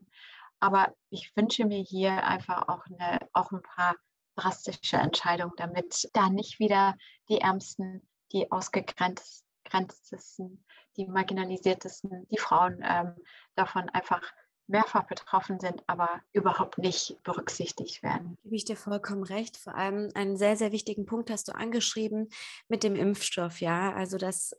aber 0.59 0.93
ich 1.09 1.35
wünsche 1.35 1.65
mir 1.65 1.81
hier 1.81 2.23
einfach 2.23 2.67
auch, 2.67 2.85
eine, 2.85 3.19
auch 3.33 3.51
ein 3.51 3.63
paar 3.63 3.95
drastische 4.35 4.97
Entscheidung, 4.97 5.53
damit 5.57 6.07
da 6.13 6.29
nicht 6.29 6.59
wieder 6.59 6.95
die 7.29 7.41
Ärmsten, 7.41 8.07
die 8.31 8.51
ausgegrenztesten, 8.51 10.63
die 10.97 11.07
marginalisiertesten, 11.07 12.27
die 12.29 12.37
Frauen 12.37 12.83
davon 13.55 13.89
einfach 13.89 14.21
mehrfach 14.71 15.03
betroffen 15.03 15.59
sind, 15.59 15.83
aber 15.87 16.21
überhaupt 16.33 16.77
nicht 16.77 17.21
berücksichtigt 17.23 18.01
werden. 18.01 18.37
Gebe 18.43 18.55
ich 18.55 18.65
dir 18.65 18.77
vollkommen 18.77 19.23
recht. 19.23 19.57
Vor 19.57 19.75
allem 19.75 20.09
einen 20.15 20.37
sehr, 20.37 20.55
sehr 20.55 20.71
wichtigen 20.71 21.05
Punkt 21.05 21.29
hast 21.29 21.47
du 21.47 21.55
angeschrieben 21.55 22.29
mit 22.67 22.83
dem 22.83 22.95
Impfstoff, 22.95 23.61
ja. 23.61 23.93
Also 23.93 24.17
dass, 24.17 24.55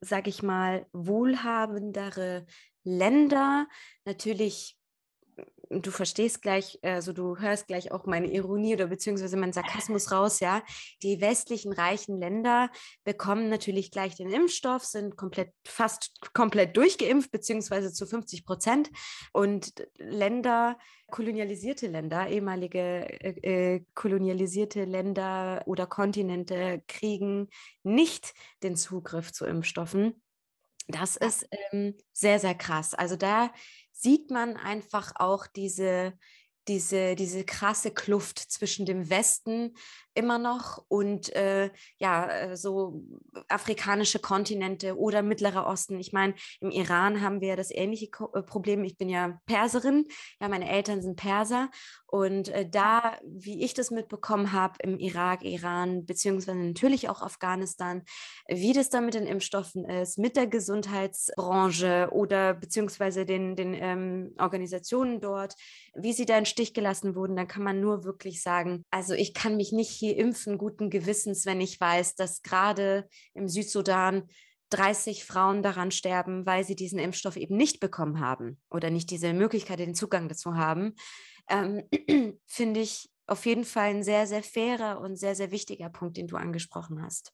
sage 0.00 0.30
ich 0.30 0.42
mal, 0.42 0.86
wohlhabendere 0.92 2.46
Länder 2.84 3.68
natürlich 4.04 4.77
du 5.70 5.90
verstehst 5.90 6.42
gleich, 6.42 6.78
also 6.82 7.12
du 7.12 7.38
hörst 7.38 7.66
gleich 7.66 7.92
auch 7.92 8.06
meine 8.06 8.28
Ironie 8.32 8.74
oder 8.74 8.86
beziehungsweise 8.86 9.36
meinen 9.36 9.52
Sarkasmus 9.52 10.10
raus, 10.10 10.40
ja. 10.40 10.62
Die 11.02 11.20
westlichen 11.20 11.72
reichen 11.72 12.18
Länder 12.18 12.70
bekommen 13.04 13.48
natürlich 13.48 13.90
gleich 13.90 14.16
den 14.16 14.30
Impfstoff, 14.30 14.84
sind 14.84 15.16
komplett, 15.16 15.52
fast 15.66 16.12
komplett 16.32 16.76
durchgeimpft, 16.76 17.30
beziehungsweise 17.30 17.92
zu 17.92 18.06
50 18.06 18.44
Prozent. 18.44 18.90
Und 19.32 19.72
Länder, 19.96 20.78
kolonialisierte 21.10 21.86
Länder, 21.86 22.28
ehemalige 22.28 22.78
äh, 22.78 23.74
äh, 23.74 23.84
kolonialisierte 23.94 24.84
Länder 24.84 25.62
oder 25.66 25.86
Kontinente 25.86 26.82
kriegen 26.86 27.48
nicht 27.82 28.34
den 28.62 28.76
Zugriff 28.76 29.32
zu 29.32 29.44
Impfstoffen. 29.44 30.22
Das 30.88 31.16
ist 31.16 31.46
ähm, 31.70 31.94
sehr, 32.14 32.38
sehr 32.38 32.54
krass. 32.54 32.94
Also 32.94 33.16
da 33.16 33.52
sieht 34.00 34.30
man 34.30 34.56
einfach 34.56 35.12
auch 35.16 35.46
diese, 35.46 36.14
diese, 36.68 37.16
diese 37.16 37.44
krasse 37.44 37.90
Kluft 37.90 38.38
zwischen 38.38 38.86
dem 38.86 39.10
Westen 39.10 39.74
immer 40.18 40.38
noch 40.38 40.84
und 40.88 41.34
äh, 41.34 41.70
ja, 41.98 42.28
äh, 42.28 42.56
so 42.56 43.02
afrikanische 43.48 44.18
Kontinente 44.18 44.98
oder 44.98 45.22
Mittlerer 45.22 45.66
Osten. 45.66 45.98
Ich 46.00 46.12
meine, 46.12 46.34
im 46.60 46.70
Iran 46.70 47.22
haben 47.22 47.40
wir 47.40 47.56
das 47.56 47.70
ähnliche 47.70 48.10
Ko 48.10 48.30
äh, 48.34 48.42
Problem. 48.42 48.82
Ich 48.82 48.98
bin 48.98 49.08
ja 49.08 49.40
Perserin, 49.46 50.06
ja, 50.40 50.48
meine 50.48 50.68
Eltern 50.68 51.02
sind 51.02 51.16
Perser 51.16 51.70
und 52.06 52.48
äh, 52.48 52.68
da, 52.68 53.18
wie 53.22 53.62
ich 53.62 53.74
das 53.74 53.90
mitbekommen 53.90 54.52
habe, 54.52 54.74
im 54.82 54.98
Irak, 54.98 55.44
Iran, 55.44 56.06
beziehungsweise 56.06 56.58
natürlich 56.58 57.08
auch 57.08 57.22
Afghanistan, 57.22 58.02
wie 58.48 58.72
das 58.72 58.90
da 58.90 59.00
mit 59.00 59.14
den 59.14 59.26
Impfstoffen 59.26 59.84
ist, 59.84 60.18
mit 60.18 60.34
der 60.34 60.46
Gesundheitsbranche 60.46 62.08
oder 62.10 62.54
beziehungsweise 62.54 63.24
den, 63.24 63.56
den 63.56 63.74
ähm, 63.74 64.34
Organisationen 64.38 65.20
dort, 65.20 65.54
wie 65.94 66.12
sie 66.12 66.24
da 66.24 66.38
in 66.38 66.46
Stich 66.46 66.74
gelassen 66.74 67.14
wurden, 67.14 67.36
dann 67.36 67.46
kann 67.46 67.62
man 67.62 67.80
nur 67.80 68.04
wirklich 68.04 68.42
sagen, 68.42 68.84
also 68.90 69.14
ich 69.14 69.34
kann 69.34 69.56
mich 69.56 69.72
nicht 69.72 69.90
hier 69.90 70.07
impfen, 70.12 70.58
guten 70.58 70.90
Gewissens, 70.90 71.46
wenn 71.46 71.60
ich 71.60 71.80
weiß, 71.80 72.14
dass 72.14 72.42
gerade 72.42 73.08
im 73.34 73.48
Südsudan 73.48 74.28
30 74.70 75.24
Frauen 75.24 75.62
daran 75.62 75.90
sterben, 75.90 76.44
weil 76.44 76.64
sie 76.64 76.76
diesen 76.76 76.98
Impfstoff 76.98 77.36
eben 77.36 77.56
nicht 77.56 77.80
bekommen 77.80 78.20
haben 78.20 78.60
oder 78.70 78.90
nicht 78.90 79.10
diese 79.10 79.32
Möglichkeit, 79.32 79.78
den 79.78 79.94
Zugang 79.94 80.28
dazu 80.28 80.56
haben, 80.56 80.94
ähm, 81.48 81.88
finde 82.46 82.80
ich 82.80 83.10
auf 83.26 83.46
jeden 83.46 83.64
Fall 83.64 83.90
ein 83.90 84.02
sehr, 84.02 84.26
sehr 84.26 84.42
fairer 84.42 85.00
und 85.00 85.16
sehr, 85.16 85.34
sehr 85.34 85.50
wichtiger 85.50 85.90
Punkt, 85.90 86.16
den 86.16 86.26
du 86.26 86.36
angesprochen 86.36 87.02
hast. 87.02 87.32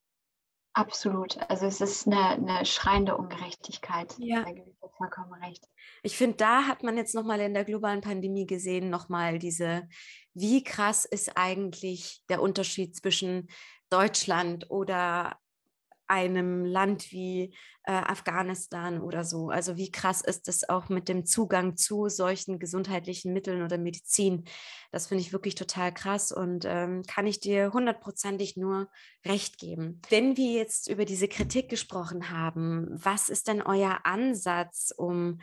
Absolut. 0.74 1.38
Also 1.48 1.66
es 1.66 1.80
ist 1.80 2.06
eine, 2.06 2.30
eine 2.30 2.66
schreiende 2.66 3.16
Ungerechtigkeit. 3.16 4.12
Ja. 4.18 4.42
Da 4.42 4.50
gebe 4.50 4.68
ich 4.68 4.76
dir 4.80 4.90
vollkommen 4.96 5.32
recht. 5.44 5.64
Ich 6.02 6.16
finde, 6.16 6.36
da 6.36 6.66
hat 6.66 6.82
man 6.82 6.96
jetzt 6.96 7.14
nochmal 7.14 7.40
in 7.40 7.54
der 7.54 7.64
globalen 7.64 8.00
Pandemie 8.00 8.46
gesehen, 8.46 8.90
nochmal 8.90 9.38
diese, 9.38 9.88
wie 10.34 10.64
krass 10.64 11.04
ist 11.04 11.36
eigentlich 11.36 12.22
der 12.28 12.42
Unterschied 12.42 12.96
zwischen 12.96 13.48
Deutschland 13.88 14.68
oder 14.68 15.38
einem 16.08 16.64
Land 16.64 17.12
wie 17.12 17.54
äh, 17.84 17.92
Afghanistan 17.92 19.00
oder 19.00 19.24
so. 19.24 19.50
Also 19.50 19.76
wie 19.76 19.90
krass 19.90 20.20
ist 20.20 20.48
es 20.48 20.68
auch 20.68 20.88
mit 20.88 21.08
dem 21.08 21.26
Zugang 21.26 21.76
zu 21.76 22.08
solchen 22.08 22.58
gesundheitlichen 22.58 23.32
Mitteln 23.32 23.62
oder 23.62 23.78
Medizin. 23.78 24.44
Das 24.92 25.08
finde 25.08 25.22
ich 25.22 25.32
wirklich 25.32 25.54
total 25.54 25.92
krass 25.92 26.32
und 26.32 26.64
ähm, 26.66 27.02
kann 27.06 27.26
ich 27.26 27.40
dir 27.40 27.72
hundertprozentig 27.72 28.56
nur 28.56 28.88
recht 29.24 29.58
geben. 29.58 30.00
Wenn 30.08 30.36
wir 30.36 30.52
jetzt 30.52 30.88
über 30.88 31.04
diese 31.04 31.28
Kritik 31.28 31.68
gesprochen 31.68 32.30
haben, 32.30 32.86
was 32.90 33.28
ist 33.28 33.48
denn 33.48 33.62
euer 33.62 34.00
Ansatz, 34.04 34.92
um 34.96 35.40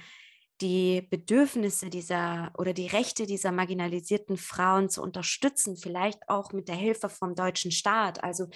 die 0.62 1.02
Bedürfnisse 1.02 1.90
dieser 1.90 2.52
oder 2.58 2.74
die 2.74 2.88
Rechte 2.88 3.26
dieser 3.26 3.52
marginalisierten 3.52 4.38
Frauen 4.38 4.90
zu 4.90 5.02
unterstützen, 5.02 5.76
vielleicht 5.76 6.30
auch 6.30 6.54
mit 6.54 6.68
der 6.68 6.76
Hilfe 6.76 7.10
vom 7.10 7.34
deutschen 7.36 7.72
Staat. 7.72 8.24
Also 8.24 8.48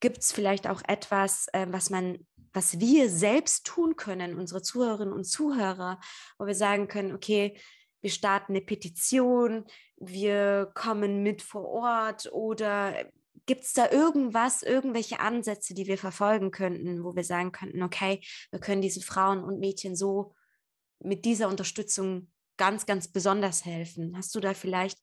Gibt 0.00 0.18
es 0.18 0.32
vielleicht 0.32 0.68
auch 0.68 0.82
etwas, 0.86 1.48
äh, 1.52 1.66
was 1.70 1.90
man, 1.90 2.26
was 2.52 2.78
wir 2.78 3.10
selbst 3.10 3.66
tun 3.66 3.96
können, 3.96 4.38
unsere 4.38 4.62
Zuhörerinnen 4.62 5.12
und 5.12 5.24
Zuhörer, 5.24 6.00
wo 6.38 6.46
wir 6.46 6.54
sagen 6.54 6.88
können, 6.88 7.14
okay, 7.14 7.58
wir 8.00 8.10
starten 8.10 8.52
eine 8.52 8.60
Petition, 8.60 9.64
wir 9.96 10.70
kommen 10.74 11.22
mit 11.22 11.42
vor 11.42 11.66
Ort 11.66 12.30
oder 12.32 12.94
Gibt 13.48 13.64
es 13.64 13.72
da 13.72 13.90
irgendwas, 13.90 14.62
irgendwelche 14.62 15.20
Ansätze, 15.20 15.72
die 15.72 15.86
wir 15.86 15.96
verfolgen 15.96 16.50
könnten, 16.50 17.02
wo 17.02 17.16
wir 17.16 17.24
sagen 17.24 17.50
könnten, 17.50 17.82
okay, 17.82 18.20
wir 18.50 18.60
können 18.60 18.82
diesen 18.82 19.02
Frauen 19.02 19.42
und 19.42 19.58
Mädchen 19.58 19.96
so 19.96 20.34
mit 21.00 21.24
dieser 21.24 21.48
Unterstützung 21.48 22.30
ganz, 22.58 22.84
ganz 22.84 23.08
besonders 23.08 23.64
helfen? 23.64 24.14
Hast 24.18 24.34
du 24.34 24.40
da 24.40 24.52
vielleicht 24.52 24.98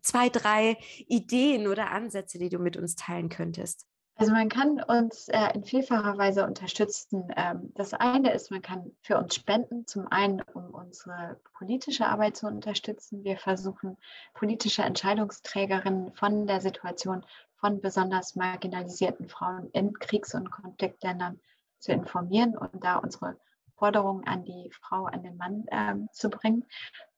zwei, 0.00 0.30
drei 0.30 0.78
Ideen 1.06 1.66
oder 1.66 1.90
Ansätze, 1.90 2.38
die 2.38 2.48
du 2.48 2.58
mit 2.58 2.78
uns 2.78 2.96
teilen 2.96 3.28
könntest? 3.28 3.86
Also 4.16 4.32
man 4.32 4.48
kann 4.48 4.80
uns 4.82 5.28
äh, 5.28 5.48
in 5.54 5.64
vielfacher 5.64 6.16
Weise 6.18 6.46
unterstützen. 6.46 7.28
Ähm, 7.36 7.72
das 7.74 7.94
eine 7.94 8.32
ist, 8.32 8.50
man 8.50 8.62
kann 8.62 8.92
für 9.00 9.18
uns 9.18 9.34
spenden, 9.34 9.86
zum 9.86 10.06
einen, 10.08 10.42
um 10.54 10.70
unsere 10.74 11.40
politische 11.54 12.06
Arbeit 12.06 12.36
zu 12.36 12.46
unterstützen. 12.46 13.24
Wir 13.24 13.38
versuchen, 13.38 13.96
politische 14.34 14.82
Entscheidungsträgerinnen 14.82 16.12
von 16.12 16.46
der 16.46 16.60
Situation 16.60 17.24
von 17.56 17.80
besonders 17.80 18.36
marginalisierten 18.36 19.28
Frauen 19.28 19.70
in 19.72 19.94
Kriegs- 19.94 20.34
und 20.34 20.50
Konfliktländern 20.50 21.40
zu 21.78 21.92
informieren 21.92 22.56
und 22.56 22.84
da 22.84 22.96
unsere 22.98 23.36
Forderungen 23.76 24.26
an 24.26 24.44
die 24.44 24.70
Frau, 24.72 25.06
an 25.06 25.22
den 25.22 25.36
Mann 25.36 25.64
äh, 25.68 25.94
zu 26.12 26.28
bringen. 26.28 26.64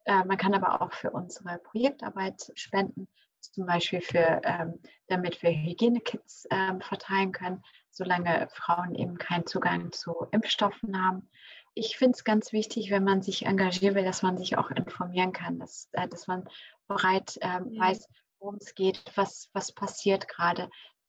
Äh, 0.05 0.24
man 0.24 0.36
kann 0.36 0.55
aber 0.55 0.80
auch 0.80 0.92
für 0.92 1.11
unsere 1.11 1.59
Projektarbeit 1.59 2.53
spenden 2.55 3.09
zum 3.53 3.66
Beispiel 3.66 4.01
für, 4.01 4.40
ähm, 4.45 4.80
damit 5.09 5.42
wir 5.42 5.51
Hygienekits 5.51 6.47
ähm, 6.51 6.80
verteilen 6.80 7.32
können, 7.32 7.62
solange 7.90 8.49
Frauen 8.53 8.95
eben 8.95 9.18
keinen 9.18 9.47
Zugang 9.47 9.92
zu 9.92 10.26
Impfstoffen 10.32 11.01
haben. 11.01 11.28
Ich 11.74 11.97
finde 11.97 12.12
es 12.16 12.24
ganz 12.24 12.53
wichtig, 12.53 12.90
wenn 12.90 13.05
man 13.05 13.22
sich 13.22 13.47
engagieren 13.47 13.95
will, 13.95 14.05
dass 14.05 14.22
man 14.22 14.38
sich 14.38 14.57
auch 14.59 14.70
informieren 14.70 15.32
kann, 15.32 15.59
dass, 15.59 15.88
äh, 15.92 16.09
dass 16.09 16.26
man 16.26 16.49
bereit 16.86 17.38
ja. 17.42 17.61
weiß, 17.61 18.09
worum 18.38 18.57
es 18.61 18.74
geht, 18.74 19.03
was, 19.14 19.49
was 19.53 19.72
passiert 19.72 20.28
gerade. 20.28 20.68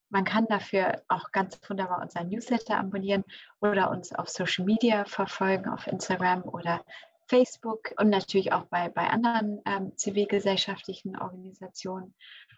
Man 0.09 0.23
kann 0.23 0.47
dafür 0.47 1.01
auch 1.07 1.31
ganz 1.31 1.59
wunderbar 1.67 2.01
unseren 2.01 2.29
Newsletter 2.29 2.77
abonnieren 2.77 3.23
oder 3.59 3.89
uns 3.91 4.13
auf 4.13 4.29
Social 4.29 4.65
Media 4.65 5.03
verfolgen, 5.05 5.69
auf 5.69 5.87
Instagram 5.87 6.43
oder 6.43 6.85
Facebook 7.27 7.93
und 7.97 8.09
natürlich 8.09 8.53
auch 8.53 8.65
bei, 8.65 8.89
bei 8.89 9.07
anderen 9.09 9.61
ähm, 9.65 9.95
zivilgesellschaftlichen 9.97 11.17
Organisationen. 11.17 12.13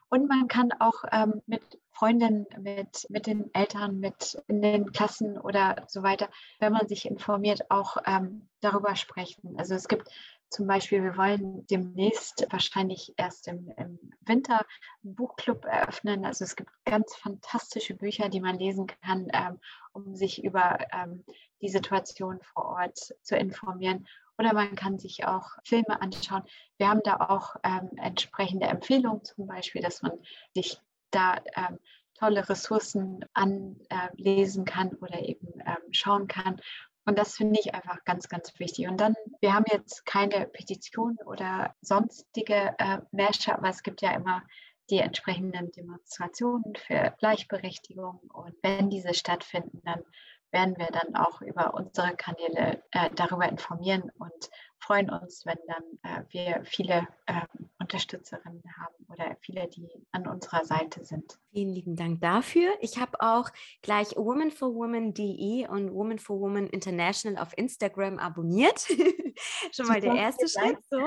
Und 0.10 0.28
man 0.28 0.48
kann 0.48 0.72
auch 0.80 1.04
ähm, 1.12 1.42
mit 1.46 1.62
Freundinnen, 1.92 2.46
mit, 2.60 3.08
mit 3.10 3.28
den 3.28 3.54
Eltern, 3.54 4.00
mit 4.00 4.42
in 4.48 4.62
den 4.62 4.92
Klassen 4.92 5.38
oder 5.38 5.86
so 5.88 6.04
weiter, 6.04 6.30
wenn 6.60 6.74
man 6.74 6.88
sich 6.88 7.06
informiert, 7.06 7.70
auch 7.70 7.98
ähm, 8.06 8.48
darüber 8.62 8.96
sprechen. 8.96 9.56
Also 9.58 9.76
es 9.76 9.88
gibt 9.88 10.10
zum 10.50 10.68
Beispiel, 10.68 11.04
wir 11.04 11.18
wollen 11.18 11.66
demnächst 11.68 12.48
wahrscheinlich 12.50 13.14
erst 13.18 13.48
im, 13.48 13.70
im, 13.78 14.00
Winter 14.22 14.66
einen 15.04 15.16
Buchclub 15.16 15.66
eröffnen. 15.66 16.26
Also 16.26 16.46
es 16.46 16.56
gibt 16.56 16.70
ganz 16.86 17.16
fantastische 17.16 17.96
Bücher, 17.96 18.30
die 18.30 18.40
man 18.40 18.58
lesen 18.58 18.88
kann, 18.88 19.28
ähm, 19.34 19.60
um 19.92 20.16
sich 20.16 20.44
über 20.44 20.78
ähm, 20.94 21.26
die 21.62 21.70
Situation 21.70 22.40
vor 22.42 22.66
Ort 22.66 23.14
zu 23.24 23.36
informieren. 23.36 24.08
Oder 24.38 24.54
man 24.54 24.76
kann 24.76 25.00
sich 25.00 25.26
auch 25.26 25.50
Filme 25.64 26.02
anschauen. 26.02 26.44
Wir 26.78 26.90
haben 26.90 27.02
da 27.04 27.18
auch 27.30 27.56
ähm, 27.64 27.90
entsprechende 27.98 28.68
Empfehlungen, 28.68 29.24
zum 29.24 29.48
Beispiel, 29.48 29.82
dass 29.82 30.02
man 30.02 30.12
sich 30.54 30.80
da 31.12 31.42
ähm, 31.56 31.80
tolle 32.14 32.48
Ressourcen 32.48 33.26
anlesen 33.34 34.66
äh, 34.66 34.70
kann 34.70 34.90
oder 34.96 35.22
eben 35.22 35.48
ähm, 35.66 35.92
schauen 35.92 36.28
kann. 36.28 36.60
Und 37.06 37.18
das 37.18 37.38
finde 37.38 37.60
ich 37.60 37.74
einfach 37.74 38.04
ganz, 38.04 38.28
ganz 38.28 38.60
wichtig. 38.60 38.88
Und 38.88 39.00
dann, 39.00 39.16
wir 39.40 39.54
haben 39.54 39.66
jetzt 39.72 40.06
keine 40.06 40.46
Petition 40.48 41.18
oder 41.26 41.74
sonstige 41.82 42.76
äh, 42.78 43.00
Märsche, 43.12 43.56
aber 43.56 43.70
es 43.70 43.82
gibt 43.82 44.02
ja 44.02 44.12
immer 44.12 44.44
die 44.90 45.00
entsprechenden 45.00 45.72
Demonstrationen 45.72 46.76
für 46.76 47.14
Gleichberechtigung. 47.18 48.20
Und 48.34 48.56
wenn 48.62 48.90
diese 48.90 49.14
stattfinden, 49.14 49.82
dann 49.86 50.04
werden 50.52 50.78
wir 50.78 50.88
dann 50.88 51.16
auch 51.16 51.42
über 51.42 51.74
unsere 51.74 52.16
Kanäle 52.16 52.84
äh, 52.92 53.10
darüber 53.16 53.48
informieren 53.50 54.12
und 54.18 54.50
freuen 54.80 55.10
uns, 55.10 55.46
wenn 55.46 55.58
dann 55.68 55.84
äh, 56.04 56.24
wir 56.30 56.64
viele 56.64 57.08
äh, 57.26 57.42
Unterstützerinnen 57.80 58.64
haben 58.80 59.06
oder 59.10 59.36
viele, 59.42 59.68
die 59.68 59.90
an 60.12 60.28
unserer 60.28 60.66
Seite 60.66 61.04
sind. 61.04 61.38
Vielen 61.52 61.74
lieben 61.74 61.96
Dank 61.96 62.20
dafür. 62.20 62.70
Ich 62.82 62.98
habe 62.98 63.22
auch 63.22 63.50
gleich 63.82 64.16
womanforwoman.de 64.18 65.68
und 65.70 65.94
Woman 65.94 66.20
for 66.20 66.40
Woman 66.42 66.68
International 66.68 67.42
auf 67.42 67.58
Instagram 67.58 68.20
abonniert. 68.20 68.86
Schon 69.72 69.88
mal 69.88 70.02
der 70.02 70.16
erste 70.16 70.48
Schritt. 70.48 70.78
So. 70.90 71.00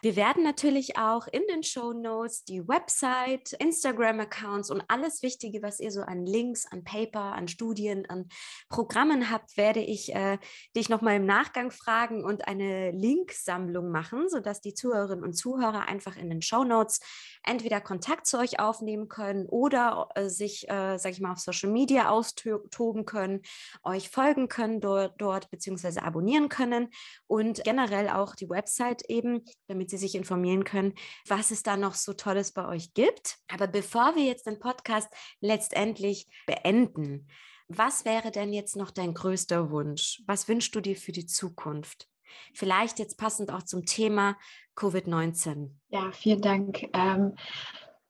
Wir 0.00 0.16
werden 0.16 0.44
natürlich 0.44 0.96
auch 0.96 1.26
in 1.26 1.42
den 1.50 1.62
Show 1.62 1.92
Notes 1.92 2.44
die 2.44 2.66
Website, 2.66 3.52
Instagram-Accounts 3.52 4.70
und 4.70 4.82
alles 4.88 5.22
Wichtige, 5.22 5.62
was 5.62 5.78
ihr 5.78 5.90
so 5.90 6.00
an 6.00 6.24
Links, 6.24 6.66
an 6.70 6.84
Paper, 6.84 7.34
an 7.34 7.48
Studien, 7.48 8.08
an 8.08 8.28
Programmen 8.70 9.30
habt, 9.30 9.56
werde 9.56 9.80
ich 9.80 10.14
äh, 10.14 10.38
dich 10.74 10.88
nochmal 10.88 11.16
im 11.16 11.26
Nachgang 11.26 11.70
fragen 11.70 12.24
und 12.24 12.48
eine 12.48 12.92
Linksammlung 12.92 13.90
machen, 13.90 14.28
sodass 14.28 14.60
die 14.60 14.74
Zuhörerinnen 14.74 15.24
und 15.24 15.34
Zuhörer 15.34 15.86
einfach 15.86 16.16
in 16.16 16.30
den 16.30 16.40
Show 16.40 16.64
Notes 16.64 17.00
entweder 17.44 17.80
Kontakt 17.80 18.26
zu 18.26 18.38
euch 18.38 18.58
aufnehmen 18.58 19.08
können 19.08 19.46
oder 19.46 19.91
äh, 20.14 20.28
sich, 20.28 20.68
äh, 20.68 20.98
sag 20.98 21.12
ich 21.12 21.20
mal, 21.20 21.32
auf 21.32 21.38
Social 21.38 21.70
Media 21.70 22.10
austoben 22.10 23.04
können, 23.04 23.42
euch 23.82 24.08
folgen 24.08 24.48
können 24.48 24.80
dort, 24.80 25.14
dort 25.18 25.50
beziehungsweise 25.50 26.02
abonnieren 26.02 26.48
können 26.48 26.88
und 27.26 27.64
generell 27.64 28.08
auch 28.08 28.34
die 28.34 28.48
Website 28.48 29.02
eben, 29.08 29.44
damit 29.68 29.90
sie 29.90 29.98
sich 29.98 30.14
informieren 30.14 30.64
können, 30.64 30.94
was 31.26 31.50
es 31.50 31.62
da 31.62 31.76
noch 31.76 31.94
so 31.94 32.12
Tolles 32.12 32.52
bei 32.52 32.66
euch 32.66 32.94
gibt. 32.94 33.38
Aber 33.52 33.66
bevor 33.66 34.14
wir 34.16 34.24
jetzt 34.24 34.46
den 34.46 34.58
Podcast 34.58 35.08
letztendlich 35.40 36.28
beenden, 36.46 37.28
was 37.68 38.04
wäre 38.04 38.30
denn 38.30 38.52
jetzt 38.52 38.76
noch 38.76 38.90
dein 38.90 39.14
größter 39.14 39.70
Wunsch? 39.70 40.22
Was 40.26 40.48
wünschst 40.48 40.74
du 40.74 40.80
dir 40.80 40.96
für 40.96 41.12
die 41.12 41.26
Zukunft? 41.26 42.08
Vielleicht 42.54 42.98
jetzt 42.98 43.18
passend 43.18 43.50
auch 43.50 43.62
zum 43.62 43.84
Thema 43.84 44.36
Covid-19. 44.76 45.70
Ja, 45.90 46.10
vielen 46.12 46.40
Dank. 46.40 46.82
Ähm, 46.92 47.36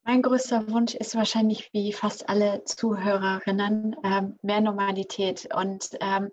mein 0.04 0.22
größter 0.22 0.68
Wunsch 0.70 0.94
ist 0.94 1.14
wahrscheinlich 1.14 1.72
wie 1.72 1.92
fast 1.92 2.28
alle 2.28 2.64
Zuhörerinnen 2.64 3.96
ähm, 4.02 4.38
mehr 4.42 4.60
Normalität. 4.60 5.48
Und 5.54 5.90
ähm, 6.00 6.30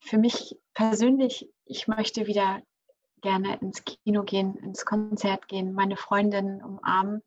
für 0.00 0.18
mich 0.18 0.56
persönlich, 0.74 1.48
ich 1.64 1.88
möchte 1.88 2.26
wieder 2.26 2.60
gerne 3.22 3.58
ins 3.60 3.84
Kino 3.84 4.24
gehen, 4.24 4.56
ins 4.56 4.84
Konzert 4.84 5.48
gehen, 5.48 5.72
meine 5.72 5.96
Freundinnen 5.96 6.62
umarmen. 6.62 7.22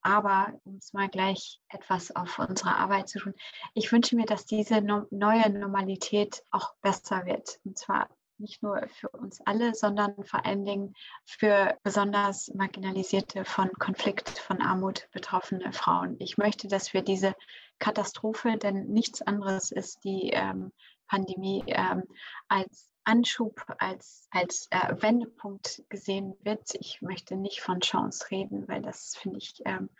Aber 0.00 0.52
um 0.64 0.76
es 0.76 0.92
mal 0.92 1.08
gleich 1.08 1.60
etwas 1.68 2.14
auf 2.14 2.38
unsere 2.38 2.76
Arbeit 2.76 3.08
zu 3.08 3.20
tun, 3.20 3.34
ich 3.72 3.90
wünsche 3.90 4.16
mir, 4.16 4.26
dass 4.26 4.44
diese 4.44 4.82
neue 4.82 5.50
Normalität 5.50 6.42
auch 6.50 6.74
besser 6.82 7.24
wird. 7.24 7.58
Und 7.64 7.78
zwar 7.78 8.08
nicht 8.38 8.62
nur 8.62 8.86
für 8.88 9.08
uns 9.08 9.40
alle, 9.44 9.74
sondern 9.74 10.14
vor 10.24 10.44
allen 10.44 10.64
Dingen 10.64 10.94
für 11.24 11.76
besonders 11.82 12.52
marginalisierte, 12.54 13.44
von 13.44 13.70
Konflikt, 13.78 14.38
von 14.38 14.60
Armut 14.60 15.08
betroffene 15.12 15.72
Frauen. 15.72 16.16
Ich 16.18 16.36
möchte, 16.38 16.68
dass 16.68 16.92
wir 16.94 17.02
diese 17.02 17.34
Katastrophe, 17.78 18.56
denn 18.56 18.86
nichts 18.86 19.22
anderes 19.22 19.70
ist 19.70 20.04
die 20.04 20.30
ähm, 20.30 20.72
Pandemie, 21.08 21.64
ähm, 21.66 22.02
als 22.48 22.90
Anschub, 23.04 23.64
als, 23.78 24.26
als 24.30 24.68
äh, 24.70 24.94
Wendepunkt 25.00 25.82
gesehen 25.88 26.34
wird. 26.42 26.74
Ich 26.80 27.02
möchte 27.02 27.36
nicht 27.36 27.60
von 27.60 27.80
Chance 27.80 28.30
reden, 28.30 28.66
weil 28.66 28.80
das 28.80 29.16
finde 29.16 29.38
ich 29.38 29.60
ähm, 29.66 29.90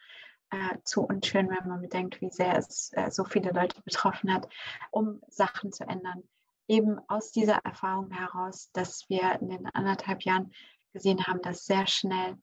äh, 0.50 0.78
zu 0.84 1.02
unschön, 1.02 1.50
wenn 1.50 1.68
man 1.68 1.82
bedenkt, 1.82 2.20
wie 2.20 2.30
sehr 2.30 2.56
es 2.56 2.90
äh, 2.94 3.10
so 3.10 3.24
viele 3.24 3.50
Leute 3.50 3.80
betroffen 3.82 4.32
hat, 4.32 4.48
um 4.90 5.20
Sachen 5.28 5.72
zu 5.72 5.84
ändern 5.84 6.22
eben 6.68 6.98
aus 7.08 7.30
dieser 7.30 7.56
Erfahrung 7.64 8.10
heraus, 8.10 8.70
dass 8.72 9.08
wir 9.08 9.38
in 9.40 9.48
den 9.48 9.66
anderthalb 9.66 10.22
Jahren 10.22 10.52
gesehen 10.92 11.26
haben, 11.26 11.42
dass 11.42 11.66
sehr 11.66 11.86
schnell, 11.86 12.36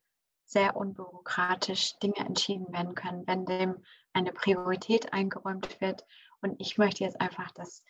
sehr 0.46 0.76
unbürokratisch 0.76 1.98
Dinge 2.00 2.20
entschieden 2.20 2.72
werden 2.74 2.96
können, 2.96 3.26
wenn 3.26 3.46
dem 3.46 3.84
eine 4.14 4.34
Priorität 4.34 5.14
eingeräumt 5.14 5.80
wird. 5.82 6.06
Und 6.42 6.56
ich 6.60 6.78
möchte 6.78 7.04
jetzt 7.04 7.22
einfach, 7.22 7.52
dass 7.52 7.84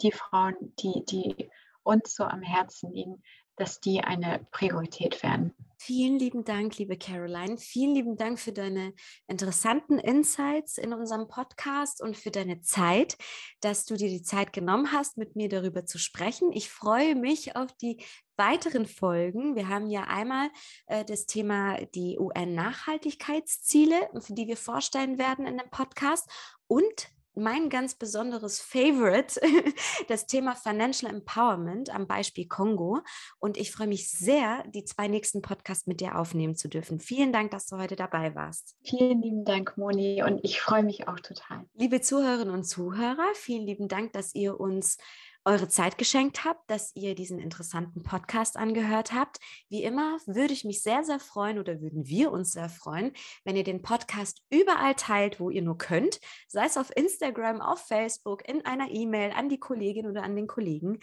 die 0.00 0.12
Frauen, 0.12 0.56
die, 0.78 1.04
die 1.04 1.50
uns 1.82 2.14
so 2.14 2.24
am 2.24 2.42
Herzen 2.42 2.92
liegen, 2.92 3.22
dass 3.56 3.80
die 3.80 4.02
eine 4.02 4.46
Priorität 4.50 5.22
werden. 5.22 5.54
Vielen 5.82 6.18
lieben 6.18 6.44
Dank, 6.44 6.76
liebe 6.76 6.98
Caroline. 6.98 7.56
Vielen 7.56 7.94
lieben 7.94 8.18
Dank 8.18 8.38
für 8.38 8.52
deine 8.52 8.92
interessanten 9.28 9.98
Insights 9.98 10.76
in 10.76 10.92
unserem 10.92 11.26
Podcast 11.26 12.02
und 12.02 12.18
für 12.18 12.30
deine 12.30 12.60
Zeit, 12.60 13.16
dass 13.62 13.86
du 13.86 13.96
dir 13.96 14.10
die 14.10 14.20
Zeit 14.20 14.52
genommen 14.52 14.92
hast, 14.92 15.16
mit 15.16 15.36
mir 15.36 15.48
darüber 15.48 15.86
zu 15.86 15.96
sprechen. 15.96 16.52
Ich 16.52 16.68
freue 16.68 17.14
mich 17.14 17.56
auf 17.56 17.72
die 17.78 18.04
weiteren 18.36 18.84
Folgen. 18.84 19.56
Wir 19.56 19.68
haben 19.68 19.88
ja 19.88 20.02
einmal 20.02 20.50
äh, 20.84 21.02
das 21.02 21.24
Thema 21.24 21.78
die 21.94 22.18
UN-Nachhaltigkeitsziele, 22.18 24.10
die 24.28 24.48
wir 24.48 24.58
vorstellen 24.58 25.18
werden 25.18 25.46
in 25.46 25.56
dem 25.56 25.70
Podcast 25.70 26.28
und 26.66 27.08
mein 27.34 27.68
ganz 27.68 27.94
besonderes 27.94 28.60
Favorite, 28.60 29.40
das 30.08 30.26
Thema 30.26 30.54
Financial 30.54 31.12
Empowerment 31.12 31.90
am 31.90 32.06
Beispiel 32.06 32.46
Kongo. 32.46 33.00
Und 33.38 33.56
ich 33.56 33.72
freue 33.72 33.86
mich 33.86 34.10
sehr, 34.10 34.64
die 34.68 34.84
zwei 34.84 35.08
nächsten 35.08 35.42
Podcasts 35.42 35.86
mit 35.86 36.00
dir 36.00 36.18
aufnehmen 36.18 36.56
zu 36.56 36.68
dürfen. 36.68 37.00
Vielen 37.00 37.32
Dank, 37.32 37.50
dass 37.50 37.66
du 37.66 37.76
heute 37.76 37.96
dabei 37.96 38.34
warst. 38.34 38.76
Vielen 38.84 39.22
lieben 39.22 39.44
Dank, 39.44 39.76
Moni. 39.76 40.22
Und 40.22 40.40
ich 40.42 40.60
freue 40.60 40.82
mich 40.82 41.08
auch 41.08 41.20
total. 41.20 41.64
Liebe 41.74 42.00
Zuhörerinnen 42.00 42.54
und 42.54 42.64
Zuhörer, 42.64 43.26
vielen 43.34 43.66
lieben 43.66 43.88
Dank, 43.88 44.12
dass 44.12 44.34
ihr 44.34 44.58
uns 44.58 44.98
eure 45.44 45.68
Zeit 45.68 45.96
geschenkt 45.96 46.44
habt, 46.44 46.70
dass 46.70 46.94
ihr 46.94 47.14
diesen 47.14 47.38
interessanten 47.38 48.02
Podcast 48.02 48.56
angehört 48.56 49.12
habt. 49.12 49.38
Wie 49.68 49.82
immer 49.82 50.18
würde 50.26 50.52
ich 50.52 50.64
mich 50.64 50.82
sehr, 50.82 51.02
sehr 51.02 51.18
freuen 51.18 51.58
oder 51.58 51.80
würden 51.80 52.06
wir 52.06 52.30
uns 52.30 52.52
sehr 52.52 52.68
freuen, 52.68 53.12
wenn 53.44 53.56
ihr 53.56 53.64
den 53.64 53.82
Podcast 53.82 54.42
überall 54.50 54.94
teilt, 54.94 55.40
wo 55.40 55.50
ihr 55.50 55.62
nur 55.62 55.78
könnt, 55.78 56.20
sei 56.46 56.66
es 56.66 56.76
auf 56.76 56.94
Instagram, 56.94 57.60
auf 57.60 57.86
Facebook, 57.86 58.46
in 58.48 58.64
einer 58.66 58.90
E-Mail 58.90 59.32
an 59.32 59.48
die 59.48 59.60
Kollegin 59.60 60.06
oder 60.06 60.22
an 60.22 60.36
den 60.36 60.46
Kollegen. 60.46 60.98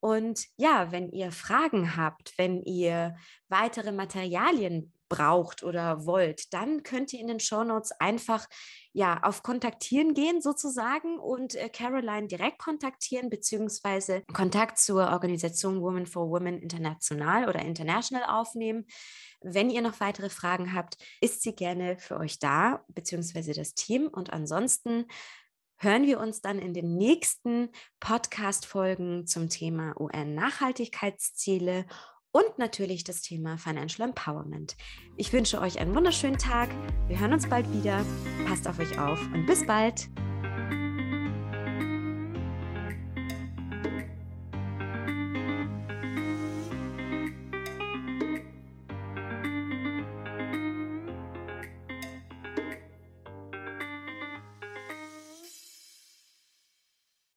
Und 0.00 0.46
ja, 0.56 0.90
wenn 0.90 1.10
ihr 1.10 1.30
Fragen 1.30 1.96
habt, 1.96 2.32
wenn 2.38 2.62
ihr 2.62 3.16
weitere 3.48 3.92
Materialien 3.92 4.92
braucht 5.08 5.62
oder 5.62 6.06
wollt, 6.06 6.54
dann 6.54 6.82
könnt 6.82 7.12
ihr 7.12 7.20
in 7.20 7.26
den 7.26 7.40
Show 7.40 7.64
Notes 7.64 7.92
einfach 8.00 8.48
ja 8.92 9.22
auf 9.22 9.42
Kontaktieren 9.42 10.14
gehen 10.14 10.42
sozusagen 10.42 11.18
und 11.18 11.54
äh, 11.54 11.68
Caroline 11.68 12.26
direkt 12.26 12.58
kontaktieren 12.58 13.30
beziehungsweise 13.30 14.22
Kontakt 14.32 14.78
zur 14.78 15.10
Organisation 15.10 15.80
Women 15.80 16.06
for 16.06 16.30
Women 16.30 16.58
International 16.58 17.48
oder 17.48 17.60
International 17.60 18.24
aufnehmen. 18.24 18.86
Wenn 19.40 19.70
ihr 19.70 19.82
noch 19.82 20.00
weitere 20.00 20.28
Fragen 20.28 20.74
habt, 20.74 20.96
ist 21.20 21.42
sie 21.42 21.54
gerne 21.54 21.98
für 21.98 22.18
euch 22.18 22.38
da 22.38 22.84
beziehungsweise 22.88 23.54
das 23.54 23.74
Team 23.74 24.08
und 24.08 24.32
ansonsten 24.32 25.06
hören 25.78 26.06
wir 26.06 26.20
uns 26.20 26.40
dann 26.40 26.58
in 26.60 26.74
den 26.74 26.96
nächsten 26.96 27.70
Podcast-Folgen 27.98 29.26
zum 29.26 29.48
Thema 29.48 29.98
UN-Nachhaltigkeitsziele 30.00 31.86
und 32.32 32.58
natürlich 32.58 33.04
das 33.04 33.22
Thema 33.22 33.58
Financial 33.58 34.08
Empowerment. 34.08 34.76
Ich 35.16 35.32
wünsche 35.32 35.60
euch 35.60 35.78
einen 35.78 35.94
wunderschönen 35.94 36.38
Tag. 36.38 36.70
Wir 37.06 37.20
hören 37.20 37.34
uns 37.34 37.48
bald 37.48 37.70
wieder. 37.72 38.04
Passt 38.46 38.66
auf 38.66 38.78
euch 38.78 38.98
auf 38.98 39.20
und 39.32 39.46
bis 39.46 39.66
bald. 39.66 40.08